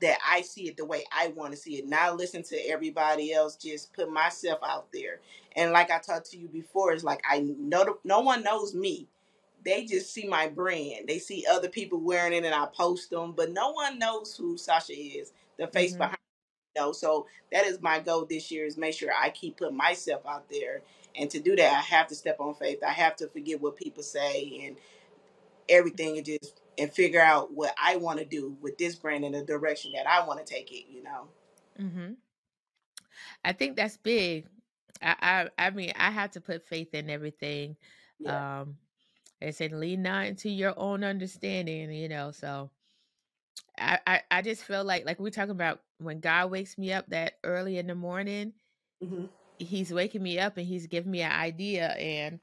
that 0.00 0.18
I 0.28 0.42
see 0.42 0.68
it 0.68 0.76
the 0.76 0.84
way 0.84 1.04
I 1.12 1.28
want 1.28 1.52
to 1.52 1.56
see 1.58 1.76
it. 1.76 1.88
Not 1.88 2.16
listen 2.16 2.42
to 2.44 2.56
everybody 2.68 3.32
else. 3.32 3.56
Just 3.56 3.92
put 3.94 4.10
myself 4.10 4.60
out 4.66 4.88
there. 4.92 5.20
And 5.56 5.72
like 5.72 5.90
I 5.90 5.98
talked 5.98 6.30
to 6.32 6.38
you 6.38 6.48
before, 6.48 6.92
it's 6.92 7.04
like 7.04 7.22
I 7.28 7.40
know 7.58 7.98
no 8.04 8.20
one 8.20 8.42
knows 8.42 8.74
me. 8.74 9.08
They 9.64 9.84
just 9.86 10.12
see 10.12 10.26
my 10.28 10.48
brand. 10.48 11.08
They 11.08 11.18
see 11.18 11.44
other 11.50 11.68
people 11.68 11.98
wearing 12.00 12.34
it, 12.34 12.44
and 12.44 12.54
I 12.54 12.66
post 12.66 13.10
them, 13.10 13.32
but 13.32 13.50
no 13.52 13.70
one 13.72 13.98
knows 13.98 14.36
who 14.36 14.56
Sasha 14.58 14.92
is. 14.92 15.32
The 15.58 15.66
face 15.68 15.92
hmm 15.92 15.96
behind. 15.96 16.16
You 16.76 16.82
know, 16.82 16.92
so 16.92 17.26
that 17.52 17.66
is 17.66 17.80
my 17.82 18.00
goal 18.00 18.26
this 18.26 18.50
year 18.50 18.66
is 18.66 18.76
make 18.76 18.94
sure 18.94 19.10
I 19.16 19.30
keep 19.30 19.58
putting 19.58 19.76
myself 19.76 20.22
out 20.26 20.48
there. 20.50 20.82
And 21.16 21.30
to 21.30 21.40
do 21.40 21.56
that, 21.56 21.72
I 21.72 21.80
have 21.80 22.08
to 22.08 22.14
step 22.16 22.40
on 22.40 22.54
faith. 22.54 22.80
I 22.86 22.92
have 22.92 23.16
to 23.16 23.28
forget 23.28 23.60
what 23.60 23.76
people 23.76 24.02
say 24.02 24.62
and 24.66 24.76
everything 25.68 26.16
and 26.16 26.26
just 26.26 26.60
and 26.78 26.92
figure 26.92 27.20
out 27.20 27.52
what 27.52 27.74
I 27.82 27.96
want 27.96 28.18
to 28.20 28.24
do 28.24 28.56
with 28.60 28.78
this 28.78 28.94
brand 28.96 29.24
in 29.24 29.32
the 29.32 29.44
direction 29.44 29.92
that 29.92 30.06
I 30.06 30.26
want 30.26 30.44
to 30.44 30.52
take 30.52 30.72
it, 30.72 30.86
you 30.90 31.02
know. 31.02 31.28
hmm 31.78 32.14
I 33.44 33.52
think 33.52 33.76
that's 33.76 33.96
big. 33.96 34.46
I, 35.02 35.48
I 35.58 35.66
I 35.66 35.70
mean, 35.70 35.92
I 35.96 36.10
have 36.10 36.32
to 36.32 36.40
put 36.40 36.66
faith 36.66 36.94
in 36.94 37.10
everything. 37.10 37.76
Yeah. 38.18 38.42
Um, 38.62 38.76
they 39.40 39.52
said 39.52 39.72
lean 39.72 40.02
not 40.02 40.26
into 40.26 40.48
your 40.50 40.74
own 40.78 41.04
understanding, 41.04 41.92
you 41.92 42.08
know. 42.08 42.30
So 42.32 42.70
I, 43.78 43.98
I 44.06 44.22
I 44.30 44.42
just 44.42 44.64
feel 44.64 44.84
like 44.84 45.04
like 45.04 45.18
we're 45.18 45.30
talking 45.30 45.50
about 45.50 45.80
when 45.98 46.20
God 46.20 46.50
wakes 46.50 46.78
me 46.78 46.92
up 46.92 47.06
that 47.08 47.34
early 47.44 47.78
in 47.78 47.86
the 47.86 47.94
morning, 47.94 48.52
hmm 49.00 49.26
he's 49.58 49.92
waking 49.92 50.22
me 50.22 50.38
up 50.38 50.56
and 50.56 50.66
he's 50.66 50.86
giving 50.86 51.10
me 51.10 51.22
an 51.22 51.32
idea 51.32 51.88
and 51.92 52.40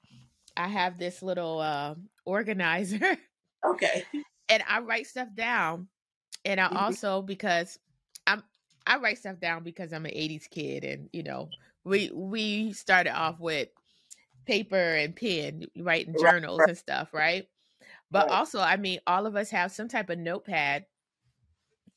I 0.58 0.68
have 0.68 0.98
this 0.98 1.22
little 1.22 1.60
uh, 1.60 1.96
organizer 2.26 3.18
Okay. 3.64 4.06
and 4.50 4.64
I 4.68 4.80
write 4.80 5.08
stuff 5.08 5.30
down. 5.34 5.88
And 6.46 6.60
I 6.60 6.70
Mhm. 6.70 6.76
also 6.76 7.22
because 7.22 7.80
I'm 8.28 8.44
I 8.88 8.98
write 8.98 9.20
stuff 9.20 9.40
down 9.40 9.64
because 9.64 9.94
I'm 9.94 10.06
an 10.06 10.14
80s 10.14 10.48
kid 10.48 10.84
and 10.84 11.10
you 11.14 11.24
know, 11.24 11.54
we 11.86 12.12
we 12.14 12.74
started 12.74 13.16
off 13.18 13.40
with 13.40 13.70
paper 14.46 14.78
and 14.78 15.16
pen, 15.16 15.66
writing 15.78 16.16
journals 16.18 16.66
right, 16.66 16.68
and 16.68 16.78
stuff, 16.78 17.14
right? 17.14 17.48
But 18.12 18.30
right. 18.30 18.32
also, 18.32 18.60
I 18.62 18.78
mean, 18.78 19.02
all 19.08 19.28
of 19.28 19.36
us 19.36 19.52
have 19.52 19.72
some 19.72 19.90
type 19.90 20.10
of 20.10 20.20
notepad 20.20 20.88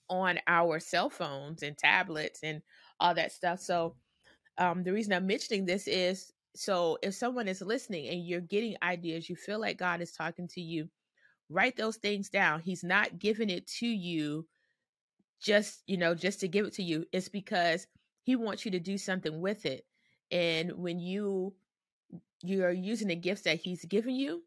on 0.08 0.38
our 0.46 0.78
cell 0.80 1.10
phones 1.10 1.62
and 1.62 1.76
tablets 1.76 2.40
and 2.42 2.62
all 3.00 3.14
that 3.14 3.32
stuff. 3.32 3.60
So 3.60 3.96
um, 4.58 4.84
the 4.84 4.92
reason 4.92 5.12
I'm 5.12 5.26
mentioning 5.26 5.66
this 5.66 5.88
is 5.88 6.32
so 6.56 6.98
if 7.02 7.14
someone 7.14 7.48
is 7.48 7.62
listening 7.62 8.08
and 8.08 8.26
you're 8.26 8.40
getting 8.40 8.76
ideas, 8.82 9.28
you 9.30 9.36
feel 9.36 9.60
like 9.60 9.78
God 9.78 10.02
is 10.02 10.12
talking 10.12 10.48
to 10.48 10.60
you, 10.60 10.90
write 11.48 11.76
those 11.76 11.96
things 11.96 12.28
down. 12.28 12.60
He's 12.60 12.84
not 12.84 13.18
giving 13.18 13.50
it 13.50 13.66
to 13.78 13.86
you 13.86 14.46
just, 15.40 15.82
you 15.86 15.96
know, 15.96 16.14
just 16.14 16.40
to 16.40 16.48
give 16.48 16.66
it 16.66 16.74
to 16.74 16.82
you. 16.82 17.06
It's 17.12 17.28
because 17.28 17.86
he 18.22 18.36
wants 18.36 18.64
you 18.64 18.70
to 18.72 18.80
do 18.80 18.96
something 18.98 19.40
with 19.40 19.66
it. 19.66 19.84
And 20.30 20.72
when 20.72 20.98
you 20.98 21.54
you're 22.42 22.72
using 22.72 23.08
the 23.08 23.16
gifts 23.16 23.42
that 23.42 23.56
he's 23.60 23.84
given 23.84 24.14
you, 24.14 24.42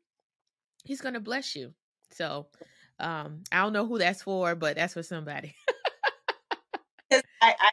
he's 0.83 1.01
going 1.01 1.13
to 1.13 1.19
bless 1.19 1.55
you. 1.55 1.73
So 2.11 2.47
um 2.99 3.43
I 3.51 3.61
don't 3.61 3.73
know 3.73 3.85
who 3.85 3.99
that's 3.99 4.23
for, 4.23 4.55
but 4.55 4.75
that's 4.75 4.93
for 4.93 5.03
somebody. 5.03 5.55
I, 7.11 7.21
I 7.41 7.69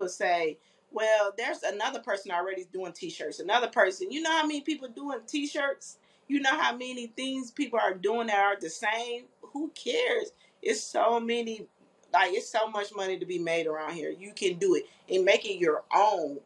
would 0.00 0.10
say, 0.10 0.58
well, 0.90 1.32
there's 1.36 1.62
another 1.62 2.00
person 2.00 2.30
already 2.32 2.66
doing 2.72 2.92
t-shirts. 2.92 3.40
Another 3.40 3.68
person, 3.68 4.10
you 4.10 4.20
know 4.22 4.30
how 4.30 4.42
many 4.42 4.60
people 4.60 4.88
doing 4.88 5.20
t-shirts? 5.26 5.98
You 6.30 6.38
know 6.38 6.56
how 6.56 6.70
many 6.70 7.08
things 7.08 7.50
people 7.50 7.80
are 7.80 7.92
doing 7.92 8.28
that 8.28 8.38
are 8.38 8.56
the 8.56 8.70
same? 8.70 9.24
Who 9.42 9.72
cares? 9.74 10.30
It's 10.62 10.80
so 10.80 11.18
many, 11.18 11.66
like 12.12 12.32
it's 12.34 12.48
so 12.48 12.70
much 12.70 12.94
money 12.94 13.18
to 13.18 13.26
be 13.26 13.40
made 13.40 13.66
around 13.66 13.94
here. 13.94 14.10
You 14.16 14.32
can 14.32 14.54
do 14.54 14.76
it 14.76 14.84
and 15.12 15.24
make 15.24 15.44
it 15.44 15.58
your 15.58 15.82
own, 15.92 16.38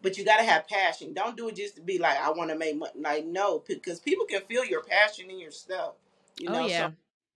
but 0.00 0.16
you 0.16 0.24
gotta 0.24 0.44
have 0.44 0.68
passion. 0.68 1.12
Don't 1.12 1.36
do 1.36 1.48
it 1.48 1.56
just 1.56 1.74
to 1.74 1.80
be 1.80 1.98
like 1.98 2.18
I 2.18 2.30
want 2.30 2.50
to 2.50 2.56
make 2.56 2.76
money. 2.76 2.92
Like 2.94 3.26
no, 3.26 3.64
because 3.66 3.98
people 3.98 4.26
can 4.26 4.42
feel 4.42 4.64
your 4.64 4.84
passion 4.84 5.28
in 5.28 5.40
your 5.40 5.50
stuff. 5.50 5.94
You 6.38 6.48
oh 6.48 6.52
know, 6.52 6.68
so 6.68 6.92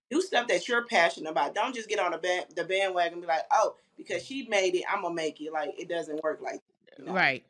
do 0.08 0.22
stuff 0.22 0.46
that 0.46 0.68
you're 0.68 0.84
passionate 0.84 1.30
about. 1.30 1.56
Don't 1.56 1.74
just 1.74 1.88
get 1.88 1.98
on 1.98 2.12
the 2.12 2.18
band, 2.18 2.46
the 2.54 2.62
bandwagon 2.62 3.14
and 3.14 3.22
be 3.22 3.26
like, 3.26 3.46
oh, 3.50 3.74
because 3.96 4.24
she 4.24 4.46
made 4.46 4.76
it, 4.76 4.84
I'm 4.88 5.02
gonna 5.02 5.12
make 5.12 5.40
it. 5.40 5.52
Like 5.52 5.74
it 5.76 5.88
doesn't 5.88 6.22
work 6.22 6.40
like 6.40 6.60
that. 6.98 7.12
Right. 7.12 7.44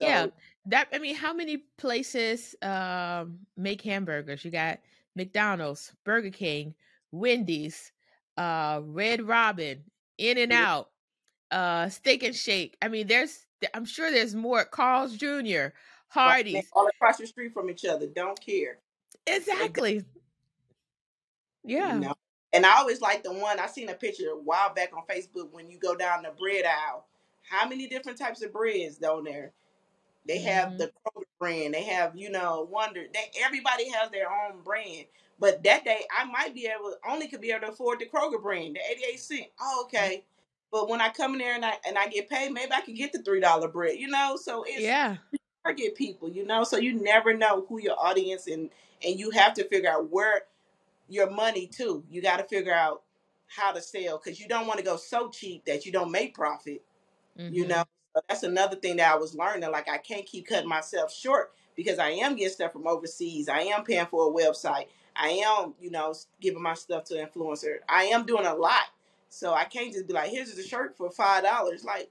Yeah. 0.00 0.24
So 0.24 0.32
That 0.66 0.88
I 0.92 0.98
mean, 0.98 1.14
how 1.14 1.32
many 1.32 1.58
places 1.78 2.54
um 2.62 3.40
make 3.56 3.82
hamburgers? 3.82 4.44
You 4.44 4.50
got 4.50 4.80
McDonald's, 5.14 5.92
Burger 6.04 6.30
King, 6.30 6.74
Wendy's, 7.12 7.92
uh 8.36 8.80
Red 8.84 9.22
Robin, 9.22 9.84
In-N-Out, 10.18 10.90
uh 11.50 11.88
Steak 11.88 12.22
and 12.24 12.34
Shake. 12.34 12.76
I 12.82 12.88
mean, 12.88 13.06
there's 13.06 13.46
I'm 13.74 13.84
sure 13.84 14.10
there's 14.10 14.34
more 14.34 14.64
Carl's 14.64 15.16
Jr., 15.16 15.68
Hardee's. 16.08 16.66
all 16.72 16.86
across 16.88 17.18
the 17.18 17.26
street 17.26 17.52
from 17.54 17.70
each 17.70 17.84
other. 17.84 18.06
Don't 18.06 18.40
care. 18.40 18.78
Exactly. 19.26 19.96
you 19.96 20.04
Yeah. 21.76 21.98
know. 21.98 22.14
And 22.52 22.64
I 22.66 22.78
always 22.78 23.00
like 23.00 23.22
the 23.22 23.32
one 23.32 23.58
I 23.60 23.66
seen 23.66 23.88
a 23.90 23.94
picture 23.94 24.30
a 24.30 24.36
while 24.36 24.72
back 24.72 24.90
on 24.96 25.02
Facebook 25.06 25.50
when 25.52 25.70
you 25.70 25.78
go 25.78 25.94
down 25.94 26.22
the 26.22 26.30
bread 26.30 26.64
aisle. 26.64 27.06
How 27.42 27.68
many 27.68 27.86
different 27.88 28.18
types 28.18 28.42
of 28.42 28.52
breads 28.52 28.96
down 28.98 29.24
there? 29.24 29.52
They 30.26 30.38
have 30.40 30.70
Mhm. 30.70 30.78
the 30.78 30.92
Kroger 31.06 31.24
brand. 31.38 31.74
They 31.74 31.84
have, 31.84 32.16
you 32.16 32.30
know, 32.30 32.62
Wonder. 32.70 33.06
They 33.12 33.30
everybody 33.42 33.88
has 33.90 34.10
their 34.10 34.30
own 34.30 34.62
brand. 34.62 35.06
But 35.40 35.62
that 35.64 35.84
day, 35.84 36.02
I 36.16 36.24
might 36.24 36.54
be 36.54 36.66
able, 36.66 36.96
only 37.08 37.28
could 37.28 37.40
be 37.42 37.50
able 37.52 37.66
to 37.68 37.72
afford 37.72 38.00
the 38.00 38.06
Kroger 38.06 38.42
brand, 38.42 38.76
the 38.76 38.80
eighty-eight 38.90 39.20
cent. 39.20 39.46
Oh, 39.60 39.82
okay. 39.86 40.24
But 40.72 40.88
when 40.88 41.00
I 41.00 41.10
come 41.10 41.34
in 41.34 41.38
there 41.40 41.54
and 41.54 41.64
I 41.64 41.74
and 41.86 41.98
I 41.98 42.08
get 42.08 42.28
paid, 42.30 42.52
maybe 42.52 42.72
I 42.72 42.82
could 42.82 42.96
get 42.96 43.12
the 43.12 43.22
three 43.22 43.40
dollar 43.40 43.68
bread. 43.68 43.98
You 43.98 44.08
know, 44.08 44.36
so 44.40 44.64
it's 44.66 44.82
Yeah. 44.84 45.16
target 45.64 45.96
people. 45.96 46.30
You 46.30 46.46
know, 46.46 46.64
so 46.64 46.78
you 46.78 46.94
never 46.94 47.34
know 47.34 47.66
who 47.68 47.80
your 47.80 47.98
audience 47.98 48.46
and 48.48 48.70
and 49.04 49.18
you 49.18 49.30
have 49.32 49.54
to 49.54 49.64
figure 49.68 49.90
out 49.90 50.10
where 50.10 50.42
your 51.08 51.30
money 51.30 51.66
too. 51.68 52.04
You 52.10 52.22
got 52.22 52.38
to 52.38 52.44
figure 52.44 52.74
out 52.74 53.02
how 53.48 53.72
to 53.72 53.82
sell 53.82 54.18
because 54.22 54.40
you 54.40 54.48
don't 54.48 54.66
want 54.66 54.78
to 54.80 54.84
go 54.84 54.96
so 54.96 55.30
cheap 55.30 55.64
that 55.66 55.86
you 55.86 55.92
don't 55.92 56.10
make 56.12 56.34
profit 56.34 56.82
you 57.48 57.64
Mhm. 57.64 57.68
know 57.68 57.84
so 58.16 58.22
that's 58.28 58.44
another 58.44 58.76
thing 58.76 58.98
that 58.98 59.12
i 59.14 59.16
was 59.16 59.36
learning 59.36 59.70
like 59.72 59.90
i 59.90 59.98
can't 59.98 60.26
keep 60.26 60.48
cutting 60.48 60.70
myself 60.70 61.14
short 61.14 61.52
because 61.76 62.00
i 62.00 62.10
am 62.10 62.36
getting 62.36 62.54
stuff 62.54 62.72
from 62.72 62.88
overseas. 62.88 63.48
I 63.50 63.60
am 63.62 63.84
paying 63.84 64.06
for 64.06 64.28
a 64.30 64.32
website. 64.34 64.88
I 65.16 65.30
am 65.46 65.74
you 65.80 65.92
know 65.92 66.14
giving 66.42 66.62
my 66.62 66.74
stuff 66.74 67.04
to 67.06 67.14
influencer. 67.16 67.78
I 67.88 68.04
am 68.06 68.26
doing 68.26 68.46
a 68.46 68.54
lot. 68.56 68.84
So 69.30 69.54
i 69.54 69.64
can't 69.64 69.92
just 69.94 70.08
be 70.08 70.14
like 70.14 70.30
here's 70.30 70.56
a 70.58 70.64
shirt 70.64 70.96
for 70.98 71.10
five 71.12 71.44
dollars. 71.44 71.84
Like 71.84 72.10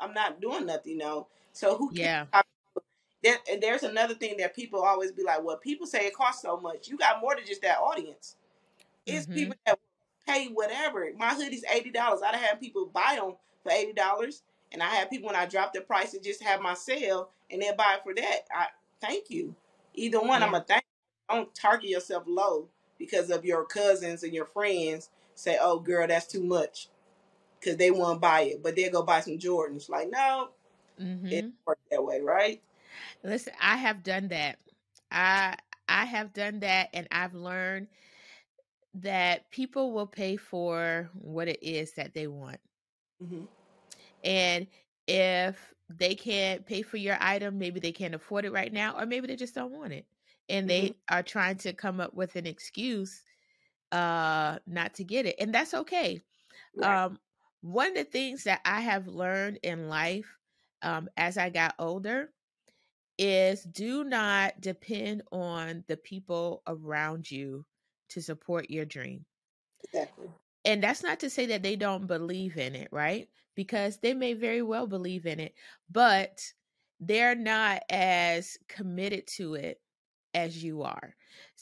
i'm 0.00 0.14
not 0.14 0.40
doing 0.40 0.66
nothing 0.66 0.94
you 0.94 0.98
know? 0.98 1.28
So 1.54 1.76
who 1.76 1.92
Yeah. 1.92 2.26
there, 3.22 3.38
and 3.50 3.62
there's 3.62 3.84
another 3.84 4.14
thing 4.14 4.36
that 4.38 4.56
people 4.56 4.82
always 4.82 5.12
be 5.12 5.24
like 5.24 5.44
well 5.44 5.58
people 5.58 5.86
say 5.86 6.06
it 6.06 6.14
costs 6.14 6.42
so 6.42 6.58
much. 6.58 6.88
You 6.88 6.98
got 6.98 7.20
more 7.22 7.36
than 7.36 7.46
just 7.46 7.62
that 7.62 7.78
audience. 7.78 8.36
It's 9.06 9.26
Mhm. 9.26 9.34
people 9.34 9.56
that 9.66 9.78
pay 10.26 10.48
whatever. 10.48 11.08
My 11.16 11.34
hoodie's 11.34 11.64
eighty 11.72 11.90
dollars. 11.90 12.22
I'd 12.22 12.36
have 12.36 12.60
people 12.60 12.86
buy 12.86 13.16
them 13.20 13.34
for 13.62 13.72
eighty 13.72 13.92
dollars, 13.94 14.42
and 14.72 14.82
I 14.82 14.88
have 14.96 15.10
people 15.10 15.26
when 15.28 15.36
I 15.36 15.46
drop 15.46 15.72
the 15.72 15.80
price 15.80 16.12
to 16.12 16.20
just 16.20 16.42
have 16.42 16.60
my 16.60 16.74
sale, 16.74 17.30
and 17.50 17.62
they 17.62 17.72
buy 17.76 17.94
it 17.96 18.02
for 18.04 18.14
that. 18.14 18.40
I 18.52 18.66
thank 19.00 19.30
you. 19.30 19.54
Either 19.94 20.20
one, 20.20 20.42
I'm 20.42 20.54
a 20.54 20.60
thank. 20.62 20.84
Don't 21.30 21.54
target 21.54 21.90
yourself 21.90 22.24
low 22.26 22.68
because 22.98 23.30
of 23.30 23.44
your 23.44 23.64
cousins 23.64 24.22
and 24.22 24.32
your 24.34 24.46
friends 24.46 25.10
say, 25.34 25.58
"Oh, 25.60 25.78
girl, 25.80 26.06
that's 26.06 26.26
too 26.26 26.42
much," 26.42 26.88
because 27.60 27.76
they 27.76 27.90
want 27.90 28.16
to 28.16 28.20
buy 28.20 28.42
it, 28.42 28.62
but 28.62 28.76
they'll 28.76 28.92
go 28.92 29.02
buy 29.02 29.20
some 29.20 29.38
Jordans. 29.38 29.88
Like, 29.88 30.10
no, 30.10 30.50
it 31.30 31.44
Mhm. 31.44 31.56
doesn't 31.66 31.80
that 31.90 32.04
way, 32.04 32.20
right? 32.20 32.62
Listen, 33.22 33.52
I 33.60 33.76
have 33.76 34.02
done 34.02 34.28
that. 34.28 34.58
I 35.10 35.56
I 35.88 36.04
have 36.04 36.32
done 36.32 36.60
that 36.60 36.90
and 36.92 37.08
I've 37.10 37.34
learned 37.34 37.88
that 38.94 39.50
people 39.50 39.92
will 39.92 40.06
pay 40.06 40.36
for 40.36 41.10
what 41.14 41.48
it 41.48 41.62
is 41.62 41.92
that 41.94 42.14
they 42.14 42.26
want. 42.26 42.60
hmm 43.20 43.44
And 44.24 44.66
if 45.06 45.74
they 45.88 46.14
can't 46.14 46.66
pay 46.66 46.82
for 46.82 46.96
your 46.96 47.16
item, 47.20 47.58
maybe 47.58 47.80
they 47.80 47.92
can't 47.92 48.14
afford 48.14 48.44
it 48.44 48.52
right 48.52 48.72
now, 48.72 48.98
or 48.98 49.06
maybe 49.06 49.26
they 49.26 49.36
just 49.36 49.54
don't 49.54 49.72
want 49.72 49.92
it. 49.92 50.06
And 50.48 50.68
hmm 50.68 50.70
they 50.70 50.96
are 51.10 51.22
trying 51.22 51.56
to 51.58 51.72
come 51.72 52.00
up 52.00 52.14
with 52.14 52.36
an 52.36 52.46
excuse 52.46 53.22
uh 53.92 54.58
not 54.66 54.94
to 54.94 55.04
get 55.04 55.26
it. 55.26 55.36
And 55.38 55.54
that's 55.54 55.74
okay. 55.74 56.22
Right. 56.74 56.82
Um 56.82 57.18
one 57.60 57.88
of 57.88 57.94
the 57.96 58.04
things 58.04 58.44
that 58.44 58.60
I 58.64 58.80
have 58.80 59.06
learned 59.08 59.58
in 59.62 59.88
life 59.88 60.38
um 60.82 61.08
as 61.16 61.38
I 61.38 61.50
got 61.50 61.74
older 61.78 62.30
is 63.18 63.64
do 63.64 64.04
not 64.04 64.60
depend 64.60 65.22
on 65.32 65.84
the 65.88 65.96
people 65.96 66.62
around 66.66 67.30
you 67.30 67.66
to 68.10 68.20
support 68.22 68.70
your 68.70 68.84
dream. 68.84 69.26
Exactly. 69.84 70.30
And 70.64 70.82
that's 70.82 71.02
not 71.02 71.20
to 71.20 71.30
say 71.30 71.46
that 71.46 71.62
they 71.62 71.76
don't 71.76 72.06
believe 72.06 72.56
in 72.56 72.74
it, 72.74 72.88
right? 72.92 73.28
Because 73.58 73.98
they 73.98 74.14
may 74.14 74.34
very 74.34 74.62
well 74.62 74.88
believe 74.88 75.26
in 75.26 75.40
it, 75.40 75.54
but 75.90 76.40
they're 77.00 77.36
not 77.36 77.82
as 77.90 78.58
committed 78.68 79.28
to 79.38 79.56
it 79.56 79.82
as 80.34 80.62
you 80.64 80.82
are. 80.82 81.16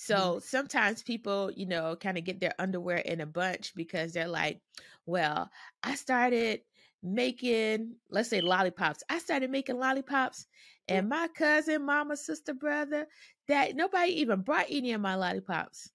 hmm 0.09 0.31
So 0.35 0.41
sometimes 0.41 1.03
people, 1.03 1.51
you 1.53 1.67
know, 1.67 1.97
kind 1.97 2.19
of 2.19 2.25
get 2.25 2.41
their 2.41 2.55
underwear 2.59 2.99
in 2.99 3.21
a 3.21 3.27
bunch 3.27 3.75
because 3.75 4.13
they're 4.15 4.29
like, 4.29 4.61
well, 5.07 5.51
I 5.83 5.97
started 5.97 6.63
making, 7.03 7.97
let's 8.11 8.31
say 8.31 8.41
lollipops. 8.43 9.03
I 9.11 9.19
started 9.19 9.51
making 9.51 9.79
lollipops 9.79 10.47
and 10.89 11.09
my 11.09 11.29
cousin, 11.29 11.85
mama, 11.87 12.17
sister, 12.17 12.55
brother, 12.55 13.09
that 13.49 13.77
nobody 13.77 14.13
even 14.21 14.43
brought 14.43 14.67
any 14.71 14.93
of 14.93 15.01
my 15.03 15.17
lollipops. 15.17 15.91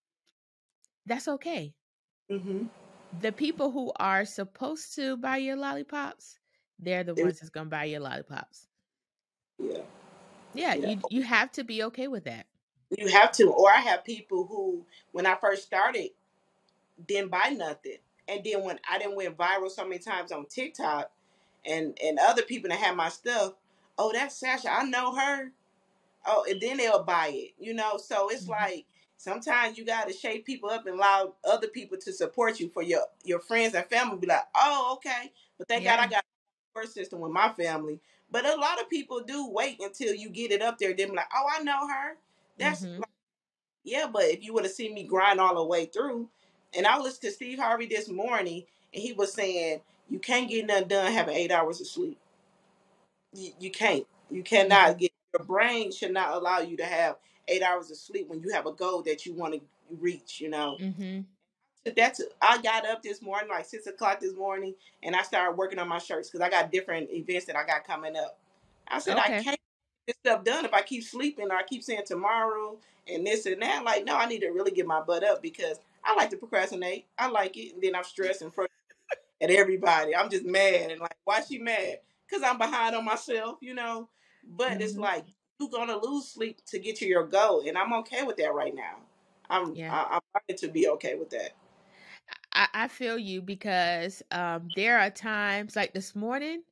That's 1.06 1.28
okay. 1.28 1.76
hmm 2.30 2.70
The 3.14 3.32
people 3.32 3.72
who 3.72 3.92
are 3.98 4.26
supposed 4.26 4.96
to 4.96 5.18
buy 5.18 5.38
your 5.38 5.58
lollipops, 5.58 6.38
they're 6.80 7.04
the 7.04 7.16
ones 7.16 7.40
that's 7.40 7.50
gonna 7.50 7.70
buy 7.70 7.86
your 7.86 8.02
lollipops. 8.02 8.68
Yeah. 9.60 9.82
Yeah, 10.54 10.76
Yeah. 10.76 10.90
you 10.90 11.02
you 11.10 11.24
have 11.24 11.52
to 11.54 11.64
be 11.64 11.84
okay 11.86 12.08
with 12.08 12.26
that. 12.26 12.48
You 12.98 13.08
have 13.10 13.32
to. 13.34 13.52
Or 13.52 13.72
I 13.72 13.78
have 13.82 14.06
people 14.06 14.46
who, 14.48 14.86
when 15.14 15.26
I 15.26 15.36
first 15.36 15.64
started, 15.66 16.10
didn't 17.08 17.32
buy 17.32 17.50
nothing. 17.56 17.98
And 18.28 18.44
then 18.44 18.64
when 18.64 18.80
I 18.90 19.00
didn't 19.00 19.16
went 19.18 19.38
viral 19.38 19.72
so 19.72 19.84
many 19.86 20.00
times 20.00 20.32
on 20.32 20.46
TikTok 20.48 21.12
and 21.66 21.98
and 22.04 22.20
other 22.20 22.44
people 22.44 22.70
that 22.70 22.80
had 22.80 22.96
my 22.98 23.10
stuff, 23.10 23.54
oh 23.98 24.12
that's 24.14 24.38
Sasha, 24.38 24.72
I 24.72 24.84
know 24.84 25.16
her. 25.16 25.52
Oh, 26.26 26.46
and 26.50 26.62
then 26.62 26.78
they'll 26.78 27.04
buy 27.04 27.30
it. 27.34 27.52
You 27.60 27.74
know, 27.74 27.98
so 27.98 28.30
it's 28.30 28.46
Mhm. 28.46 28.50
like 28.50 28.86
sometimes 29.22 29.78
you 29.78 29.86
gotta 29.86 30.14
shake 30.14 30.46
people 30.46 30.70
up 30.70 30.88
and 30.88 30.98
allow 30.98 31.34
other 31.50 31.68
people 31.68 31.98
to 32.00 32.14
support 32.14 32.60
you 32.60 32.70
for 32.70 32.84
your 32.84 33.04
your 33.26 33.40
friends 33.40 33.76
and 33.76 33.86
family 33.88 34.18
be 34.18 34.28
like, 34.28 34.46
oh, 34.56 34.94
okay. 34.98 35.32
But 35.60 35.68
thank 35.70 35.86
God 35.86 36.00
I 36.00 36.08
got 36.08 36.24
a 36.24 36.80
support 36.82 36.94
system 36.94 37.20
with 37.22 37.32
my 37.34 37.50
family. 37.54 38.00
But 38.32 38.46
a 38.46 38.56
lot 38.56 38.82
of 38.82 38.90
people 38.90 39.22
do 39.22 39.50
wait 39.50 39.80
until 39.82 40.16
you 40.16 40.30
get 40.30 40.52
it 40.52 40.62
up 40.64 40.80
there. 40.80 40.94
Then 40.96 41.10
be 41.12 41.16
like, 41.18 41.30
oh, 41.36 41.46
I 41.60 41.64
know 41.64 41.88
her. 41.88 42.18
That's 42.60 42.88
Mhm. 42.88 43.00
like, 43.00 43.10
yeah, 43.84 44.08
but 44.12 44.26
if 44.26 44.44
you 44.44 44.54
would 44.54 44.66
have 44.66 44.74
seen 44.74 44.94
me 44.96 45.04
grind 45.04 45.40
all 45.42 45.56
the 45.56 45.64
way 45.66 45.86
through, 45.86 46.30
and 46.74 46.88
I 46.88 47.00
listened 47.00 47.24
to 47.24 47.32
Steve 47.32 47.60
Harvey 47.60 47.88
this 47.88 48.10
morning, 48.10 48.66
and 48.94 49.04
he 49.04 49.14
was 49.14 49.34
saying 49.34 49.82
you 50.10 50.20
can't 50.20 50.50
get 50.50 50.68
nothing 50.68 50.90
done 50.90 51.12
having 51.14 51.36
eight 51.36 51.52
hours 51.52 51.82
of 51.82 51.88
sleep. 51.88 52.20
You, 53.34 53.52
you 53.60 53.72
can't. 53.72 54.06
You 54.32 54.44
cannot 54.44 54.96
Mhm. 54.96 55.00
get 55.00 55.12
your 55.38 55.46
brain 55.46 55.92
should 55.92 56.14
not 56.14 56.34
allow 56.36 56.60
you 56.60 56.78
to 56.78 56.86
have 56.86 57.18
eight 57.52 57.62
hours 57.64 57.92
of 57.92 57.98
sleep 57.98 58.28
when 58.28 58.42
you 58.42 58.52
have 58.54 58.66
a 58.66 58.72
goal 58.72 59.02
that 59.04 59.26
you 59.26 59.34
want 59.34 59.54
to 59.54 59.62
reach. 60.00 60.40
You 60.42 60.50
know. 60.50 60.78
Mhm. 60.80 61.26
That's 61.96 62.22
I 62.42 62.62
got 62.62 62.86
up 62.88 63.02
this 63.02 63.22
morning 63.22 63.50
like 63.50 63.66
six 63.66 63.88
o'clock 63.88 64.20
this 64.20 64.36
morning, 64.36 64.76
and 65.02 65.16
I 65.16 65.24
started 65.24 65.58
working 65.58 65.80
on 65.80 65.88
my 65.88 65.98
shirts 65.98 66.30
because 66.30 66.42
I 66.46 66.50
got 66.50 66.72
different 66.72 67.10
events 67.12 67.46
that 67.48 67.56
I 67.56 67.66
got 67.66 67.86
coming 67.86 68.16
up. 68.16 68.38
I 68.88 69.00
said 69.00 69.18
I 69.18 69.30
can't 69.30 69.46
get 69.46 69.60
this 70.08 70.16
stuff 70.24 70.44
done 70.44 70.66
if 70.66 70.74
I 70.74 70.82
keep 70.84 71.04
sleeping 71.04 71.50
or 71.50 71.56
I 71.56 71.64
keep 71.64 71.84
saying 71.84 72.04
tomorrow 72.06 72.78
and 73.08 73.26
this 73.26 73.48
and 73.48 73.62
that. 73.64 73.84
Like, 73.84 74.06
no, 74.06 74.16
I 74.16 74.28
need 74.28 74.42
to 74.42 74.50
really 74.50 74.72
get 74.72 74.86
my 74.86 75.02
butt 75.02 75.24
up 75.24 75.42
because 75.42 75.80
I 76.04 76.14
like 76.16 76.30
to 76.32 76.38
procrastinate. 76.38 77.06
I 77.18 77.30
like 77.30 77.58
it, 77.58 77.74
and 77.74 77.82
then 77.82 77.96
I'm 77.96 78.04
stressed 78.14 78.44
and 78.44 78.54
frustrated 78.54 78.72
at 79.42 79.50
everybody. 79.50 80.16
I'm 80.16 80.30
just 80.30 80.46
mad 80.46 80.92
and 80.92 81.02
like, 81.02 81.18
why 81.24 81.42
she 81.42 81.58
mad? 81.58 82.00
Because 82.30 82.44
I'm 82.44 82.60
behind 82.60 82.96
on 82.96 83.06
myself, 83.06 83.58
you 83.62 83.74
know. 83.74 84.08
But 84.44 84.82
it's 84.82 84.94
Mhm. 84.94 85.00
like 85.00 85.26
you're 85.62 85.70
gonna 85.70 85.98
lose 85.98 86.28
sleep 86.30 86.66
to 86.68 86.80
get 86.80 86.98
to 86.98 87.06
your 87.08 87.26
goal, 87.28 87.64
and 87.68 87.78
I'm 87.78 87.94
okay 87.94 88.24
with 88.24 88.38
that 88.38 88.54
right 88.54 88.76
now. 88.76 88.98
I'm 89.50 89.76
Yeah. 89.76 89.94
I, 89.94 90.16
I'm 90.16 90.22
learning 90.36 90.60
to 90.60 90.68
be 90.70 90.88
okay 90.90 91.16
with 91.16 91.30
that. 91.32 91.52
I, 92.54 92.68
I 92.74 92.88
feel 92.88 93.18
you 93.18 93.42
because 93.42 94.22
um 94.32 94.72
there 94.76 95.00
are 95.00 95.10
times 95.10 95.76
like 95.76 95.94
this 95.94 96.16
morning 96.16 96.64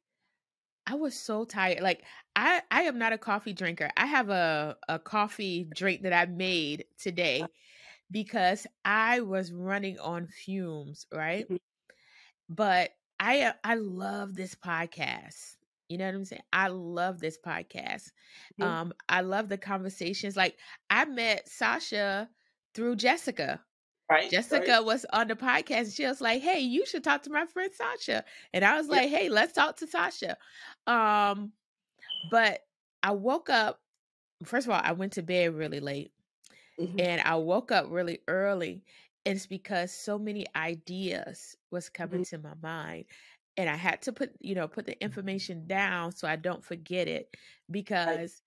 I 0.87 0.95
was 0.95 1.15
so 1.15 1.45
tired. 1.45 1.81
Like 1.81 2.03
I 2.35 2.61
I 2.71 2.83
am 2.83 2.97
not 2.99 3.13
a 3.13 3.17
coffee 3.17 3.53
drinker. 3.53 3.89
I 3.97 4.05
have 4.07 4.29
a 4.29 4.77
a 4.89 4.99
coffee 4.99 5.65
drink 5.65 6.03
that 6.03 6.13
I 6.13 6.25
made 6.25 6.85
today 6.97 7.51
because 8.11 8.67
I 8.85 9.21
was 9.21 9.53
running 9.53 9.99
on 9.99 10.27
fumes, 10.27 11.07
right? 11.13 11.47
Mhm. 11.49 11.59
But 12.49 12.91
I 13.19 13.53
I 13.63 13.75
love 13.75 14.35
this 14.35 14.55
podcast. 14.55 15.57
You 15.89 15.97
know 15.97 16.05
what 16.05 16.15
I'm 16.15 16.25
saying? 16.25 16.43
I 16.53 16.67
love 16.69 17.19
this 17.19 17.37
podcast. 17.37 18.11
Um 18.61 18.93
I 19.09 19.21
love 19.21 19.49
the 19.49 19.57
conversations. 19.57 20.37
Like 20.37 20.57
I 20.89 21.05
met 21.05 21.49
Sasha 21.49 22.29
through 22.75 22.95
Jessica. 22.97 23.63
Right, 24.09 24.23
right. 24.23 24.29
Jessica 24.31 24.81
was 24.83 25.05
on 25.13 25.27
the 25.27 25.35
podcast 25.35 25.95
she 25.95 26.05
was 26.05 26.21
like, 26.21 26.41
Hey, 26.41 26.59
you 26.59 26.85
should 26.85 27.03
talk 27.03 27.23
to 27.23 27.31
my 27.31 27.45
friend 27.47 27.71
Sasha. 27.73 28.23
And 28.53 28.63
I 28.65 28.77
was 28.77 28.87
Yep. 28.87 28.97
like, 28.97 29.09
Hey, 29.09 29.29
let's 29.29 29.53
talk 29.53 29.77
to 29.77 29.87
Sasha. 29.87 30.37
Um, 30.87 31.53
but 32.31 32.61
I 33.03 33.11
woke 33.11 33.49
up, 33.49 33.81
first 34.45 34.67
of 34.67 34.73
all, 34.73 34.81
I 34.83 34.93
went 34.93 35.13
to 35.13 35.23
bed 35.23 35.55
really 35.55 35.79
late 35.79 36.11
Mhm. 36.79 36.99
and 36.99 37.21
I 37.21 37.35
woke 37.35 37.71
up 37.71 37.87
really 37.89 38.19
early. 38.27 38.83
And 39.25 39.35
it's 39.37 39.47
because 39.47 39.93
so 39.93 40.17
many 40.19 40.45
ideas 40.55 41.55
was 41.71 41.89
coming 41.89 42.23
Mhm. 42.23 42.29
to 42.29 42.37
my 42.39 42.55
mind. 42.61 43.05
And 43.60 43.70
I 43.70 43.78
had 43.78 44.03
to 44.03 44.14
put, 44.14 44.34
you 44.41 44.55
know, 44.55 44.70
put 44.70 44.88
the 44.88 45.01
information 45.03 45.68
down 45.68 46.14
so 46.14 46.28
I 46.30 46.38
don't 46.38 46.66
forget 46.66 47.10
it 47.10 47.36
because 47.72 48.43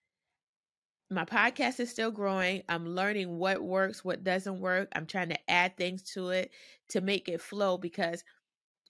my 1.10 1.24
podcast 1.24 1.80
is 1.80 1.90
still 1.90 2.10
growing. 2.10 2.62
I'm 2.68 2.86
learning 2.94 3.38
what 3.38 3.62
works, 3.62 4.04
what 4.04 4.24
doesn't 4.24 4.60
work. 4.60 4.88
I'm 4.94 5.06
trying 5.06 5.30
to 5.30 5.50
add 5.50 5.76
things 5.76 6.02
to 6.14 6.30
it 6.30 6.52
to 6.90 7.00
make 7.02 7.28
it 7.28 7.42
flow 7.42 7.76
because 7.78 8.24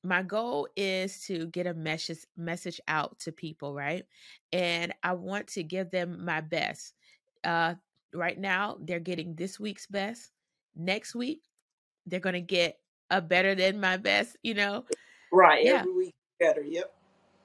my 0.05 0.23
goal 0.23 0.69
is 0.77 1.23
to 1.27 1.47
get 1.49 1.67
a 1.67 1.75
message 1.75 2.27
message 2.37 2.81
out 2.89 3.19
to 3.21 3.33
people, 3.33 3.75
right? 3.75 4.05
And 4.53 4.95
I 5.03 5.15
want 5.15 5.49
to 5.49 5.65
give 5.65 5.91
them 5.91 6.25
my 6.25 6.41
best. 6.41 6.95
Uh 7.45 7.75
right 8.15 8.39
now 8.39 8.79
they're 8.83 9.01
getting 9.01 9.35
this 9.35 9.61
week's 9.61 9.87
best. 9.87 10.33
Next 10.77 11.15
week 11.15 11.43
they're 12.07 12.21
going 12.21 12.35
to 12.35 12.41
get 12.41 12.79
a 13.11 13.23
better 13.23 13.55
than 13.55 13.81
my 13.81 13.97
best, 13.99 14.37
you 14.43 14.55
know. 14.55 14.85
Right, 15.33 15.65
Yeah. 15.65 15.81
every 15.81 15.93
week 15.93 16.15
better. 16.39 16.63
Yep. 16.63 16.95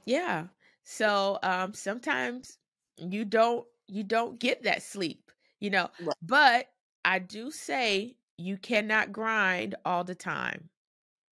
Yeah. 0.05 0.47
So 0.83 1.39
um 1.43 1.73
sometimes 1.73 2.57
you 2.97 3.25
don't 3.25 3.67
you 3.87 4.03
don't 4.03 4.39
get 4.39 4.63
that 4.63 4.83
sleep, 4.83 5.31
you 5.59 5.69
know. 5.69 5.89
Right. 5.99 6.15
But 6.21 6.67
I 7.05 7.19
do 7.19 7.51
say 7.51 8.17
you 8.37 8.57
cannot 8.57 9.11
grind 9.11 9.75
all 9.85 10.03
the 10.03 10.15
time. 10.15 10.69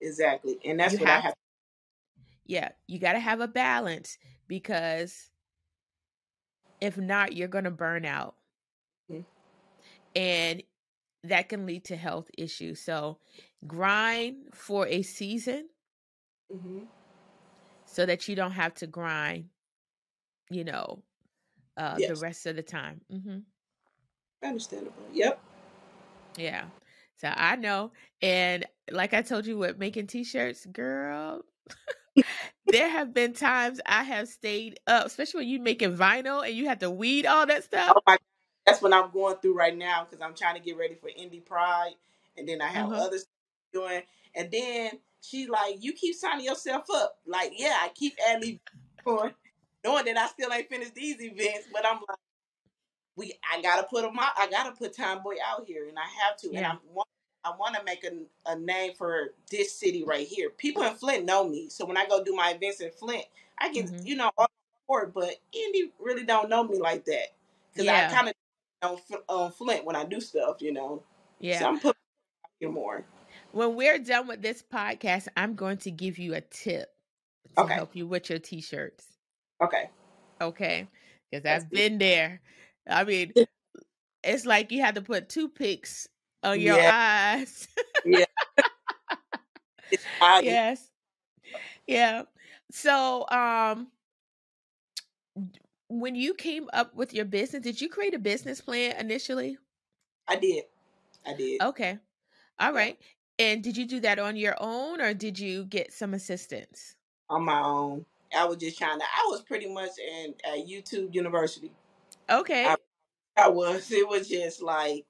Exactly. 0.01 0.59
And 0.65 0.79
that's 0.79 0.93
You 0.93 0.99
what 0.99 1.09
I 1.09 1.15
have 1.15 1.23
have. 1.23 1.33
yeah, 2.45 2.69
you 2.87 2.99
got 2.99 3.13
to 3.13 3.19
have 3.19 3.41
a 3.41 3.47
balance 3.47 4.17
because 4.47 5.29
if 6.81 6.97
not 6.97 7.33
you're 7.35 7.47
going 7.49 7.63
to 7.65 7.71
burn 7.71 8.05
out 8.05 8.35
Mhm. 9.09 9.25
and 10.15 10.63
that 11.23 11.49
can 11.49 11.65
lead 11.65 11.85
to 11.85 11.95
health 11.95 12.29
issues. 12.37 12.81
So 12.81 13.19
grind 13.67 14.53
for 14.53 14.87
a 14.87 15.01
season 15.01 15.69
Mhm. 16.53 16.87
so 17.85 18.05
that 18.05 18.27
you 18.27 18.35
don't 18.35 18.51
have 18.51 18.73
to 18.75 18.87
grind, 18.87 19.45
you 20.49 20.63
know, 20.63 21.03
uh 21.77 21.99
the 21.99 22.15
rest 22.15 22.45
of 22.45 22.55
the 22.55 22.63
time. 22.63 23.01
Mm-hmm. 23.11 23.39
Understandable. 24.43 25.03
Yep. 25.13 25.39
Yeah. 26.37 26.65
So 27.17 27.29
I 27.33 27.55
know. 27.55 27.91
And 28.21 28.65
like 28.91 29.13
I 29.13 29.21
told 29.21 29.45
you 29.45 29.57
with 29.57 29.77
making 29.77 30.07
t-shirts, 30.07 30.65
girl, 30.65 31.43
there 32.67 32.89
have 32.89 33.13
been 33.13 33.33
times 33.33 33.79
I 33.85 34.03
have 34.03 34.27
stayed 34.27 34.79
up, 34.87 35.05
especially 35.07 35.41
when 35.41 35.49
you 35.49 35.59
making 35.59 35.95
vinyl 35.97 36.45
and 36.45 36.55
you 36.55 36.67
have 36.67 36.79
to 36.79 36.89
weed 36.91 37.25
all 37.25 37.45
that 37.47 37.63
stuff. 37.63 37.95
Oh 37.95 38.01
my 38.05 38.17
that's 38.65 38.81
what 38.81 38.93
I'm 38.93 39.11
going 39.11 39.37
through 39.37 39.55
right 39.55 39.77
now 39.77 40.05
because 40.05 40.21
I'm 40.21 40.33
trying 40.33 40.55
to 40.55 40.61
get 40.61 40.77
ready 40.77 40.95
for 40.95 41.09
Indy 41.15 41.39
Pride, 41.39 41.93
and 42.37 42.47
then 42.49 42.61
I 42.61 42.67
have 42.67 42.87
Uh-huh. 42.91 43.05
other 43.05 43.17
stuff 43.19 43.29
doing. 43.73 44.01
And 44.35 44.51
then 44.51 44.99
she's 45.27 45.49
like, 45.49 45.83
"You 45.83 45.93
keep 45.93 46.15
signing 46.15 46.45
yourself 46.45 46.85
up." 46.93 47.17
Like, 47.25 47.53
yeah, 47.57 47.77
I 47.81 47.89
keep 47.89 48.15
adding 48.29 48.59
going, 49.03 49.33
knowing 49.83 50.05
that 50.05 50.17
I 50.17 50.27
still 50.27 50.51
ain't 50.51 50.69
finished 50.69 50.95
these 50.95 51.21
events, 51.21 51.67
but 51.73 51.85
I'm 51.85 51.97
like, 52.07 52.17
we, 53.17 53.33
I 53.51 53.61
gotta 53.61 53.83
put 53.83 54.01
them 54.03 54.17
out. 54.19 54.33
I 54.37 54.49
gotta 54.49 54.71
put 54.71 54.95
Tomboy 54.95 55.35
out 55.45 55.65
here, 55.65 55.87
and 55.87 55.97
I 55.97 56.05
have 56.23 56.37
to. 56.37 56.47
And 56.49 56.65
I 56.65 56.77
want, 56.93 57.07
I 57.43 57.51
want 57.57 57.75
to 57.75 57.83
make 57.83 58.03
a, 58.03 58.11
a 58.51 58.57
name 58.57 58.93
for 58.97 59.33
this 59.49 59.71
city 59.73 60.03
right 60.03 60.27
here. 60.27 60.49
People 60.49 60.83
in 60.83 60.95
Flint 60.95 61.25
know 61.25 61.47
me, 61.47 61.69
so 61.69 61.85
when 61.85 61.97
I 61.97 62.05
go 62.07 62.23
do 62.23 62.35
my 62.35 62.51
events 62.51 62.81
in 62.81 62.91
Flint, 62.91 63.25
I 63.59 63.71
get 63.71 63.85
Mhm. 63.85 64.05
you 64.05 64.15
know 64.15 64.31
all 64.37 64.47
the 64.47 64.79
support. 64.81 65.13
But 65.13 65.35
Indy 65.53 65.93
really 65.99 66.25
don't 66.25 66.49
know 66.49 66.63
me 66.63 66.77
like 66.79 67.05
that 67.05 67.33
because 67.73 67.87
I 67.87 68.13
kind 68.13 68.27
of 68.29 68.33
on 68.81 68.97
Fl- 68.97 69.23
on 69.29 69.51
Flint 69.51 69.85
when 69.85 69.95
I 69.95 70.03
do 70.03 70.19
stuff, 70.19 70.61
you 70.61 70.73
know. 70.73 71.01
So 71.39 71.47
Yeah. 71.47 71.67
I'm 71.67 71.79
putting 71.79 72.01
here 72.59 72.69
more. 72.69 73.05
When 73.55 73.75
we're 73.77 73.99
done 73.99 74.27
with 74.27 74.41
this 74.41 74.61
podcast, 74.61 75.29
I'm 75.37 75.55
going 75.55 75.77
to 75.77 75.91
give 75.91 76.17
you 76.17 76.33
a 76.33 76.41
tip 76.41 76.89
to 77.55 77.63
Okay. 77.63 77.73
help 77.73 77.95
you 77.95 78.05
with 78.05 78.29
your 78.29 78.37
t-shirts. 78.37 79.05
Okay. 79.63 79.89
Okay? 80.41 80.89
Because 81.31 81.45
I've 81.45 81.69
been 81.69 81.97
there. 81.97 82.41
I 82.85 83.05
mean, 83.05 83.31
it's 84.25 84.45
like 84.45 84.73
you 84.73 84.81
had 84.81 84.95
to 84.95 85.01
put 85.01 85.29
toothpicks 85.29 86.05
on 86.43 86.59
your 86.59 86.75
Yeah. 86.75 86.91
eyes. 86.93 87.69
Yeah. 88.03 88.25
It's 89.89 90.03
yes. 90.43 90.89
Yeah. 91.87 92.23
So, 92.71 93.25
um, 93.29 93.87
when 95.87 96.15
you 96.15 96.33
came 96.33 96.69
up 96.73 96.93
with 96.93 97.13
your 97.13 97.23
business, 97.23 97.63
did 97.63 97.79
you 97.79 97.87
create 97.87 98.13
a 98.13 98.19
business 98.19 98.59
plan 98.59 98.97
initially? 98.99 99.57
I 100.27 100.35
did. 100.35 100.65
I 101.25 101.33
did. 101.35 101.61
Okay. 101.61 101.99
All 102.59 102.73
right. 102.73 102.97
And 103.37 103.63
did 103.63 103.75
you 103.75 103.85
do 103.85 103.99
that 104.01 104.19
on 104.19 104.35
your 104.35 104.55
own 104.59 105.01
or 105.01 105.13
did 105.13 105.37
you 105.37 105.65
get 105.65 105.91
some 105.93 106.13
assistance? 106.13 106.95
On 107.29 107.43
my 107.43 107.61
own. 107.61 108.05
I 108.35 108.45
was 108.45 108.57
just 108.57 108.77
trying 108.77 108.99
to. 108.99 109.05
I 109.05 109.25
was 109.29 109.41
pretty 109.41 109.71
much 109.71 109.91
in 109.99 110.33
at 110.45 110.67
YouTube 110.67 111.13
University. 111.13 111.71
Okay. 112.29 112.65
I, 112.65 112.75
I 113.37 113.49
was. 113.49 113.91
It 113.91 114.07
was 114.07 114.27
just 114.29 114.61
like 114.61 115.05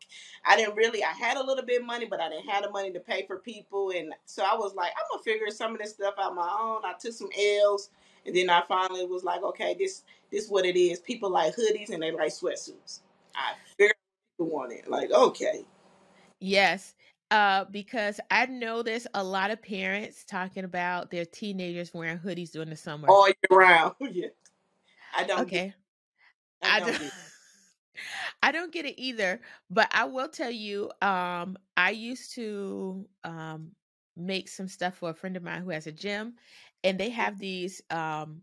I 0.46 0.56
didn't 0.58 0.76
really. 0.76 1.04
I 1.04 1.12
had 1.12 1.38
a 1.38 1.44
little 1.44 1.66
bit 1.66 1.82
of 1.82 1.88
money, 1.88 2.06
but 2.06 2.20
I 2.22 2.30
didn't 2.30 2.50
have 2.50 2.64
the 2.64 2.72
money 2.72 2.92
to 2.92 3.00
pay 3.00 3.26
for 3.26 3.38
people, 3.38 3.92
and 3.92 4.14
so 4.26 4.44
I 4.44 4.56
was 4.56 4.74
like, 4.76 4.92
I'm 4.92 5.06
gonna 5.12 5.24
figure 5.24 5.50
some 5.50 5.74
of 5.74 5.80
this 5.80 5.94
stuff 5.94 6.16
out 6.20 6.36
my 6.36 6.50
own. 6.62 6.82
I 6.84 6.94
took 7.00 7.14
some 7.14 7.30
L's, 7.38 7.90
and 8.26 8.36
then 8.36 8.50
I 8.50 8.64
finally 8.68 9.06
was 9.06 9.24
like, 9.24 9.42
okay, 9.44 9.76
this 9.78 10.04
this 10.32 10.50
what 10.50 10.66
it 10.66 10.78
is. 10.78 11.00
People 11.00 11.30
like 11.30 11.56
hoodies 11.56 11.90
and 11.90 12.02
they 12.02 12.12
like 12.12 12.32
sweatsuits. 12.32 13.00
I 13.36 13.54
figured 13.78 13.96
people 14.38 14.54
want 14.54 14.74
it. 14.74 14.88
Like, 14.88 15.12
okay, 15.12 15.66
Yes. 16.40 16.96
Uh, 17.32 17.66
because 17.72 18.20
I 18.30 18.46
notice 18.46 19.08
a 19.16 19.24
lot 19.24 19.50
of 19.50 19.62
parents 19.62 20.24
talking 20.26 20.64
about 20.64 21.10
their 21.10 21.26
teenagers 21.26 21.94
wearing 21.94 22.20
hoodies 22.20 22.52
during 22.52 22.70
the 22.70 22.76
summer. 22.76 23.10
all 23.10 23.28
year 23.28 23.36
round. 23.50 23.96
yeah, 24.00 24.28
I 25.16 25.24
don't. 25.24 25.42
Okay. 25.42 25.74
I 26.62 26.78
I 26.78 26.80
don't 26.80 26.90
don't, 26.90 27.02
get. 27.02 27.12
I 28.44 28.52
don't 28.52 28.72
get 28.72 28.86
it 28.86 29.02
either, 29.02 29.42
but 29.70 29.88
I 29.92 30.06
will 30.06 30.28
tell 30.28 30.52
you, 30.52 30.92
um, 31.02 31.58
I 31.76 31.92
used 31.92 32.36
to 32.36 33.08
um 33.24 33.72
make 34.16 34.48
some 34.48 34.68
stuff 34.68 34.98
for 34.98 35.10
a 35.10 35.14
friend 35.14 35.36
of 35.36 35.44
mine 35.44 35.62
who 35.64 35.72
has 35.72 35.88
a 35.88 35.92
gym, 35.92 36.36
and 36.84 37.00
they 37.00 37.10
have 37.10 37.40
these 37.40 37.82
um 37.90 38.42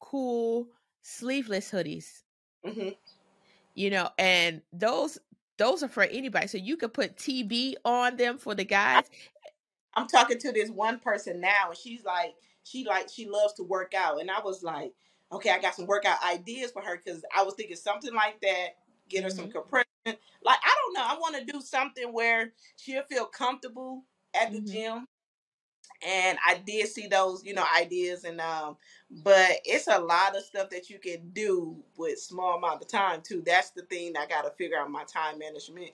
cool 0.00 0.68
sleeveless 1.02 1.70
hoodies. 1.70 2.22
Mm-hmm. 2.64 2.90
You 3.74 3.90
know, 3.90 4.08
and 4.18 4.62
those 4.72 5.18
those 5.58 5.82
are 5.82 5.88
for 5.88 6.04
anybody. 6.04 6.46
So 6.48 6.58
you 6.58 6.76
could 6.76 6.94
put 6.94 7.16
TB 7.16 7.76
on 7.84 8.16
them 8.16 8.38
for 8.38 8.54
the 8.54 8.64
guys. 8.64 9.10
I'm 9.94 10.06
talking 10.08 10.38
to 10.38 10.52
this 10.52 10.70
one 10.70 11.00
person 11.00 11.40
now, 11.40 11.68
and 11.70 11.78
she's 11.78 12.04
like, 12.04 12.34
she 12.64 12.84
like 12.84 13.08
she 13.08 13.26
loves 13.28 13.54
to 13.54 13.62
work 13.62 13.94
out, 13.94 14.20
and 14.20 14.30
I 14.30 14.40
was 14.40 14.62
like, 14.62 14.94
okay, 15.32 15.50
I 15.50 15.58
got 15.60 15.74
some 15.74 15.86
workout 15.86 16.22
ideas 16.24 16.72
for 16.72 16.82
her 16.82 16.96
because 16.96 17.24
I 17.34 17.42
was 17.42 17.54
thinking 17.54 17.76
something 17.76 18.14
like 18.14 18.40
that, 18.42 18.76
get 19.08 19.24
her 19.24 19.30
some 19.30 19.46
Mhm. 19.46 19.50
compression. 19.50 19.86
Like 20.06 20.18
I 20.62 20.74
don't 20.84 20.94
know, 20.94 21.02
I 21.02 21.16
want 21.18 21.36
to 21.36 21.52
do 21.52 21.60
something 21.60 22.12
where 22.12 22.52
she'll 22.76 23.04
feel 23.04 23.26
comfortable 23.26 24.04
at 24.34 24.52
the 24.52 24.60
Mhm. 24.60 24.60
gym, 24.60 25.06
and 26.06 26.38
I 26.46 26.58
did 26.58 26.88
see 26.88 27.08
those, 27.08 27.44
you 27.44 27.54
know, 27.54 27.66
ideas, 27.76 28.24
and 28.24 28.40
um, 28.40 28.78
but 29.10 29.60
it's 29.66 29.88
a 29.88 30.00
lot 30.00 30.36
of 30.36 30.44
stuff 30.44 30.70
that 30.70 30.90
you 30.90 31.00
can 31.00 31.30
do 31.30 31.84
with 31.98 32.20
small 32.20 32.58
amount 32.58 32.82
of 32.82 32.88
time 32.88 33.22
too. 33.22 33.42
That's 33.46 33.72
the 33.72 33.82
thing 33.84 34.16
I 34.16 34.26
got 34.26 34.44
to 34.44 34.52
figure 34.52 34.78
out 34.78 34.90
my 34.90 35.04
time 35.04 35.38
management, 35.40 35.92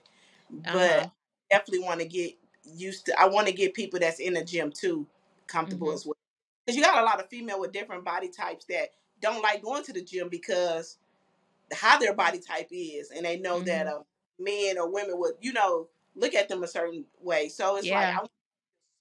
but 0.51 1.05
Uh-huh. 1.05 1.09
definitely 1.51 1.85
want 1.85 2.01
to 2.01 2.07
get 2.07 2.35
used 2.63 3.07
to. 3.07 3.19
I 3.19 3.27
want 3.27 3.47
to 3.47 3.53
get 3.53 3.73
people 3.73 3.99
that's 3.99 4.19
in 4.19 4.33
the 4.35 4.45
gym 4.45 4.71
too 4.71 5.07
comfortable 5.47 5.91
Mhm. 5.91 5.93
as 5.93 6.05
well. 6.05 6.15
Because 6.65 6.77
you 6.77 6.83
got 6.83 7.01
a 7.01 7.05
lot 7.05 7.21
of 7.21 7.29
female 7.29 7.59
with 7.59 7.73
different 7.73 8.05
body 8.05 8.29
types 8.29 8.65
that 8.67 8.91
don't 9.21 9.43
like 9.43 9.63
going 9.63 9.83
to 9.85 9.93
the 9.93 10.03
gym 10.03 10.29
because 10.29 10.99
how 11.73 11.97
their 11.99 12.13
body 12.15 12.39
type 12.39 12.67
is, 12.71 13.11
and 13.11 13.25
they 13.25 13.39
know 13.39 13.63
that 13.63 13.87
Mhm. 13.87 13.87
uh, 13.87 14.03
men 14.39 14.77
or 14.77 14.91
women 14.91 15.19
would, 15.19 15.35
you 15.41 15.53
know, 15.53 15.89
look 16.15 16.33
at 16.35 16.49
them 16.49 16.63
a 16.63 16.67
certain 16.67 17.05
way. 17.21 17.49
So 17.49 17.77
it's 17.77 17.91
like 17.91 18.09
Yeah. 18.09 18.19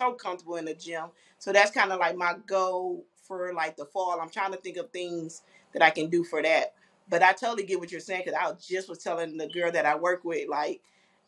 So 0.03 0.17
comfortable 0.17 0.57
in 0.57 0.65
the 0.65 0.75
gym. 0.75 1.07
So 1.39 1.53
that's 1.53 1.71
kind 1.71 1.93
of 1.93 2.01
like 2.01 2.17
my 2.17 2.35
goal 2.47 3.05
for 3.23 3.53
like 3.55 3.77
the 3.77 3.85
fall. 3.87 4.21
I'm 4.21 4.31
trying 4.31 4.53
to 4.53 4.59
think 4.59 4.77
of 4.77 4.91
things 4.91 5.43
that 5.73 5.83
I 5.83 5.91
can 5.91 6.09
do 6.09 6.25
for 6.25 6.43
that. 6.43 6.75
But 7.09 7.23
I 7.23 7.33
totally 7.33 7.65
get 7.65 7.79
what 7.81 7.91
you're 7.91 8.01
saying 8.01 8.23
because 8.25 8.39
I 8.41 8.53
just 8.61 8.89
was 8.89 8.99
telling 8.99 9.37
the 9.37 9.49
girl 9.49 9.71
that 9.73 9.85
I 9.85 9.97
work 9.97 10.25
with, 10.25 10.49
like, 10.49 10.81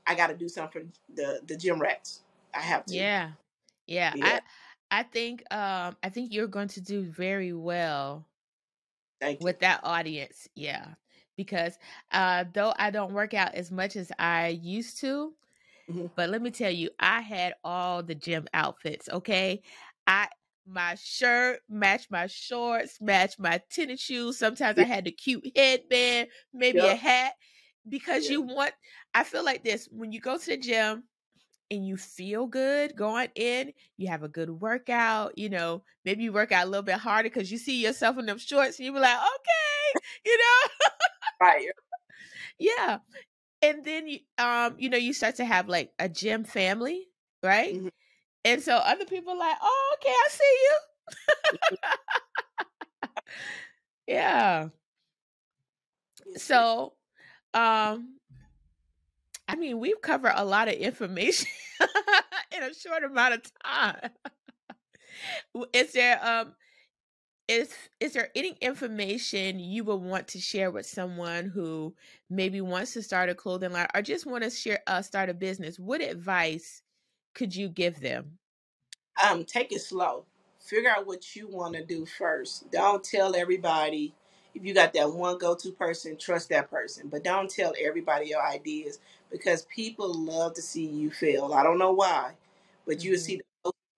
I 0.07 0.15
got 0.15 0.29
to 0.29 0.37
do 0.37 0.49
something 0.49 0.83
for 0.83 1.15
the 1.15 1.41
the 1.47 1.57
gym 1.57 1.81
rats. 1.81 2.23
I 2.55 2.61
have 2.61 2.87
to. 2.87 2.95
Yeah. 2.95 3.33
Yeah. 3.87 4.15
Yeah. 4.15 4.41
I 4.91 5.01
I 5.01 5.03
think 5.03 5.43
um 5.53 5.97
I 6.03 6.09
think 6.11 6.33
you're 6.33 6.47
going 6.47 6.69
to 6.69 6.81
do 6.81 7.03
very 7.03 7.53
well 7.53 8.25
Thank 9.21 9.41
you. 9.41 9.45
with 9.45 9.61
that 9.61 9.81
audience. 9.83 10.49
Yeah. 10.55 10.95
Because 11.37 11.79
uh 12.13 12.45
though 12.53 12.75
I 12.79 12.91
don't 12.91 13.13
work 13.13 13.35
out 13.35 13.55
as 13.55 13.71
much 13.71 13.97
as 13.97 14.13
I 14.19 14.49
used 14.49 14.99
to, 15.01 15.33
Mhm. 15.89 16.09
but 16.17 16.31
let 16.31 16.43
me 16.43 16.51
tell 16.51 16.71
you, 16.71 16.91
I 17.01 17.21
had 17.21 17.55
all 17.65 18.03
the 18.03 18.15
gym 18.15 18.47
outfits, 18.55 19.09
okay? 19.09 19.63
I 20.07 20.29
my 20.67 20.95
shirt 20.97 21.61
matched 21.69 22.11
my 22.11 22.27
shorts, 22.27 23.01
matched 23.01 23.39
my 23.39 23.61
tennis 23.71 24.01
shoes. 24.01 24.39
Sometimes 24.39 24.79
I 24.79 24.85
had 24.87 25.05
the 25.05 25.13
cute 25.13 25.47
headband, 25.57 26.29
maybe 26.53 26.87
a 26.87 26.95
hat 26.95 27.35
because 27.89 28.29
Yeah. 28.29 28.31
you 28.31 28.43
want 28.43 28.75
I 29.15 29.25
feel 29.25 29.45
like 29.45 29.65
this 29.65 29.89
when 29.93 30.13
you 30.13 30.21
go 30.21 30.39
to 30.39 30.47
the 30.47 30.57
gym 30.57 31.05
and 31.71 31.87
you 31.87 31.97
feel 31.97 32.47
good 32.47 32.97
going 32.97 33.31
in, 33.35 33.73
you 33.97 34.09
have 34.09 34.23
a 34.23 34.29
good 34.29 34.51
workout, 34.51 35.39
you 35.39 35.49
know, 35.49 35.85
maybe 36.05 36.25
you 36.25 36.33
work 36.33 36.53
out 36.53 36.67
a 36.67 36.71
little 36.71 36.83
bit 36.85 36.97
harder 36.99 37.29
because 37.31 37.51
you 37.53 37.59
see 37.59 37.83
yourself 37.83 38.19
in 38.19 38.27
them 38.27 38.39
shorts 38.39 38.79
and 38.79 38.87
you 38.87 38.93
be 38.93 39.01
like, 39.01 39.19
okay, 39.19 40.01
you 40.27 40.39
know, 40.39 40.89
Right. 41.41 41.75
yeah. 42.59 42.99
And 43.65 43.85
then 43.85 44.09
you 44.09 44.21
um, 44.39 44.77
you 44.79 44.91
know, 44.91 44.99
you 44.99 45.15
start 45.15 45.37
to 45.37 45.47
have 45.47 45.69
like 45.69 45.93
a 45.99 46.09
gym 46.09 46.45
family, 46.45 47.09
right? 47.43 47.75
Mhm. 47.77 47.91
And 48.45 48.63
so 48.63 48.77
other 48.77 49.07
people 49.07 49.35
are 49.35 49.39
like, 49.39 49.59
oh, 49.63 49.97
okay, 50.01 50.11
I 50.13 50.29
see 50.31 50.59
you. 50.63 50.79
yeah. 54.07 54.69
So 56.37 56.95
um 57.55 58.21
I 59.49 59.57
mean, 59.57 59.79
we've 59.79 60.01
covered 60.01 60.33
a 60.37 60.45
lot 60.45 60.69
of 60.69 60.75
information 60.75 61.49
in 62.57 62.63
a 62.63 62.75
short 62.75 63.05
amount 63.05 63.35
of 63.35 63.43
time. 63.63 64.11
Is 65.73 65.93
there 65.93 66.21
um 66.25 66.55
is 67.49 67.75
is 68.01 68.15
there 68.15 68.31
any 68.35 68.57
information 68.61 69.59
you 69.59 69.85
would 69.85 69.97
want 70.03 70.29
to 70.29 70.41
share 70.41 70.71
with 70.71 70.87
someone 70.87 71.47
who 71.47 71.95
maybe 72.31 72.61
wants 72.61 72.93
to 72.95 73.03
start 73.03 73.29
a 73.31 73.35
clothing 73.35 73.73
line 73.73 73.89
or 73.95 74.03
just 74.03 74.27
want 74.27 74.45
to 74.45 74.51
share 74.51 74.81
uh, 74.87 75.03
start 75.03 75.29
a 75.31 75.35
business? 75.35 75.79
What 75.79 76.01
advice 76.01 76.83
could 77.35 77.55
you 77.57 77.69
give 77.69 78.01
them? 78.01 78.39
um 79.23 79.45
take 79.45 79.73
it 79.73 79.81
slow 79.81 80.27
figure 80.61 80.91
out 80.91 81.07
what 81.07 81.37
you 81.37 81.49
want 81.49 81.75
to 81.75 81.85
do 81.85 82.07
first 82.07 82.71
don't 82.71 83.05
tell 83.05 83.35
everybody 83.37 84.15
if 84.55 84.65
you 84.65 84.75
got 84.75 84.93
that 84.93 85.13
one 85.13 85.39
go-to 85.39 85.73
person 85.73 86.17
trust 86.17 86.49
that 86.49 86.71
person 86.71 87.09
but 87.09 87.25
don't 87.25 87.51
tell 87.51 87.75
everybody 87.81 88.29
your 88.29 88.45
ideas 88.47 89.01
because 89.31 89.63
people 89.67 90.13
love 90.15 90.55
to 90.55 90.63
see 90.63 90.87
you 90.87 91.11
fail 91.11 91.53
i 91.55 91.63
don't 91.63 91.79
know 91.79 91.93
why 91.93 92.35
but 92.87 93.05
you 93.05 93.13
will 93.13 93.19
Mhm. 93.19 93.19
see 93.19 93.41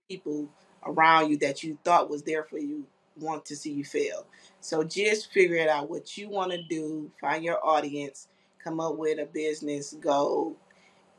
people 0.09 0.49
around 0.85 1.31
you 1.31 1.39
that 1.39 1.63
you 1.63 1.79
thought 1.85 2.11
was 2.11 2.23
there 2.25 2.45
for 2.45 2.59
you 2.59 2.87
want 3.19 3.45
to 3.45 3.57
see 3.57 3.73
you 3.73 3.85
fail 3.85 4.27
so 4.61 4.83
just 4.85 5.33
figure 5.33 5.57
it 5.57 5.69
out 5.69 5.91
what 5.91 6.17
you 6.17 6.29
want 6.29 6.53
to 6.53 6.63
do 6.65 7.11
find 7.21 7.45
your 7.45 7.65
audience 7.67 8.29
come 8.63 8.81
up 8.81 8.97
with 8.97 9.19
a 9.19 9.27
business 9.27 9.95
goal 10.01 10.57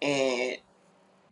and 0.02 0.58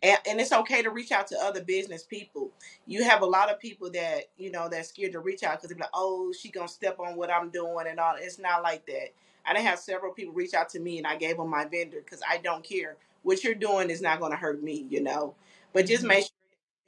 and, 0.02 0.18
and 0.28 0.40
it's 0.40 0.52
okay 0.52 0.82
to 0.82 0.90
reach 0.90 1.12
out 1.12 1.26
to 1.28 1.38
other 1.42 1.62
business 1.64 2.04
people. 2.04 2.50
You 2.86 3.04
have 3.04 3.22
a 3.22 3.26
lot 3.26 3.50
of 3.50 3.58
people 3.58 3.90
that 3.92 4.24
you 4.36 4.50
know 4.50 4.68
that's 4.70 4.90
scared 4.90 5.12
to 5.12 5.20
reach 5.20 5.42
out 5.42 5.56
because 5.58 5.70
they're 5.70 5.78
like, 5.78 5.90
"Oh, 5.94 6.32
she 6.32 6.50
gonna 6.50 6.68
step 6.68 7.00
on 7.00 7.16
what 7.16 7.30
I'm 7.32 7.50
doing 7.50 7.86
and 7.88 7.98
all." 7.98 8.14
It's 8.18 8.38
not 8.38 8.62
like 8.62 8.86
that. 8.86 9.10
I 9.46 9.54
done 9.54 9.64
have 9.64 9.78
several 9.78 10.12
people 10.12 10.34
reach 10.34 10.54
out 10.54 10.68
to 10.70 10.80
me, 10.80 10.98
and 10.98 11.06
I 11.06 11.16
gave 11.16 11.36
them 11.38 11.48
my 11.48 11.64
vendor 11.64 12.00
because 12.04 12.20
I 12.28 12.38
don't 12.38 12.64
care 12.64 12.96
what 13.22 13.42
you're 13.44 13.54
doing 13.54 13.90
is 13.90 14.02
not 14.02 14.20
gonna 14.20 14.36
hurt 14.36 14.62
me, 14.62 14.86
you 14.90 15.02
know. 15.02 15.34
But 15.72 15.86
just 15.86 16.04
Mhm. 16.04 16.08
make 16.08 16.24
sure 16.24 16.32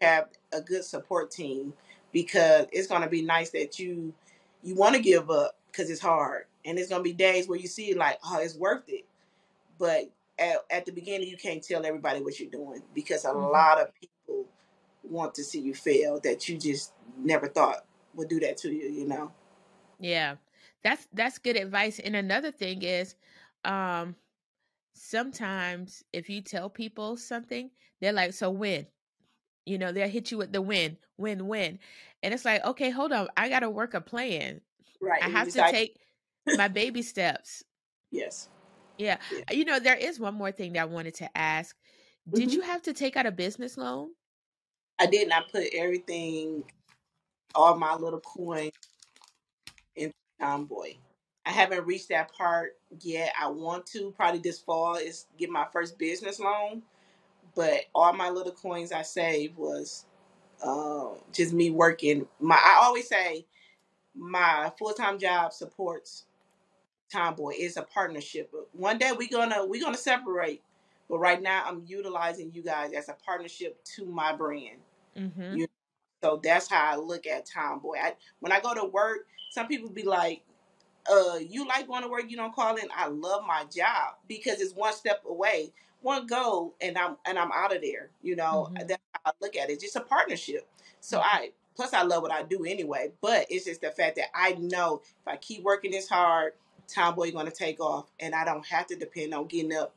you 0.03 0.07
have 0.09 0.29
a 0.53 0.61
good 0.61 0.85
support 0.85 1.31
team 1.31 1.74
because 2.13 2.67
it's 2.73 2.89
gonna 2.89 3.09
be 3.09 3.23
nice 3.23 3.51
that 3.51 3.79
you 3.79 4.15
you 4.63 4.75
want 4.75 4.97
to 4.97 5.03
give 5.03 5.31
up 5.31 5.59
because 5.71 5.91
it's 5.91 6.01
hard, 6.01 6.47
and 6.65 6.79
it's 6.79 6.89
gonna 6.89 7.03
be 7.03 7.13
days 7.13 7.49
where 7.49 7.59
you 7.59 7.69
see 7.69 7.95
like, 7.95 8.19
"Oh, 8.25 8.39
it's 8.41 8.57
worth 8.57 8.85
it." 8.89 9.07
but 9.79 10.11
at, 10.39 10.59
at 10.71 10.87
the 10.87 10.93
beginning 10.93 11.29
you 11.29 11.37
can't 11.37 11.63
tell 11.63 11.85
everybody 11.85 12.21
what 12.23 12.39
you're 12.41 12.51
doing 12.51 12.83
because 12.95 13.25
a 13.25 13.33
Mhm. 13.33 13.33
lot 13.33 13.81
of 13.81 13.93
people 13.95 14.47
want 15.05 15.35
to 15.35 15.45
see 15.45 15.61
you 15.61 15.75
fail 15.75 16.21
that 16.21 16.49
you 16.49 16.59
just 16.59 16.93
never 17.17 17.49
thought 17.49 17.87
would 18.15 18.29
do 18.29 18.41
that 18.41 18.57
to 18.59 18.73
you 18.73 18.89
you 18.91 19.07
know 19.07 19.33
Yeah. 19.99 20.37
That's 20.83 21.09
that's 21.13 21.39
good 21.39 21.57
advice. 21.57 21.99
And 21.99 22.15
another 22.17 22.51
thing 22.53 22.83
is 22.83 23.17
um 23.65 24.17
sometimes 24.95 26.05
if 26.13 26.29
you 26.31 26.43
tell 26.43 26.71
people 26.71 27.17
something, 27.19 27.71
they're 28.01 28.13
like, 28.15 28.35
"So 28.35 28.51
when?" 28.51 28.89
You 29.69 29.79
know, 29.79 29.93
they'll 29.93 30.09
hit 30.09 30.31
you 30.33 30.39
with 30.39 30.53
the 30.53 30.62
win, 30.62 30.99
win, 31.19 31.47
win. 31.49 31.79
And 32.23 32.35
it's 32.35 32.45
like, 32.45 32.64
"Okay, 32.64 32.91
hold 32.91 33.12
on. 33.12 33.29
I 33.37 33.49
got 33.49 33.61
to 33.61 33.71
work 33.71 33.95
a 33.95 34.01
plan. 34.01 34.62
right 35.01 35.23
I 35.23 35.29
have 35.29 35.51
to 35.51 35.62
take 35.62 35.99
my 36.53 36.69
baby 36.69 37.03
steps." 37.03 37.64
yes 38.11 38.49
Yeah. 38.99 39.19
yeah. 39.31 39.45
You 39.51 39.64
know, 39.64 39.79
there 39.81 39.97
is 39.97 40.19
one 40.21 40.35
more 40.35 40.53
thing 40.53 40.73
that 40.75 40.83
I 40.83 40.85
wanted 40.87 41.14
to 41.16 41.39
ask. 41.39 41.77
Did 42.33 42.53
hmm 42.53 42.55
you 42.55 42.62
have 42.62 42.83
to 42.83 42.93
take 42.95 43.16
out 43.16 43.27
a 43.27 43.33
business 43.33 43.77
loan? 43.79 44.11
i 44.99 45.07
did 45.07 45.29
not 45.29 45.51
put 45.51 45.66
everything 45.75 46.64
all 47.55 47.77
my 47.77 47.95
little 47.95 48.21
coins 48.21 48.73
in 49.97 50.12
tomboy 50.41 50.95
i 51.47 51.51
haven't 51.51 51.87
reached 51.87 52.09
that 52.09 52.33
part 52.33 52.73
yet 53.01 53.33
i 53.41 53.49
want 53.49 53.87
to 53.87 54.12
probably 54.12 54.41
this 54.41 54.61
fall 54.61 54.97
is 54.97 55.27
get 55.39 55.51
my 55.51 55.66
first 55.73 55.99
business 55.99 56.41
loan 56.41 56.83
but 57.55 57.80
all 57.94 58.12
my 58.12 58.30
little 58.30 58.53
coins 58.53 58.92
i 58.92 59.03
saved 59.03 59.57
was 59.57 60.05
uh, 60.62 61.11
just 61.32 61.53
me 61.53 61.70
working 61.70 62.26
my 62.40 62.57
i 62.57 62.80
always 62.82 63.09
say 63.09 63.44
my 64.14 64.72
full-time 64.78 65.18
job 65.18 65.53
supports 65.53 66.24
tomboy. 67.11 67.53
It's 67.57 67.76
a 67.76 67.82
partnership 67.82 68.51
But 68.53 68.68
one 68.72 68.99
day 68.99 69.12
we're 69.16 69.28
gonna 69.28 69.64
we're 69.64 69.82
gonna 69.82 69.96
separate 69.96 70.62
but 71.09 71.18
right 71.18 71.40
now 71.40 71.64
i'm 71.66 71.82
utilizing 71.86 72.51
you 72.53 72.62
guys 72.62 72.92
as 72.92 73.09
a 73.09 73.16
partnership 73.24 73.82
to 73.96 74.05
my 74.05 74.34
brand. 74.34 74.78
Mm-hmm. 75.16 75.57
you 75.57 75.66
so 76.22 76.40
that's 76.42 76.68
how 76.68 76.92
i 76.92 76.96
look 76.96 77.26
at 77.26 77.46
tomboy. 77.46 77.96
I, 78.03 78.14
when 78.40 78.53
i 78.53 78.61
go 78.61 78.74
to 78.74 78.84
work 78.84 79.26
some 79.51 79.66
people 79.66 79.88
be 79.88 80.03
like 80.03 80.42
uh 81.11 81.38
you 81.38 81.66
like 81.66 81.86
going 81.86 82.03
to 82.03 82.09
work 82.09 82.24
you 82.28 82.36
don't 82.36 82.55
call 82.55 82.76
in. 82.76 82.88
I 82.94 83.09
love 83.09 83.42
my 83.46 83.64
job 83.74 84.16
because 84.28 84.61
it's 84.61 84.74
one 84.74 84.92
step 84.92 85.22
away 85.26 85.72
one 86.03 86.26
go 86.26 86.74
and 86.80 86.96
i'm 86.99 87.16
and 87.26 87.38
i'm 87.38 87.53
out 87.53 87.74
of 87.74 87.82
there 87.82 88.11
you 88.22 88.36
know 88.36 88.70
Mm-hmm. 88.70 88.82
that's 88.86 89.03
how 89.14 89.20
i 89.26 89.32
look 89.40 89.57
at 89.57 89.70
it 89.70 89.74
it's 89.74 89.82
just 89.82 89.96
a 89.96 90.01
partnership 90.01 90.68
so 91.01 91.18
Mm-hmm. 91.18 91.20
i 91.20 91.51
plus 91.76 91.92
i 91.94 92.03
love 92.03 92.22
what 92.22 92.32
i 92.32 92.42
do 92.42 92.64
anyway 92.64 93.11
but 93.20 93.46
it's 93.51 93.64
just 93.66 93.80
the 93.80 93.90
fact 93.90 94.16
that 94.16 94.26
i 94.34 94.53
know 94.55 95.01
if 95.05 95.28
i 95.28 95.36
keep 95.36 95.62
working 95.62 95.90
this 95.90 96.09
hard 96.09 96.53
tomboy 96.88 97.32
going 97.32 97.46
to 97.46 97.53
take 97.53 97.80
off 97.80 98.07
and 98.20 98.34
i 98.34 98.44
don't 98.44 98.66
have 98.66 98.86
to 98.86 98.96
depend 98.96 99.34
on 99.34 99.46
getting 99.46 99.74
up 99.74 99.94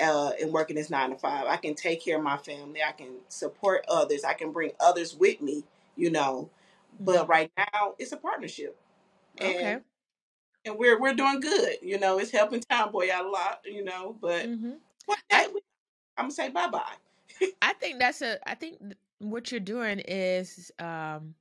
uh, 0.00 0.32
and 0.40 0.52
working 0.52 0.76
this 0.76 0.90
nine 0.90 1.10
to 1.10 1.16
five 1.16 1.46
i 1.46 1.56
can 1.56 1.74
take 1.74 2.04
care 2.04 2.18
of 2.18 2.22
my 2.24 2.36
family 2.36 2.80
i 2.86 2.92
can 2.92 3.14
support 3.28 3.84
others 3.88 4.24
i 4.24 4.32
can 4.34 4.52
bring 4.52 4.72
others 4.80 5.14
with 5.16 5.40
me 5.40 5.64
you 5.96 6.10
know 6.10 6.50
but 7.00 7.26
Mm-hmm. 7.26 7.28
right 7.28 7.50
now 7.58 7.94
it's 7.98 8.12
a 8.12 8.16
partnership 8.16 8.76
Okay. 9.40 9.74
and 9.74 9.82
and 10.64 10.78
we're 10.78 11.00
we're 11.00 11.14
doing 11.14 11.40
good. 11.40 11.76
You 11.82 11.98
know, 11.98 12.18
it's 12.18 12.30
helping 12.30 12.60
Tomboy 12.60 13.08
out 13.12 13.26
a 13.26 13.30
lot. 13.30 13.60
You 13.64 13.84
know, 13.84 14.16
but 14.20 14.52
hmm 14.60 14.78
one 15.08 15.18
I 15.32 15.44
day 15.44 15.48
we, 15.52 15.60
I'm 16.18 16.24
gonna 16.26 16.32
say 16.32 16.50
bye 16.50 16.68
bye. 16.68 16.96
I 17.62 17.72
think 17.74 17.98
that's 17.98 18.22
a 18.22 18.38
I 18.48 18.54
think 18.54 18.94
what 19.18 19.50
you're 19.50 19.60
doing 19.60 20.00
is 20.00 20.70
um 20.78 21.34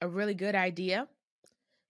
a 0.00 0.08
really 0.08 0.34
good 0.34 0.54
idea 0.54 1.08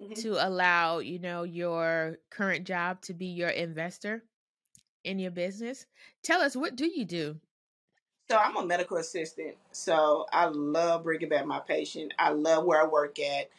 hmm 0.01 0.23
to 0.23 0.35
allow, 0.47 0.99
you 0.99 1.19
know, 1.19 1.43
your 1.45 2.19
current 2.31 2.67
job 2.67 3.03
to 3.03 3.15
be 3.15 3.27
your 3.27 3.51
investor 3.51 4.25
in 5.05 5.19
your 5.21 5.33
business. 5.33 5.87
Tell 6.23 6.41
us 6.43 6.57
what 6.57 6.77
do 6.77 6.87
you 6.87 7.05
do? 7.07 7.41
So 8.31 8.37
I'm 8.37 8.57
a 8.57 8.65
medical 8.65 8.97
assistant. 8.97 9.57
So 9.73 10.27
I 10.33 10.47
love 10.47 11.03
bringing 11.03 11.29
back 11.29 11.47
my 11.47 11.61
patient. 11.61 12.15
I 12.19 12.31
love 12.31 12.65
where 12.65 12.81
I 12.83 12.87
work 12.87 13.19
at. 13.19 13.51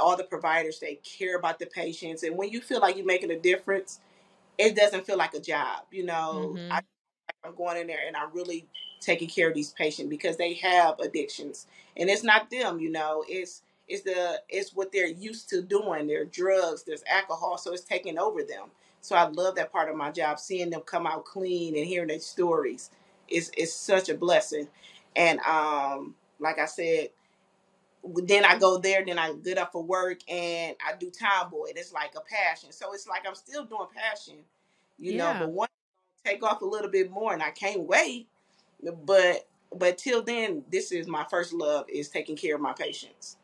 All 0.00 0.16
the 0.16 0.24
providers 0.24 0.80
they 0.80 0.96
care 0.96 1.36
about 1.38 1.58
the 1.58 1.66
patients, 1.66 2.22
and 2.22 2.36
when 2.36 2.50
you 2.50 2.60
feel 2.62 2.80
like 2.80 2.96
you're 2.96 3.06
making 3.06 3.30
a 3.32 3.38
difference, 3.40 4.00
it 4.58 4.76
doesn't 4.76 5.06
feel 5.06 5.18
like 5.18 5.34
a 5.34 5.40
job. 5.40 5.84
You 5.92 6.04
know, 6.04 6.60
I 6.70 6.80
Mhm. 6.80 6.86
I'm 7.44 7.54
going 7.54 7.78
in 7.78 7.86
there 7.86 8.00
and 8.06 8.16
I'm 8.16 8.32
really 8.32 8.66
taking 9.00 9.28
care 9.28 9.48
of 9.48 9.54
these 9.54 9.72
patients 9.72 10.08
because 10.08 10.36
they 10.36 10.54
have 10.54 10.98
addictions, 11.00 11.66
and 11.96 12.10
it's 12.10 12.24
not 12.24 12.50
them. 12.50 12.80
You 12.80 12.90
know, 12.90 13.24
it's 13.28 13.62
it's 13.88 14.02
the 14.02 14.40
it's 14.48 14.74
what 14.74 14.92
they're 14.92 15.06
used 15.06 15.48
to 15.50 15.62
doing. 15.62 16.06
Their 16.06 16.24
drugs, 16.24 16.82
there's 16.84 17.04
alcohol, 17.08 17.58
so 17.58 17.72
it's 17.72 17.84
taking 17.84 18.18
over 18.18 18.42
them. 18.42 18.70
So 19.00 19.14
I 19.14 19.28
love 19.28 19.54
that 19.56 19.70
part 19.72 19.88
of 19.88 19.96
my 19.96 20.10
job, 20.10 20.40
seeing 20.40 20.70
them 20.70 20.80
come 20.80 21.06
out 21.06 21.24
clean 21.24 21.76
and 21.76 21.86
hearing 21.86 22.08
their 22.08 22.20
stories. 22.20 22.90
Is 23.28 23.50
is 23.56 23.74
such 23.74 24.08
a 24.08 24.14
blessing, 24.14 24.68
and 25.16 25.40
um, 25.40 26.14
like 26.38 26.58
I 26.58 26.66
said, 26.66 27.10
then 28.04 28.44
I 28.44 28.58
go 28.58 28.78
there, 28.78 29.04
then 29.04 29.18
I 29.18 29.32
get 29.32 29.58
up 29.58 29.72
for 29.72 29.82
work 29.82 30.18
and 30.28 30.76
I 30.86 30.96
do 30.96 31.10
Tomboy. 31.10 31.72
It's 31.74 31.92
like 31.92 32.14
a 32.16 32.20
passion. 32.20 32.72
So 32.72 32.92
it's 32.92 33.08
like 33.08 33.24
I'm 33.26 33.34
still 33.34 33.64
doing 33.64 33.86
passion, 33.94 34.36
you 34.98 35.14
know, 35.14 35.34
but 35.34 35.50
one 35.50 35.68
take 36.26 36.42
off 36.42 36.62
a 36.62 36.66
little 36.66 36.90
bit 36.90 37.10
more 37.10 37.32
and 37.32 37.42
I 37.42 37.50
can't 37.50 37.82
wait. 37.82 38.28
But 39.04 39.46
but 39.74 39.98
till 39.98 40.22
then, 40.22 40.64
this 40.70 40.92
is 40.92 41.06
my 41.06 41.24
first 41.24 41.52
love 41.52 41.86
is 41.88 42.08
taking 42.08 42.36
care 42.36 42.54
of 42.54 42.60
my 42.60 42.72
patients. 42.72 43.36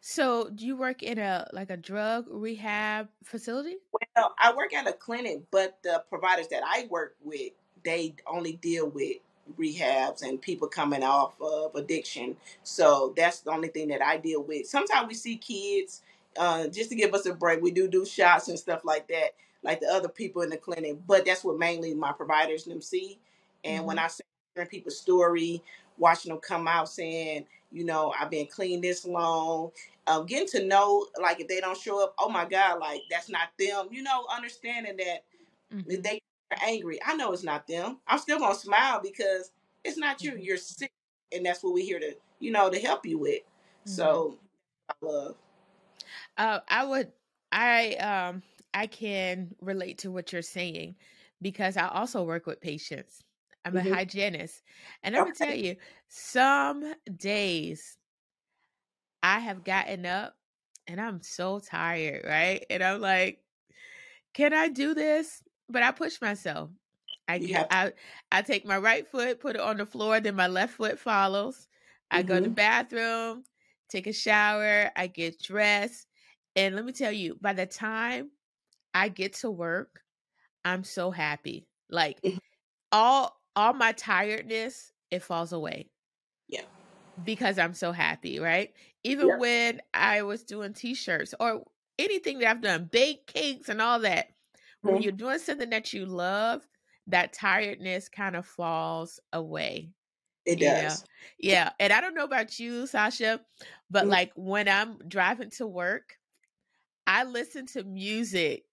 So, 0.00 0.48
do 0.50 0.66
you 0.66 0.76
work 0.76 1.02
in 1.02 1.18
a 1.18 1.48
like 1.52 1.70
a 1.70 1.76
drug 1.76 2.26
rehab 2.28 3.08
facility? 3.24 3.76
Well, 3.92 4.34
I 4.38 4.54
work 4.54 4.72
at 4.74 4.88
a 4.88 4.92
clinic, 4.92 5.42
but 5.50 5.78
the 5.82 6.02
providers 6.08 6.48
that 6.48 6.62
I 6.64 6.86
work 6.90 7.16
with, 7.22 7.52
they 7.84 8.14
only 8.26 8.52
deal 8.52 8.88
with 8.88 9.16
rehabs 9.58 10.22
and 10.22 10.40
people 10.40 10.68
coming 10.68 11.02
off 11.02 11.34
of 11.40 11.74
addiction. 11.74 12.36
So 12.62 13.14
that's 13.16 13.40
the 13.40 13.50
only 13.50 13.68
thing 13.68 13.88
that 13.88 14.02
I 14.02 14.18
deal 14.18 14.42
with. 14.42 14.66
Sometimes 14.66 15.08
we 15.08 15.14
see 15.14 15.36
kids, 15.36 16.02
uh, 16.36 16.68
just 16.68 16.90
to 16.90 16.96
give 16.96 17.14
us 17.14 17.26
a 17.26 17.34
break. 17.34 17.62
We 17.62 17.70
do 17.70 17.88
do 17.88 18.04
shots 18.04 18.48
and 18.48 18.58
stuff 18.58 18.84
like 18.84 19.08
that, 19.08 19.34
like 19.62 19.80
the 19.80 19.88
other 19.88 20.08
people 20.08 20.42
in 20.42 20.50
the 20.50 20.56
clinic. 20.56 20.98
But 21.06 21.24
that's 21.26 21.44
what 21.44 21.58
mainly 21.58 21.94
my 21.94 22.12
providers 22.12 22.66
and 22.66 22.74
them 22.74 22.82
see. 22.82 23.18
And 23.64 23.84
when 23.86 23.96
Mhm. 23.96 24.04
I 24.04 24.08
see 24.08 24.24
hearing 24.54 24.68
people's 24.70 24.98
story, 24.98 25.62
watching 25.98 26.30
them 26.30 26.40
come 26.40 26.68
out 26.68 26.88
saying, 26.88 27.46
you 27.72 27.84
know, 27.84 28.14
I've 28.18 28.30
been 28.30 28.46
clean 28.46 28.80
this 28.80 29.04
long, 29.04 29.72
um, 30.06 30.26
getting 30.26 30.48
to 30.48 30.64
know, 30.64 31.06
like 31.20 31.40
if 31.40 31.48
they 31.48 31.60
don't 31.60 31.76
show 31.76 32.02
up, 32.02 32.14
oh 32.18 32.28
my 32.28 32.44
God, 32.46 32.80
like 32.80 33.02
that's 33.10 33.28
not 33.28 33.48
them. 33.58 33.88
You 33.90 34.02
know, 34.02 34.26
understanding 34.34 34.96
that 34.98 35.24
if 35.86 36.00
Mhm. 36.00 36.02
they 36.02 36.20
are 36.52 36.58
angry, 36.62 37.00
I 37.04 37.14
know 37.16 37.32
it's 37.32 37.42
not 37.42 37.66
them. 37.66 38.00
I'm 38.06 38.18
still 38.18 38.38
gonna 38.38 38.54
smile 38.54 39.00
because 39.02 39.52
it's 39.84 39.98
not 39.98 40.22
you. 40.22 40.32
Mhm. 40.32 40.44
You're 40.44 40.56
sick, 40.56 40.92
and 41.32 41.44
that's 41.44 41.62
what 41.62 41.74
we're 41.74 41.84
here 41.84 42.00
to, 42.00 42.16
you 42.40 42.50
know, 42.52 42.70
to 42.70 42.80
help 42.80 43.04
you 43.06 43.18
with. 43.18 43.42
Mhm. 43.84 43.88
So 43.90 44.38
I 44.88 44.94
love. 45.02 45.36
Uh, 46.36 46.60
I 46.68 46.84
would, 46.84 47.12
I 47.52 47.94
um, 47.96 48.42
I 48.74 48.86
can 48.86 49.54
relate 49.60 49.98
to 49.98 50.10
what 50.10 50.32
you're 50.32 50.42
saying 50.42 50.96
because 51.42 51.76
I 51.76 51.88
also 51.88 52.24
work 52.24 52.46
with 52.46 52.60
patients. 52.60 53.22
I'm 53.64 53.76
a 53.76 53.82
hmm 53.82 53.98
hygienist, 53.98 54.62
and 55.02 55.16
I'm 55.16 55.24
gonna 55.24 55.34
tell 55.34 55.54
you, 55.54 55.76
some 56.08 56.94
days 57.16 57.98
I 59.22 59.40
have 59.40 59.64
gotten 59.64 60.06
up 60.06 60.36
and 60.86 61.00
I'm 61.00 61.22
so 61.22 61.58
tired, 61.60 62.24
right? 62.26 62.64
And 62.70 62.82
I'm 62.82 63.00
like, 63.00 63.44
can 64.34 64.54
I 64.54 64.68
do 64.68 64.94
this? 64.94 65.42
But 65.68 65.82
I 65.82 65.92
push 65.92 66.20
myself. 66.20 66.70
I 67.28 67.38
get 67.38 67.56
to. 67.56 67.66
I 67.72 67.94
I 68.32 68.42
take 68.42 68.66
my 68.66 68.78
right 68.78 69.06
foot, 69.08 69.40
put 69.40 69.56
it 69.56 69.62
on 69.62 69.78
the 69.78 69.86
floor, 69.86 70.20
then 70.20 70.36
my 70.36 70.48
left 70.48 70.74
foot 70.76 70.98
follows. 70.98 71.68
I 72.10 72.22
go 72.22 72.36
to 72.36 72.42
the 72.42 72.48
hmm 72.48 72.54
bathroom, 72.54 73.44
take 73.88 74.06
a 74.08 74.12
shower, 74.14 74.90
I 74.96 75.08
get 75.08 75.40
dressed, 75.40 76.08
and 76.56 76.76
let 76.76 76.84
me 76.86 76.92
tell 76.92 77.12
you, 77.12 77.36
by 77.40 77.52
the 77.54 77.66
time 77.66 78.32
I 78.98 79.08
get 79.08 79.34
to 79.34 79.50
work, 79.50 80.04
I'm 80.64 80.84
so 80.84 81.10
happy. 81.12 81.68
Like 81.90 82.22
all 82.92 83.40
all 83.56 83.74
my 83.74 83.92
tiredness, 83.92 84.92
it 85.10 85.22
falls 85.22 85.52
away 85.52 85.90
Yeah. 86.48 86.64
because 87.22 87.58
I'm 87.58 87.74
so 87.74 87.92
happy, 87.92 88.38
right? 88.38 88.74
Even 89.04 89.36
Yeah. 89.36 89.36
when 89.36 89.80
I 89.94 90.22
was 90.22 90.44
doing 90.44 90.72
t-shirts 90.72 91.34
or 91.40 91.64
anything 91.98 92.38
that 92.38 92.48
I've 92.50 92.60
done, 92.60 92.86
bake 92.86 93.26
cakes 93.26 93.68
and 93.68 93.80
all 93.82 94.00
that, 94.00 94.28
when 94.82 95.00
Mhm. 95.00 95.02
you're 95.02 95.12
doing 95.12 95.38
something 95.38 95.70
that 95.70 95.92
you 95.92 96.06
love, 96.06 96.66
that 97.08 97.32
tiredness 97.32 98.08
kind 98.08 98.36
of 98.36 98.46
falls 98.46 99.18
away. 99.32 99.90
It 100.44 100.58
You 100.58 100.74
know? 100.74 100.98
does. 100.98 101.04
Yeah. 101.38 101.72
And 101.80 101.92
I 101.92 102.00
don't 102.00 102.14
know 102.14 102.24
about 102.24 102.58
you, 102.60 102.86
Sasha, 102.86 103.44
but 103.90 104.08
Mhm. 104.08 104.08
like 104.08 104.32
when 104.36 104.68
I'm 104.68 104.98
driving 105.08 105.50
to 105.52 105.66
work, 105.66 106.18
I 107.06 107.24
listen 107.24 107.66
to 107.68 107.84
music. 107.84 108.66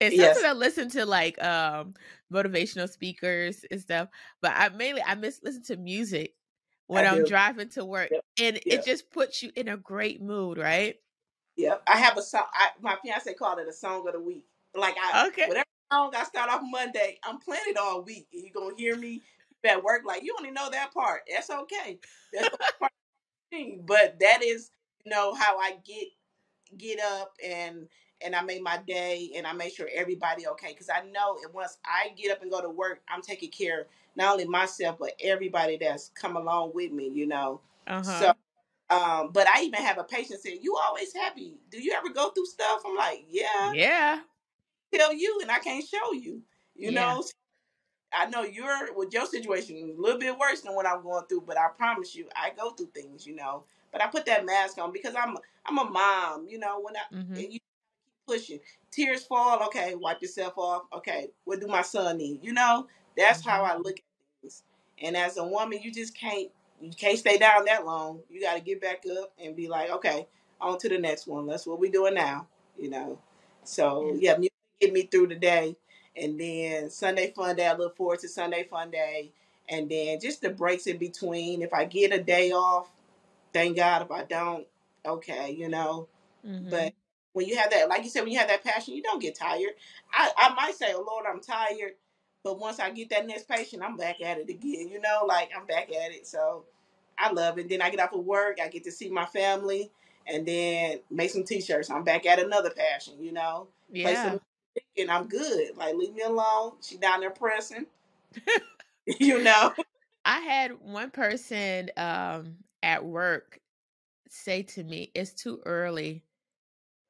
And 0.00 0.12
Yes. 0.12 0.14
sometimes 0.14 0.44
I 0.44 0.52
listen 0.52 0.88
to 0.90 1.06
like 1.06 1.42
um 1.42 1.94
motivational 2.32 2.88
speakers 2.88 3.64
and 3.70 3.80
stuff, 3.80 4.08
but 4.40 4.52
I 4.54 4.68
mainly 4.70 5.02
I 5.04 5.14
miss 5.16 5.40
listen 5.42 5.62
to 5.64 5.76
music 5.76 6.34
when 6.86 7.04
I 7.04 7.06
I'm 7.06 7.24
driving 7.24 7.68
to 7.70 7.84
work. 7.84 8.12
Yep. 8.12 8.22
And 8.40 8.60
it 8.70 8.84
just 8.84 9.10
puts 9.10 9.42
you 9.42 9.50
in 9.56 9.68
a 9.68 9.76
great 9.76 10.22
mood, 10.22 10.58
right? 10.58 10.96
Yeah, 11.56 11.78
I 11.86 11.98
have 11.98 12.16
a 12.16 12.22
song. 12.22 12.46
I, 12.52 12.70
my 12.80 12.96
fiance 13.02 13.32
called 13.34 13.58
it 13.58 13.68
a 13.68 13.72
song 13.72 14.06
of 14.06 14.12
the 14.14 14.20
week. 14.20 14.44
Like 14.74 14.96
I, 15.00 15.14
Okay. 15.14 15.48
whatever 15.48 15.64
song 15.92 16.12
I 16.16 16.24
start 16.24 16.50
off 16.50 16.60
Monday, 16.64 17.18
I'm 17.24 17.38
playing 17.38 17.62
it 17.68 17.76
all 17.76 18.02
week, 18.02 18.28
and 18.32 18.42
you 18.42 18.50
gonna 18.52 18.76
hear 18.76 18.96
me 18.96 19.22
at 19.64 19.82
work 19.82 20.02
like 20.06 20.22
you 20.22 20.34
only 20.38 20.52
know 20.52 20.70
that 20.70 20.94
part. 20.94 21.22
That's 21.30 21.50
okay. 21.50 21.98
That's 22.32 22.48
part 22.78 22.92
of 22.92 22.98
the 23.50 23.56
thing. 23.58 23.82
But 23.86 24.18
that 24.20 24.42
is, 24.42 24.70
you 25.04 25.10
know, 25.10 25.34
how 25.34 25.58
I 25.58 25.78
get 25.84 26.08
get 26.76 27.00
up 27.00 27.34
and 27.44 27.88
and 28.22 28.34
I 28.36 28.42
made 28.42 28.62
my 28.62 28.78
day 28.78 29.32
and 29.36 29.46
I 29.46 29.52
made 29.52 29.72
sure 29.72 29.88
everybody 29.92 30.46
okay 30.48 30.72
because 30.72 30.90
I 30.90 31.02
know 31.02 31.38
that 31.42 31.52
once 31.54 31.78
I 31.84 32.10
get 32.16 32.32
up 32.32 32.42
and 32.42 32.50
go 32.50 32.60
to 32.62 32.68
work, 32.70 33.02
I'm 33.08 33.22
taking 33.22 33.50
care 33.50 33.88
not 34.16 34.32
only 34.32 34.46
myself 34.46 34.98
but 34.98 35.14
everybody 35.20 35.76
that's 35.78 36.08
come 36.10 36.36
along 36.36 36.72
with 36.74 36.92
me. 36.92 37.08
You 37.08 37.26
know, 37.26 37.62
so. 38.00 38.26
Uh-huh. 38.26 38.34
Um, 38.90 39.32
but 39.32 39.48
I 39.48 39.62
even 39.62 39.80
have 39.82 39.98
a 39.98 40.04
patient 40.04 40.40
say, 40.40 40.58
"You 40.62 40.76
always 40.76 41.12
happy? 41.14 41.58
Do 41.70 41.82
you 41.82 41.92
ever 41.92 42.10
go 42.10 42.30
through 42.30 42.46
stuff?" 42.46 42.82
I'm 42.86 42.96
like, 42.96 43.26
"Yeah, 43.28 43.74
Yeah. 43.74 44.22
tell 44.92 45.12
you, 45.12 45.38
and 45.42 45.50
I 45.50 45.58
can't 45.58 45.86
show 45.86 46.12
you." 46.12 46.42
You 46.74 46.92
Yeah. 46.92 46.92
know, 46.92 47.24
I 48.12 48.26
know 48.26 48.42
you're 48.44 48.94
with 48.94 49.12
your 49.12 49.26
situation 49.26 49.76
a 49.98 50.00
little 50.02 50.20
bit 50.20 50.38
worse 50.38 50.62
than 50.62 50.74
what 50.74 50.86
I'm 50.86 51.02
going 51.02 51.26
through, 51.26 51.42
but 51.42 51.58
I 51.58 51.68
promise 51.70 52.14
you, 52.14 52.28
I 52.36 52.50
go 52.50 52.72
through 52.72 52.92
things. 52.94 53.26
You 53.26 53.36
know, 53.36 53.66
but 53.92 54.02
I 54.02 54.08
put 54.08 54.26
that 54.26 54.46
mask 54.46 54.78
on 54.78 54.92
because 54.92 55.14
I'm 55.16 55.38
I'm 55.66 55.78
a 55.78 55.84
mom. 55.90 56.48
You 56.48 56.58
know, 56.58 56.80
when 56.80 56.96
I 56.96 57.02
Mhm. 57.10 57.42
and 57.42 57.52
you 57.52 57.60
pushing, 58.28 58.60
tears 58.92 59.24
fall. 59.24 59.62
Okay, 59.66 59.96
wipe 59.96 60.22
yourself 60.22 60.54
off. 60.58 60.84
Okay, 60.94 61.30
what 61.46 61.60
do 61.60 61.68
my 61.68 61.82
son 61.82 62.18
need? 62.18 62.40
You 62.44 62.54
know, 62.54 62.88
that's 63.16 63.44
how 63.44 63.64
Mhm. 63.64 63.70
I 63.70 63.76
look 63.78 63.98
at 63.98 64.04
things. 64.42 64.64
And 65.02 65.16
as 65.16 65.38
a 65.38 65.44
woman, 65.44 65.80
you 65.82 65.92
just 65.92 66.16
can't 66.16 66.50
you 66.82 66.92
can't 66.92 67.18
stay 67.18 67.38
down 67.38 67.66
that 67.66 67.86
long. 67.86 68.20
You 68.30 68.40
got 68.42 68.54
to 68.56 68.60
get 68.62 68.80
back 68.82 69.04
up 69.20 69.32
and 69.42 69.56
be 69.56 69.68
like, 69.68 69.90
okay, 69.90 70.28
on 70.60 70.78
to 70.80 70.90
the 70.90 70.98
next 70.98 71.26
one. 71.28 71.46
That's 71.46 71.66
what 71.66 71.80
we 71.80 71.90
doing 71.90 72.14
now. 72.14 72.48
You 72.78 72.90
know. 72.90 73.20
So 73.64 74.16
Yeah. 74.20 74.38
music 74.38 74.52
get 74.80 74.92
me 74.94 75.02
through 75.04 75.28
the 75.28 75.36
day, 75.36 75.76
and 76.16 76.40
then 76.40 76.90
Sunday 76.90 77.32
fun 77.32 77.56
day. 77.56 77.66
I 77.68 77.74
look 77.74 77.96
forward 77.96 78.20
to 78.20 78.28
Sunday 78.28 78.64
fun 78.64 78.90
day, 78.92 79.32
and 79.68 79.90
then 79.90 80.20
just 80.20 80.42
the 80.42 80.50
breaks 80.50 80.86
in 80.88 80.98
between. 80.98 81.62
If 81.62 81.74
I 81.74 81.86
get 81.86 82.12
a 82.14 82.22
day 82.22 82.52
off, 82.52 82.90
thank 83.54 83.76
God. 83.76 84.02
If 84.02 84.12
I 84.12 84.24
don't, 84.24 84.66
okay, 85.06 85.52
you 85.52 85.68
know. 85.68 86.08
But 86.70 86.92
Mhm. 86.92 86.94
When 87.38 87.46
you 87.46 87.56
have 87.56 87.70
that, 87.70 87.88
like 87.88 88.02
you 88.02 88.10
said, 88.10 88.22
when 88.22 88.32
you 88.32 88.38
have 88.40 88.48
that 88.48 88.64
passion, 88.64 88.94
you 88.94 89.02
don't 89.02 89.22
get 89.22 89.36
tired. 89.36 89.70
I, 90.12 90.30
I 90.36 90.54
might 90.54 90.74
say, 90.74 90.92
oh 90.92 91.04
Lord, 91.06 91.24
I'm 91.32 91.40
tired. 91.40 91.92
But 92.42 92.58
once 92.58 92.80
I 92.80 92.90
get 92.90 93.10
that 93.10 93.28
next 93.28 93.48
patient, 93.48 93.80
I'm 93.82 93.96
back 93.96 94.20
at 94.20 94.38
it 94.38 94.50
again. 94.50 94.88
You 94.88 95.00
know, 95.00 95.24
like 95.24 95.50
I'm 95.56 95.64
back 95.64 95.92
at 95.92 96.10
it. 96.10 96.26
So 96.26 96.64
I 97.16 97.30
love 97.30 97.58
it. 97.58 97.68
Then 97.68 97.80
I 97.80 97.90
get 97.90 98.00
off 98.00 98.12
of 98.12 98.24
work, 98.24 98.58
I 98.60 98.66
get 98.66 98.82
to 98.84 98.90
see 98.90 99.08
my 99.08 99.24
family, 99.26 99.92
and 100.26 100.44
then 100.44 100.98
make 101.10 101.30
some 101.30 101.44
t-shirts. 101.44 101.90
I'm 101.90 102.02
back 102.02 102.26
at 102.26 102.40
another 102.40 102.70
passion, 102.70 103.14
you 103.20 103.32
know. 103.32 103.68
Yeah. 103.88 104.38
and 104.98 105.10
I'm 105.10 105.28
good. 105.28 105.76
Like 105.76 105.94
leave 105.94 106.14
me 106.14 106.22
alone. 106.22 106.72
She 106.82 106.96
down 106.96 107.20
there 107.20 107.30
pressing, 107.30 107.86
you 109.06 109.44
know. 109.44 109.72
I 110.24 110.40
had 110.40 110.72
one 110.80 111.10
person 111.12 111.90
um 111.96 112.56
at 112.82 113.04
work 113.04 113.60
say 114.28 114.64
to 114.64 114.82
me, 114.82 115.12
"It's 115.14 115.32
too 115.32 115.60
early 115.64 116.24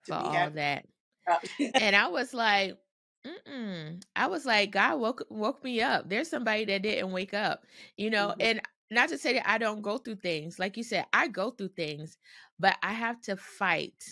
To 0.09 0.15
for 0.15 0.31
all 0.31 0.51
happy. 0.51 0.53
that." 0.53 0.87
and 1.79 1.97
I 1.97 2.09
was 2.09 2.35
like, 2.35 2.79
Mm-mm. 3.27 4.03
I 4.17 4.27
was 4.29 4.47
like, 4.47 4.71
God 4.73 5.01
woke 5.01 5.27
woke 5.31 5.63
me 5.65 5.81
up. 5.83 6.09
There's 6.09 6.29
somebody 6.31 6.65
that 6.67 6.83
didn't 6.83 7.13
wake 7.13 7.35
up, 7.35 7.67
you 7.97 8.11
know. 8.11 8.35
Mhm. 8.35 8.41
And 8.41 8.61
not 8.91 9.09
to 9.11 9.19
say 9.19 9.35
that 9.35 9.49
I 9.51 9.59
don't 9.59 9.83
go 9.83 9.99
through 9.99 10.17
things, 10.17 10.59
like 10.59 10.77
you 10.77 10.83
said, 10.85 11.07
I 11.13 11.29
go 11.29 11.51
through 11.51 11.69
things, 11.71 12.19
but 12.59 12.77
I 12.83 12.93
have 12.93 13.21
to 13.23 13.37
fight 13.37 14.03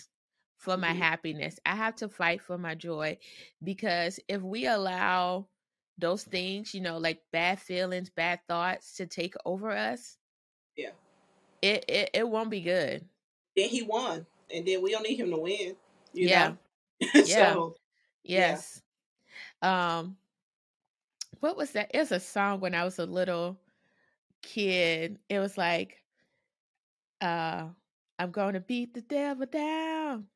for 0.57 0.77
my 0.77 0.91
Mhm. 0.91 0.93
happiness. 0.93 1.59
I 1.65 1.75
have 1.75 1.95
to 1.97 2.09
fight 2.09 2.41
for 2.41 2.57
my 2.57 2.75
joy, 2.75 3.17
because 3.63 4.19
if 4.27 4.41
we 4.41 4.67
allow 4.67 5.49
those 5.97 6.23
things, 6.23 6.73
you 6.73 6.81
know, 6.81 6.97
like 6.97 7.23
bad 7.31 7.59
feelings, 7.59 8.09
bad 8.09 8.41
thoughts, 8.47 8.95
to 8.97 9.07
take 9.07 9.35
over 9.45 9.71
us, 9.71 10.17
Yeah. 10.77 10.91
it 11.61 11.85
it, 11.87 12.09
it 12.13 12.29
won't 12.29 12.49
be 12.49 12.61
good. 12.61 13.07
Then 13.55 13.69
he 13.69 13.81
won, 13.83 14.25
and 14.53 14.65
then 14.67 14.81
we 14.81 14.91
don't 14.91 15.03
need 15.03 15.19
him 15.19 15.31
to 15.31 15.37
win. 15.37 15.75
You 16.17 16.29
Yeah, 16.29 16.49
know. 16.49 16.57
yeah, 17.13 17.25
so 17.25 17.75
yeah. 18.23 18.51
yes. 18.51 18.81
Um, 19.61 20.17
what 21.39 21.57
was 21.57 21.71
that? 21.71 21.91
It 21.93 21.99
was 21.99 22.11
a 22.11 22.19
song 22.19 22.59
when 22.59 22.73
I 22.75 22.83
was 22.83 22.99
a 22.99 23.05
little 23.05 23.59
kid. 24.41 25.19
It 25.29 25.39
was 25.39 25.57
like, 25.57 26.03
uh, 27.21 27.67
I'm 28.19 28.31
gonna 28.31 28.59
beat 28.61 28.93
the 28.93 29.01
devil 29.01 29.45
down. 29.45 30.27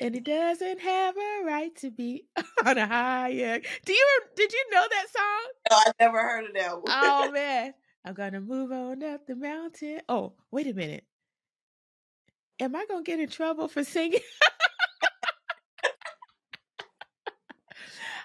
And 0.00 0.14
he 0.14 0.20
doesn't 0.20 0.80
have 0.80 1.16
a 1.16 1.44
right 1.44 1.74
to 1.76 1.90
be 1.90 2.26
on 2.66 2.78
a 2.78 2.86
higher. 2.86 3.60
Do 3.84 3.92
you 3.92 4.20
did 4.36 4.52
you 4.52 4.64
know 4.72 4.86
that 4.90 5.06
song? 5.10 5.52
No, 5.70 5.76
I 5.76 5.92
never 6.00 6.18
heard 6.20 6.46
of 6.46 6.54
that 6.54 6.82
one. 6.82 6.92
Oh 6.94 7.30
man. 7.32 7.74
I'm 8.04 8.14
gonna 8.14 8.40
move 8.40 8.72
on 8.72 9.02
up 9.04 9.26
the 9.26 9.36
mountain. 9.36 10.00
Oh, 10.08 10.34
wait 10.50 10.66
a 10.66 10.74
minute. 10.74 11.04
Am 12.60 12.74
I 12.76 12.86
gonna 12.86 13.02
get 13.02 13.20
in 13.20 13.28
trouble 13.28 13.68
for 13.68 13.84
singing? 13.84 14.20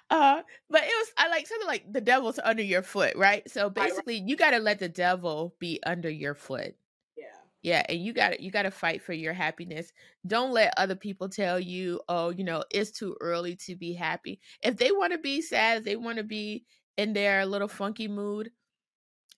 Uh, 0.09 0.43
but 0.69 0.83
it 0.83 0.87
was 0.87 1.11
I 1.17 1.27
like 1.29 1.47
something 1.47 1.67
like 1.67 1.91
the 1.91 2.01
devil's 2.01 2.39
under 2.39 2.63
your 2.63 2.81
foot, 2.83 3.15
right? 3.15 3.49
So 3.49 3.69
Right, 3.75 3.93
right. 3.93 4.03
basically 4.03 4.23
you 4.25 4.35
gotta 4.37 4.59
let 4.59 4.79
the 4.79 4.89
devil 4.89 5.55
be 5.59 5.81
under 5.85 6.09
your 6.09 6.35
foot. 6.35 6.75
Yeah. 7.15 7.41
Yeah, 7.63 7.85
and 7.89 7.99
you 8.03 8.13
got 8.13 8.31
to 8.31 8.43
you 8.43 8.51
got 8.51 8.63
to 8.63 8.71
fight 8.71 9.01
for 9.03 9.13
your 9.13 9.33
happiness. 9.33 9.91
Don't 10.27 10.53
let 10.53 10.73
other 10.77 10.95
people 10.95 11.29
tell 11.29 11.59
you, 11.59 12.01
"Oh, 12.09 12.29
you 12.29 12.43
know, 12.43 12.63
it's 12.71 12.91
too 12.91 13.17
early 13.21 13.55
to 13.57 13.75
be 13.75 13.93
happy." 13.93 14.39
If 14.63 14.77
they 14.77 14.91
want 14.91 15.13
to 15.13 15.19
be 15.19 15.41
sad, 15.41 15.79
if 15.79 15.83
they 15.85 15.95
want 15.97 16.17
to 16.19 16.23
be 16.25 16.65
in 16.97 17.13
their 17.13 17.45
little 17.45 17.67
funky 17.69 18.07
mood, 18.07 18.51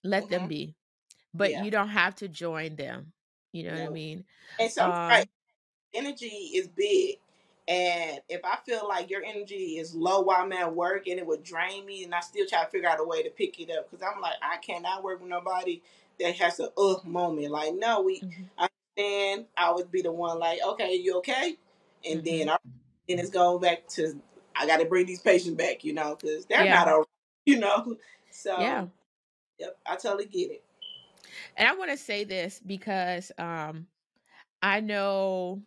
let 0.04 0.28
them 0.30 0.46
Mhm. 0.46 0.48
be. 0.48 0.76
But 1.34 1.54
Yeah. 1.54 1.56
you 1.56 1.70
don't 1.72 1.88
have 1.90 2.16
to 2.16 2.28
join 2.28 2.76
them. 2.76 3.12
You 3.52 3.64
know 3.64 3.72
what 3.74 3.84
I 3.84 3.88
mean? 3.88 4.26
And 4.58 4.70
sometimes 4.70 5.24
Um 5.24 5.28
energy 5.94 6.28
is 6.54 6.68
big. 6.68 7.18
And 7.70 8.20
if 8.28 8.42
I 8.44 8.58
feel 8.66 8.88
like 8.88 9.10
your 9.10 9.24
energy 9.24 9.78
is 9.78 9.94
low 9.94 10.22
while 10.22 10.42
I'm 10.42 10.52
at 10.54 10.74
work 10.74 11.08
and 11.08 11.20
it 11.20 11.26
would 11.26 11.44
drain 11.44 11.86
me, 11.86 12.04
and 12.04 12.14
I 12.14 12.20
still 12.20 12.46
try 12.46 12.64
to 12.64 12.70
figure 12.70 12.88
out 12.90 13.00
a 13.00 13.04
way 13.04 13.22
to 13.22 13.30
pick 13.30 13.60
it 13.60 13.70
up 13.70 13.90
because 13.90 14.04
I'm 14.04 14.20
like, 14.20 14.36
I 14.42 14.58
cannot 14.58 15.04
work 15.04 15.20
with 15.20 15.30
nobody 15.30 15.82
that 16.20 16.36
has 16.36 16.60
a 16.60 16.70
ugh 16.76 17.04
moment. 17.06 17.50
Like, 17.52 17.74
no, 17.76 18.02
we 18.02 18.24
mhm, 18.24 18.50
I 18.58 18.68
understand. 18.98 19.46
I 19.56 19.72
would 19.72 19.92
be 19.92 20.02
the 20.02 20.12
one 20.12 20.40
like, 20.40 20.60
okay, 20.66 20.94
you 20.96 21.18
okay? 21.18 21.58
And 22.04 22.24
then 22.24 22.48
mhm. 22.48 22.50
I 22.50 22.58
then 23.08 23.20
it's 23.20 23.30
going 23.30 23.60
back 23.62 23.86
to 23.90 24.20
I 24.56 24.66
got 24.66 24.78
to 24.78 24.86
bring 24.86 25.06
these 25.06 25.20
patients 25.22 25.56
back, 25.56 25.84
you 25.84 25.94
know, 25.94 26.16
because 26.20 26.46
they're 26.46 26.64
Yeah. 26.64 26.70
not 26.70 26.88
all 26.88 26.98
right, 27.00 27.06
you 27.46 27.60
know. 27.60 27.96
So, 28.32 28.52
Yeah. 28.60 28.86
Yep, 29.60 29.78
I 29.86 29.96
totally 29.96 30.26
get 30.26 30.50
it. 30.52 30.64
And 31.56 31.68
I 31.68 31.74
want 31.74 31.90
to 31.90 31.96
say 31.96 32.24
this 32.24 32.60
because 32.64 33.32
um 33.38 33.86
I 34.62 34.80
know 34.80 35.62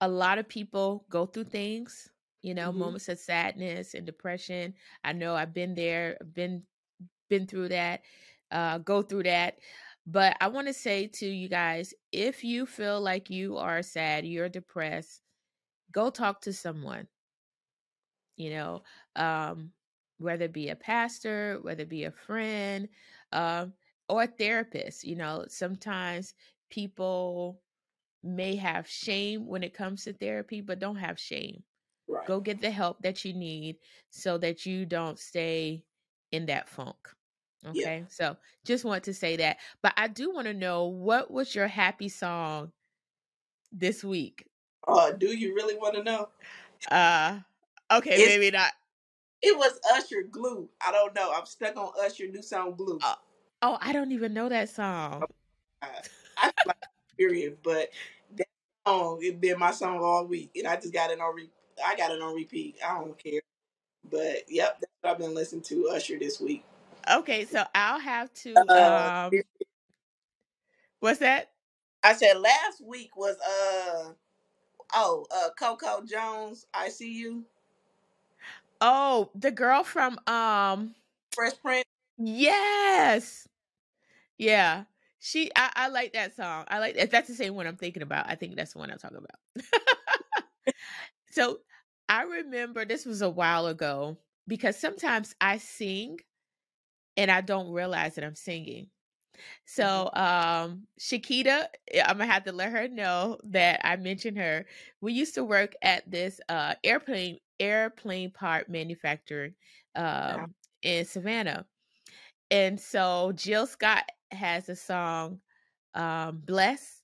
a 0.00 0.08
lot 0.08 0.38
of 0.38 0.48
people 0.48 1.06
go 1.10 1.26
through 1.26 1.44
things, 1.44 2.10
you 2.42 2.54
know, 2.54 2.72
hmm 2.72 2.72
moments 2.72 3.08
of 3.08 3.18
sadness 3.18 3.94
and 3.94 4.06
depression. 4.06 4.74
I 5.04 5.12
know 5.12 5.34
I've 5.34 5.54
been 5.54 5.74
there, 5.74 6.18
been 6.34 6.64
been 7.28 7.46
through 7.46 7.68
that, 7.68 8.02
uh, 8.50 8.78
go 8.78 9.02
through 9.02 9.24
that. 9.24 9.58
But 10.06 10.36
I 10.40 10.48
want 10.48 10.66
to 10.68 10.72
say 10.74 11.06
to 11.06 11.26
you 11.26 11.48
guys, 11.48 11.94
if 12.12 12.44
you 12.44 12.66
feel 12.66 13.00
like 13.00 13.30
you 13.30 13.56
are 13.58 13.82
sad, 13.82 14.26
you're 14.26 14.48
depressed, 14.48 15.22
go 15.92 16.10
talk 16.10 16.40
to 16.42 16.52
someone, 16.52 17.08
you 18.36 18.50
know, 18.50 18.82
um, 19.16 19.70
whether 20.18 20.44
it 20.44 20.52
be 20.52 20.68
a 20.68 20.76
pastor, 20.76 21.58
whether 21.62 21.82
it 21.82 21.88
be 21.88 22.04
a 22.04 22.10
friend, 22.10 22.88
um, 23.32 23.72
or 24.08 24.22
a 24.24 24.26
therapist. 24.26 25.04
You 25.04 25.16
know, 25.16 25.44
sometimes 25.48 26.34
people 26.70 27.60
may 28.22 28.56
have 28.56 28.88
shame 28.88 29.46
when 29.46 29.62
it 29.62 29.74
comes 29.74 30.04
to 30.04 30.12
therapy, 30.12 30.60
but 30.60 30.78
don't 30.78 30.96
have 30.96 31.18
shame. 31.18 31.62
Right. 32.08 32.26
Go 32.26 32.40
get 32.40 32.60
the 32.60 32.70
help 32.70 33.02
that 33.02 33.24
you 33.24 33.34
need 33.34 33.76
so 34.10 34.38
that 34.38 34.64
you 34.66 34.86
don't 34.86 35.18
stay 35.18 35.84
in 36.32 36.46
that 36.46 36.68
funk. 36.68 36.96
Yeah. 37.72 37.82
Okay. 37.82 38.04
So 38.08 38.36
just 38.64 38.84
want 38.84 39.04
to 39.04 39.14
say 39.14 39.36
that. 39.36 39.58
But 39.82 39.92
I 39.96 40.08
do 40.08 40.32
want 40.32 40.46
to 40.46 40.54
know 40.54 40.86
what 40.86 41.30
was 41.30 41.54
your 41.54 41.66
happy 41.66 42.08
song 42.08 42.72
this 43.72 44.02
week? 44.04 44.46
Uh, 44.86 45.12
do 45.12 45.26
you 45.36 45.54
really 45.54 45.76
want 45.76 45.94
to 45.96 46.02
know? 46.02 46.28
Uh 46.90 47.40
okay, 47.92 48.10
It's 48.14 48.28
maybe 48.28 48.50
not. 48.56 48.72
it 49.42 49.56
was 49.58 49.78
Usher 49.92 50.22
Glu. 50.30 50.68
I 50.80 50.92
don't 50.92 51.14
know. 51.14 51.32
I'm 51.34 51.44
stuck 51.46 51.76
on 51.76 51.90
Usher 52.02 52.28
new 52.28 52.42
song 52.42 52.74
Glu. 52.76 52.98
Uh, 53.02 53.14
oh, 53.62 53.78
I 53.80 53.92
don't 53.92 54.12
even 54.12 54.32
know 54.32 54.48
that 54.48 54.68
song. 54.70 55.24
I, 55.82 55.88
I 56.38 56.52
like 56.66 56.76
period, 57.18 57.58
but 57.64 57.90
that 58.36 58.48
song 58.86 59.20
it 59.22 59.40
been 59.40 59.58
my 59.60 59.72
song 59.72 60.00
all 60.02 60.26
week, 60.26 60.52
and 60.56 60.68
I 60.68 60.76
just 60.76 60.94
got 60.94 61.10
it 61.12 61.20
on 61.20 61.34
re- 61.36 61.50
I 61.86 61.96
got 61.96 62.12
it 62.12 62.22
on 62.22 62.34
repeat. 62.36 62.76
I 62.86 62.98
don't 63.00 63.18
care, 63.18 63.42
but 64.10 64.44
yep, 64.48 64.80
that's 64.80 64.92
what 65.02 65.10
I've 65.12 65.18
been 65.18 65.34
listening 65.34 65.62
to 65.62 65.90
Usher 65.90 66.18
this 66.18 66.40
week. 66.40 66.64
Okay, 67.10 67.46
so 67.46 67.64
I'll 67.74 68.00
have 68.00 68.32
to 68.34 68.68
Uh, 68.68 69.10
um 69.28 69.44
what's 71.00 71.20
that? 71.20 71.50
I 72.04 72.14
said 72.14 72.38
last 72.38 72.82
week 72.84 73.16
was 73.16 73.36
uh 73.40 74.12
oh 74.94 75.26
uh 75.34 75.50
Coco 75.58 76.04
Jones. 76.06 76.66
I 76.74 76.90
see 76.90 77.12
you, 77.12 77.44
Oh, 78.80 79.30
the 79.34 79.50
girl 79.52 79.84
from 79.84 80.18
um 80.26 80.94
Fresh 81.34 81.54
Prince. 81.62 81.84
yes. 82.18 83.48
Yeah. 84.38 84.84
She 85.20 85.50
I, 85.56 85.70
I 85.74 85.88
like 85.88 86.12
that 86.12 86.36
song. 86.36 86.64
I 86.68 86.78
like 86.78 86.96
if 86.96 87.10
that's 87.10 87.28
the 87.28 87.34
same 87.34 87.54
one 87.54 87.66
I'm 87.66 87.76
thinking 87.76 88.02
about. 88.02 88.28
I 88.28 88.34
think 88.36 88.56
that's 88.56 88.72
the 88.72 88.78
one 88.78 88.90
I'm 88.90 88.98
talking 88.98 89.18
about. 89.18 89.64
so 91.30 91.58
I 92.08 92.22
remember 92.22 92.84
this 92.84 93.04
was 93.06 93.22
a 93.22 93.30
while 93.30 93.66
ago 93.66 94.16
because 94.46 94.76
sometimes 94.78 95.34
I 95.40 95.58
sing 95.58 96.18
and 97.16 97.30
I 97.30 97.40
don't 97.40 97.72
realize 97.72 98.14
that 98.14 98.24
I'm 98.24 98.34
singing. 98.34 98.88
hmm 99.78 100.02
So 100.04 100.10
um 100.14 100.84
Shakita, 101.00 101.66
I'm 102.04 102.18
gonna 102.18 102.26
have 102.32 102.44
to 102.44 102.52
let 102.52 102.72
her 102.72 102.88
know 102.88 103.38
that 103.44 103.80
I 103.84 103.96
mentioned 103.96 104.38
her. 104.38 104.66
We 105.00 105.12
used 105.12 105.34
to 105.34 105.44
work 105.44 105.74
at 105.82 106.10
this 106.10 106.40
uh 106.48 106.74
airplane 106.84 107.38
airplane 107.60 108.30
part 108.32 108.68
manufacturer 108.68 109.50
um 109.96 110.54
in 110.82 111.04
Savannah. 111.04 111.66
And 112.50 112.80
so 112.80 113.32
Jill 113.34 113.66
Scott 113.66 114.04
has 114.32 114.68
a 114.68 114.76
song, 114.76 115.40
um, 115.94 116.42
Bless, 116.44 117.02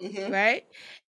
hmm 0.00 0.30
right? 0.30 0.64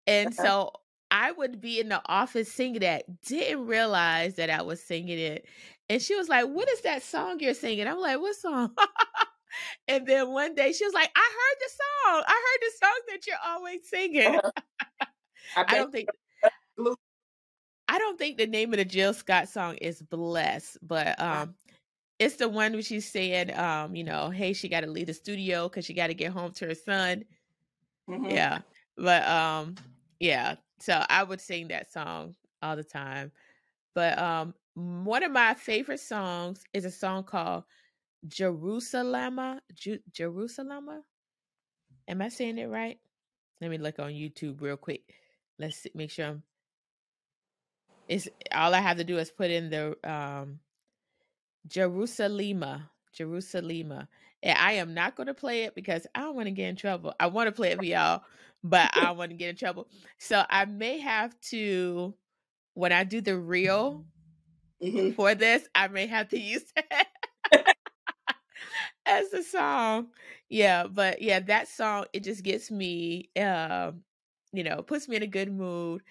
And 0.07 0.33
so 0.33 0.71
I 1.11 1.31
would 1.31 1.61
be 1.61 1.79
in 1.79 1.89
the 1.89 2.01
office 2.07 2.51
singing 2.51 2.81
that, 2.81 3.21
didn't 3.21 3.67
realize 3.67 4.35
that 4.35 4.49
I 4.49 4.61
was 4.61 4.83
singing 4.83 5.19
it. 5.19 5.47
And 5.89 6.01
she 6.01 6.15
was 6.15 6.29
like, 6.29 6.47
What 6.47 6.69
is 6.69 6.81
that 6.81 7.03
song 7.03 7.39
you're 7.39 7.53
singing? 7.53 7.87
I'm 7.87 7.99
like, 7.99 8.19
What 8.19 8.35
song? 8.35 8.73
and 9.87 10.07
then 10.07 10.29
one 10.31 10.55
day 10.55 10.73
she 10.73 10.85
was 10.85 10.93
like, 10.93 11.11
I 11.15 11.19
heard 11.19 11.59
the 11.59 11.69
song. 11.69 12.23
I 12.27 12.33
heard 12.45 12.61
the 12.61 12.85
song 12.85 12.99
that 13.09 13.27
you're 13.27 13.37
always 13.45 13.89
singing. 13.89 14.41
I 15.55 15.65
I 15.67 15.75
don't 15.75 15.91
think 15.91 16.11
I 17.87 17.97
don't 17.99 18.17
think 18.17 18.37
the 18.37 18.47
name 18.47 18.73
of 18.73 18.77
the 18.77 18.85
Jill 18.85 19.13
Scott 19.13 19.49
song 19.49 19.75
is 19.77 20.01
Bless, 20.01 20.77
but 20.81 21.19
um 21.21 21.55
it's 22.19 22.35
the 22.37 22.49
one 22.49 22.73
where 22.73 22.81
she's 22.81 23.09
saying, 23.09 23.55
um, 23.57 23.95
you 23.95 24.03
know, 24.03 24.29
hey, 24.29 24.53
she 24.53 24.69
got 24.69 24.81
to 24.81 24.87
leave 24.87 25.07
the 25.07 25.13
studio 25.13 25.67
because 25.69 25.85
she 25.85 25.93
got 25.93 26.07
to 26.07 26.13
get 26.13 26.31
home 26.31 26.51
to 26.53 26.67
her 26.67 26.75
son. 26.75 27.25
hmm 28.07 28.25
Yeah, 28.27 28.59
but 28.97 29.27
um, 29.27 29.75
yeah. 30.19 30.55
So 30.79 31.03
I 31.09 31.23
would 31.23 31.41
sing 31.41 31.67
that 31.69 31.91
song 31.91 32.35
all 32.61 32.75
the 32.75 32.83
time. 32.83 33.31
But 33.95 34.17
um, 34.17 34.53
one 34.75 35.23
of 35.23 35.31
my 35.31 35.53
favorite 35.53 35.99
songs 35.99 36.63
is 36.73 36.85
a 36.85 36.91
song 36.91 37.23
called 37.23 37.63
Jerusalem. 38.27 39.59
Ju- 39.73 39.99
Jerusalema. 40.11 41.01
Am 42.07 42.21
I 42.21 42.29
saying 42.29 42.57
it 42.57 42.67
right? 42.67 42.99
Let 43.61 43.71
me 43.71 43.77
look 43.77 43.99
on 43.99 44.11
YouTube 44.11 44.61
real 44.61 44.77
quick. 44.77 45.03
Let's 45.59 45.77
see, 45.77 45.91
make 45.95 46.11
sure 46.11 46.27
I'm. 46.27 46.43
It's 48.07 48.27
all 48.53 48.73
I 48.73 48.79
have 48.79 48.97
to 48.97 49.03
do 49.03 49.17
is 49.17 49.31
put 49.31 49.51
in 49.51 49.69
the 49.69 49.97
um 50.09 50.59
Jerusalema. 51.67 52.89
Jerusalema. 53.13 54.07
And 54.43 54.57
I 54.57 54.73
am 54.73 54.93
not 54.93 55.15
going 55.15 55.27
to 55.27 55.33
play 55.33 55.63
it 55.63 55.75
because 55.75 56.07
I 56.15 56.21
don't 56.21 56.35
want 56.35 56.47
to 56.47 56.51
get 56.51 56.69
in 56.69 56.75
trouble. 56.75 57.13
I 57.19 57.27
want 57.27 57.47
to 57.47 57.51
play 57.51 57.71
it 57.71 57.79
for 57.79 57.85
y'all, 57.85 58.21
but 58.63 58.91
I 58.93 59.11
want 59.11 59.31
to 59.31 59.37
get 59.37 59.49
in 59.49 59.55
trouble. 59.55 59.87
So 60.19 60.43
I 60.49 60.65
may 60.65 60.99
have 60.99 61.39
to 61.51 62.13
when 62.75 62.91
I 62.91 63.03
do 63.03 63.21
the 63.21 63.37
reel 63.37 64.05
Mhm. 64.83 65.15
for 65.15 65.35
this, 65.35 65.67
I 65.75 65.87
may 65.87 66.07
have 66.07 66.29
to 66.29 66.39
use 66.39 66.63
that 66.75 67.07
as 69.05 69.33
a 69.33 69.43
song. 69.43 70.07
Yeah, 70.49 70.87
but 70.87 71.21
yeah, 71.21 71.39
that 71.41 71.67
song 71.67 72.05
it 72.13 72.23
just 72.23 72.43
gets 72.43 72.71
me 72.71 73.29
um, 73.39 74.03
you 74.53 74.63
know, 74.63 74.81
puts 74.83 75.07
me 75.07 75.17
in 75.17 75.23
a 75.23 75.27
good 75.27 75.51
mood. 75.51 76.01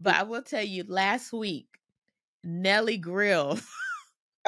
But 0.00 0.16
I 0.16 0.22
will 0.24 0.42
tell 0.42 0.62
you, 0.64 0.84
last 0.88 1.32
week, 1.32 1.68
Nelly 2.44 2.98
Grill, 2.98 3.58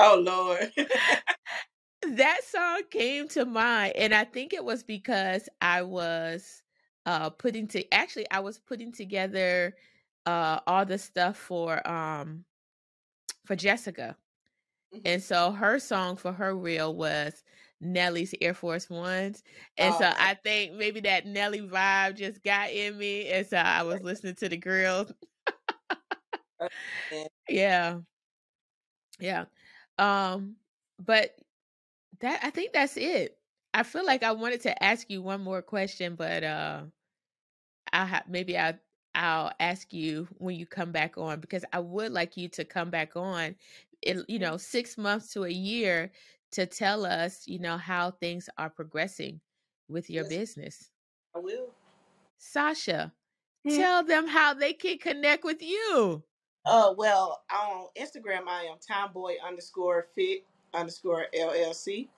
Oh 0.01 0.19
Lord. 0.25 0.73
that 2.17 2.41
song 2.45 2.83
came 2.91 3.29
to 3.29 3.45
mind, 3.45 3.95
and 3.97 4.15
I 4.15 4.25
think 4.25 4.53
it 4.53 4.65
was 4.65 4.83
because 4.83 5.49
I 5.61 5.83
was 5.83 6.63
uh 7.07 7.31
putting 7.31 7.67
to 7.69 7.95
actually 7.95 8.31
I 8.31 8.41
was 8.41 8.59
putting 8.59 8.93
together 8.93 9.77
uh 10.27 10.61
all 10.67 10.85
the 10.87 10.99
stuff 10.99 11.37
for 11.37 11.87
um 11.89 12.45
for 13.47 13.57
Jessica. 13.57 14.17
Mhm. 14.93 15.03
And 15.05 15.23
so 15.23 15.53
her 15.53 15.79
song 15.81 16.17
for 16.17 16.33
her 16.33 16.57
reel 16.57 16.95
was 16.95 17.45
Nelly's 17.81 18.35
Air 18.41 18.55
Force 18.55 18.91
Ones. 18.91 19.43
And 19.79 19.95
so 19.95 20.07
Oh, 20.07 20.15
I 20.17 20.35
think 20.35 20.75
maybe 20.75 21.01
that 21.03 21.27
Nelly 21.27 21.63
vibe 21.63 22.17
just 22.17 22.43
got 22.45 22.71
in 22.71 22.99
me. 22.99 23.29
And 23.31 23.47
so 23.47 23.59
I 23.59 23.83
was 23.85 24.03
listening 24.03 24.37
to 24.37 24.49
the 24.51 24.59
girls. 24.59 25.13
yeah. 27.49 28.01
Yeah. 29.19 29.47
Yeah. 30.01 30.33
Um, 30.35 30.57
but 30.99 31.37
that 32.21 32.41
I 32.45 32.51
think 32.51 32.73
that's 32.73 32.97
it. 32.97 33.39
I 33.75 33.83
feel 33.85 34.05
like 34.07 34.23
I 34.23 34.33
wanted 34.33 34.63
to 34.63 34.83
ask 34.83 35.11
you 35.11 35.23
one 35.23 35.43
more 35.43 35.63
question, 35.63 36.17
but 36.17 36.45
uh 36.45 36.85
I'll 37.93 38.07
ha- 38.07 38.25
maybe 38.29 38.59
I 38.59 38.79
I'll 39.15 39.53
ask 39.61 39.93
you 39.93 40.29
when 40.39 40.57
you 40.57 40.67
come 40.67 40.93
back 40.93 41.19
on 41.19 41.41
because 41.41 41.65
I 41.73 41.81
would 41.81 42.13
like 42.13 42.37
you 42.37 42.49
to 42.51 42.65
come 42.65 42.91
back 42.91 43.17
on 43.17 43.57
in 44.03 44.25
you 44.29 44.39
know 44.39 44.57
6 44.57 44.97
months 44.99 45.33
to 45.35 45.45
a 45.45 45.51
year 45.51 46.13
to 46.53 46.67
tell 46.67 47.05
us, 47.07 47.47
you 47.47 47.59
know, 47.61 47.77
how 47.79 48.11
things 48.13 48.49
are 48.59 48.71
progressing 48.71 49.41
with 49.89 50.11
your 50.11 50.25
Yes, 50.25 50.25
business. 50.25 50.91
I 51.35 51.39
will. 51.41 51.75
Sasha, 52.39 53.15
Hmm. 53.65 53.85
tell 53.85 54.03
them 54.05 54.27
how 54.29 54.55
they 54.55 54.73
can 54.73 54.99
connect 54.99 55.45
with 55.45 55.63
you. 55.63 56.25
Uh, 56.67 56.95
well, 56.97 57.43
on 57.51 57.87
Instagram, 57.99 58.47
I 58.47 58.65
am 58.65 58.77
tomboy 58.87 59.35
underscore 59.47 60.07
fit 60.15 60.45
underscore 60.75 61.27
LLC. 61.35 62.09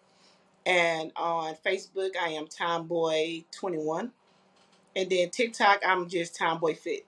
And 0.66 1.12
on 1.16 1.54
Facebook, 1.64 2.10
I 2.20 2.30
am 2.30 2.46
tomboy21. 2.46 4.10
And 4.94 5.10
then 5.10 5.30
TikTok, 5.30 5.82
I'm 5.86 6.08
just 6.08 6.36
tomboy 6.36 6.74
fit. 6.74 7.06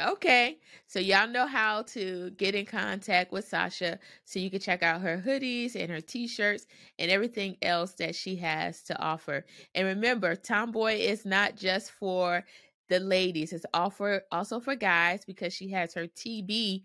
Okay. 0.00 0.56
So 0.86 0.98
y'all 0.98 1.28
know 1.28 1.46
how 1.46 1.82
to 1.82 2.30
get 2.30 2.54
in 2.54 2.64
contact 2.64 3.32
with 3.32 3.46
Sasha 3.46 3.98
so 4.24 4.38
you 4.38 4.50
can 4.50 4.60
check 4.60 4.82
out 4.82 5.02
her 5.02 5.22
hoodies 5.24 5.76
and 5.76 5.90
her 5.90 6.00
t-shirts 6.00 6.66
and 6.98 7.10
everything 7.10 7.56
else 7.60 7.92
that 7.94 8.14
she 8.14 8.36
has 8.36 8.82
to 8.84 8.98
offer. 8.98 9.44
And 9.74 9.86
remember, 9.86 10.34
Tomboy 10.36 10.94
is 10.94 11.26
not 11.26 11.56
just 11.56 11.90
for 11.90 12.44
the 12.90 13.00
ladies. 13.00 13.54
It's 13.54 13.64
offer 13.72 14.22
also 14.30 14.60
for 14.60 14.76
guys 14.76 15.24
because 15.24 15.54
she 15.54 15.70
has 15.70 15.94
her 15.94 16.06
TB 16.06 16.82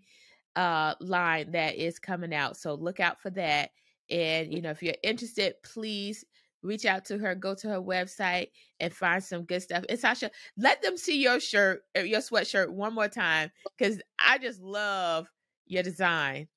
uh 0.56 0.94
line 1.00 1.52
that 1.52 1.74
is 1.76 1.98
coming 1.98 2.32
out. 2.34 2.56
So 2.56 2.74
look 2.74 3.00
out 3.00 3.20
for 3.20 3.30
that. 3.30 3.70
And 4.08 4.54
you 4.54 4.62
know, 4.62 4.70
if 4.70 4.82
you're 4.82 4.94
interested, 5.02 5.54
please 5.62 6.24
reach 6.62 6.86
out 6.86 7.04
to 7.06 7.18
her, 7.18 7.34
go 7.34 7.54
to 7.54 7.68
her 7.68 7.82
website 7.82 8.48
and 8.80 8.92
find 8.92 9.22
some 9.22 9.44
good 9.44 9.62
stuff. 9.62 9.84
And 9.88 9.98
Sasha, 9.98 10.30
let 10.56 10.80
them 10.82 10.96
see 10.96 11.20
your 11.20 11.38
shirt, 11.40 11.82
uh, 11.96 12.00
your 12.00 12.20
sweatshirt 12.20 12.70
one 12.70 12.94
more 12.94 13.08
time 13.08 13.50
cuz 13.78 14.00
I 14.18 14.38
just 14.38 14.62
love 14.62 15.28
your 15.66 15.82
design. 15.82 16.48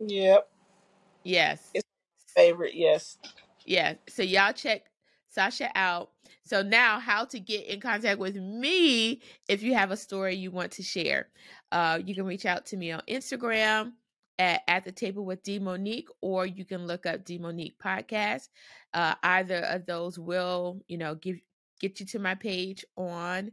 Yep. 0.00 0.48
Yes. 1.22 1.70
It's 1.74 1.86
my 2.36 2.42
favorite, 2.42 2.74
yes. 2.74 3.18
Yeah. 3.64 3.94
So 4.08 4.22
y'all 4.22 4.52
check 4.52 4.82
Sasha 5.28 5.70
out. 5.74 6.10
So 6.46 6.62
now 6.62 7.00
how 7.00 7.24
to 7.26 7.40
get 7.40 7.66
in 7.66 7.80
contact 7.80 8.20
with 8.20 8.36
me 8.36 9.20
if 9.48 9.64
you 9.64 9.74
have 9.74 9.90
a 9.90 9.96
story 9.96 10.36
you 10.36 10.52
want 10.52 10.70
to 10.72 10.82
share. 10.82 11.28
Uh, 11.72 11.98
you 12.04 12.14
can 12.14 12.24
reach 12.24 12.46
out 12.46 12.66
to 12.66 12.76
me 12.76 12.92
on 12.92 13.02
Instagram 13.08 13.92
at, 14.38 14.62
at 14.68 14.84
the 14.84 14.92
table 14.92 15.24
with 15.24 15.42
D'Monique, 15.42 16.08
or 16.20 16.46
you 16.46 16.64
can 16.64 16.86
look 16.86 17.04
up 17.04 17.24
D'Monique 17.24 17.78
podcast. 17.84 18.48
Uh, 18.94 19.16
either 19.24 19.58
of 19.64 19.86
those 19.86 20.20
will, 20.20 20.80
you 20.86 20.98
know, 20.98 21.16
give 21.16 21.36
get 21.80 21.98
you 21.98 22.06
to 22.06 22.20
my 22.20 22.36
page 22.36 22.84
on 22.96 23.50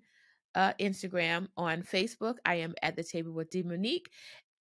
uh, 0.54 0.74
Instagram. 0.80 1.48
On 1.58 1.82
Facebook, 1.82 2.36
I 2.46 2.56
am 2.56 2.76
at 2.84 2.96
the 2.96 3.04
table 3.04 3.34
with 3.34 3.50
D'Monique. 3.50 4.10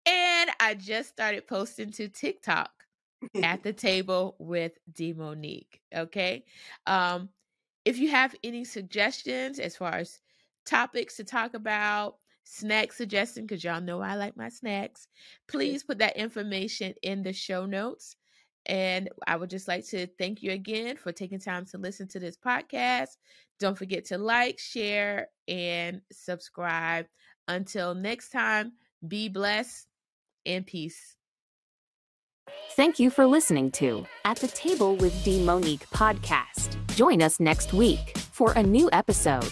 And 0.07 0.51
I 0.59 0.75
just 0.75 1.11
started 1.11 1.47
posting 1.47 1.91
to 1.93 2.09
TikTok 2.09 2.71
at 3.43 3.63
the 3.63 3.75
table 3.75 4.37
with 4.39 4.73
D'Monique. 4.91 5.81
Okay. 5.95 6.45
Um, 6.87 7.29
if 7.85 7.99
you 7.99 8.11
have 8.11 8.35
any 8.45 8.65
suggestions 8.65 9.59
as 9.59 9.77
far 9.77 9.95
as 9.95 10.21
topics 10.67 11.17
to 11.17 11.25
talk 11.25 11.55
about, 11.55 12.17
snack 12.45 12.93
suggestion, 12.93 13.47
because 13.47 13.65
y'all 13.65 13.81
know 13.81 14.01
I 14.01 14.15
like 14.15 14.37
my 14.37 14.49
snacks, 14.49 15.03
mm-hmm. 15.07 15.57
please 15.59 15.85
put 15.85 15.99
that 15.99 16.17
information 16.17 16.95
in 17.03 17.23
the 17.23 17.33
show 17.33 17.67
notes. 17.67 18.17
And 18.67 19.09
I 19.27 19.35
would 19.37 19.51
just 19.51 19.67
like 19.67 19.85
to 19.89 20.07
thank 20.19 20.43
you 20.43 20.53
again 20.53 20.97
for 20.97 21.11
taking 21.11 21.41
time 21.41 21.67
to 21.67 21.79
listen 21.79 22.07
to 22.09 22.21
this 22.21 22.37
podcast. 22.37 23.17
Don't 23.59 23.77
forget 23.77 24.05
to 24.07 24.19
like, 24.19 24.59
share, 24.61 25.29
and 25.49 26.01
subscribe. 26.13 27.07
Until 27.49 27.95
next 27.95 28.31
time, 28.31 28.73
be 29.09 29.29
blessed 29.29 29.89
and 30.47 30.65
peace. 30.65 31.17
Thank 32.73 32.99
you 32.99 33.11
for 33.11 33.27
listening 33.27 33.71
to 33.73 34.07
At 34.25 34.39
the 34.39 34.49
Table 34.49 34.97
with 34.97 35.13
D'Monique 35.25 35.89
podcast. 35.91 36.77
Join 36.95 37.23
us 37.23 37.39
next 37.39 37.73
week 37.73 38.17
for 38.17 38.53
a 38.53 38.63
new 38.63 38.89
episode. 38.93 39.51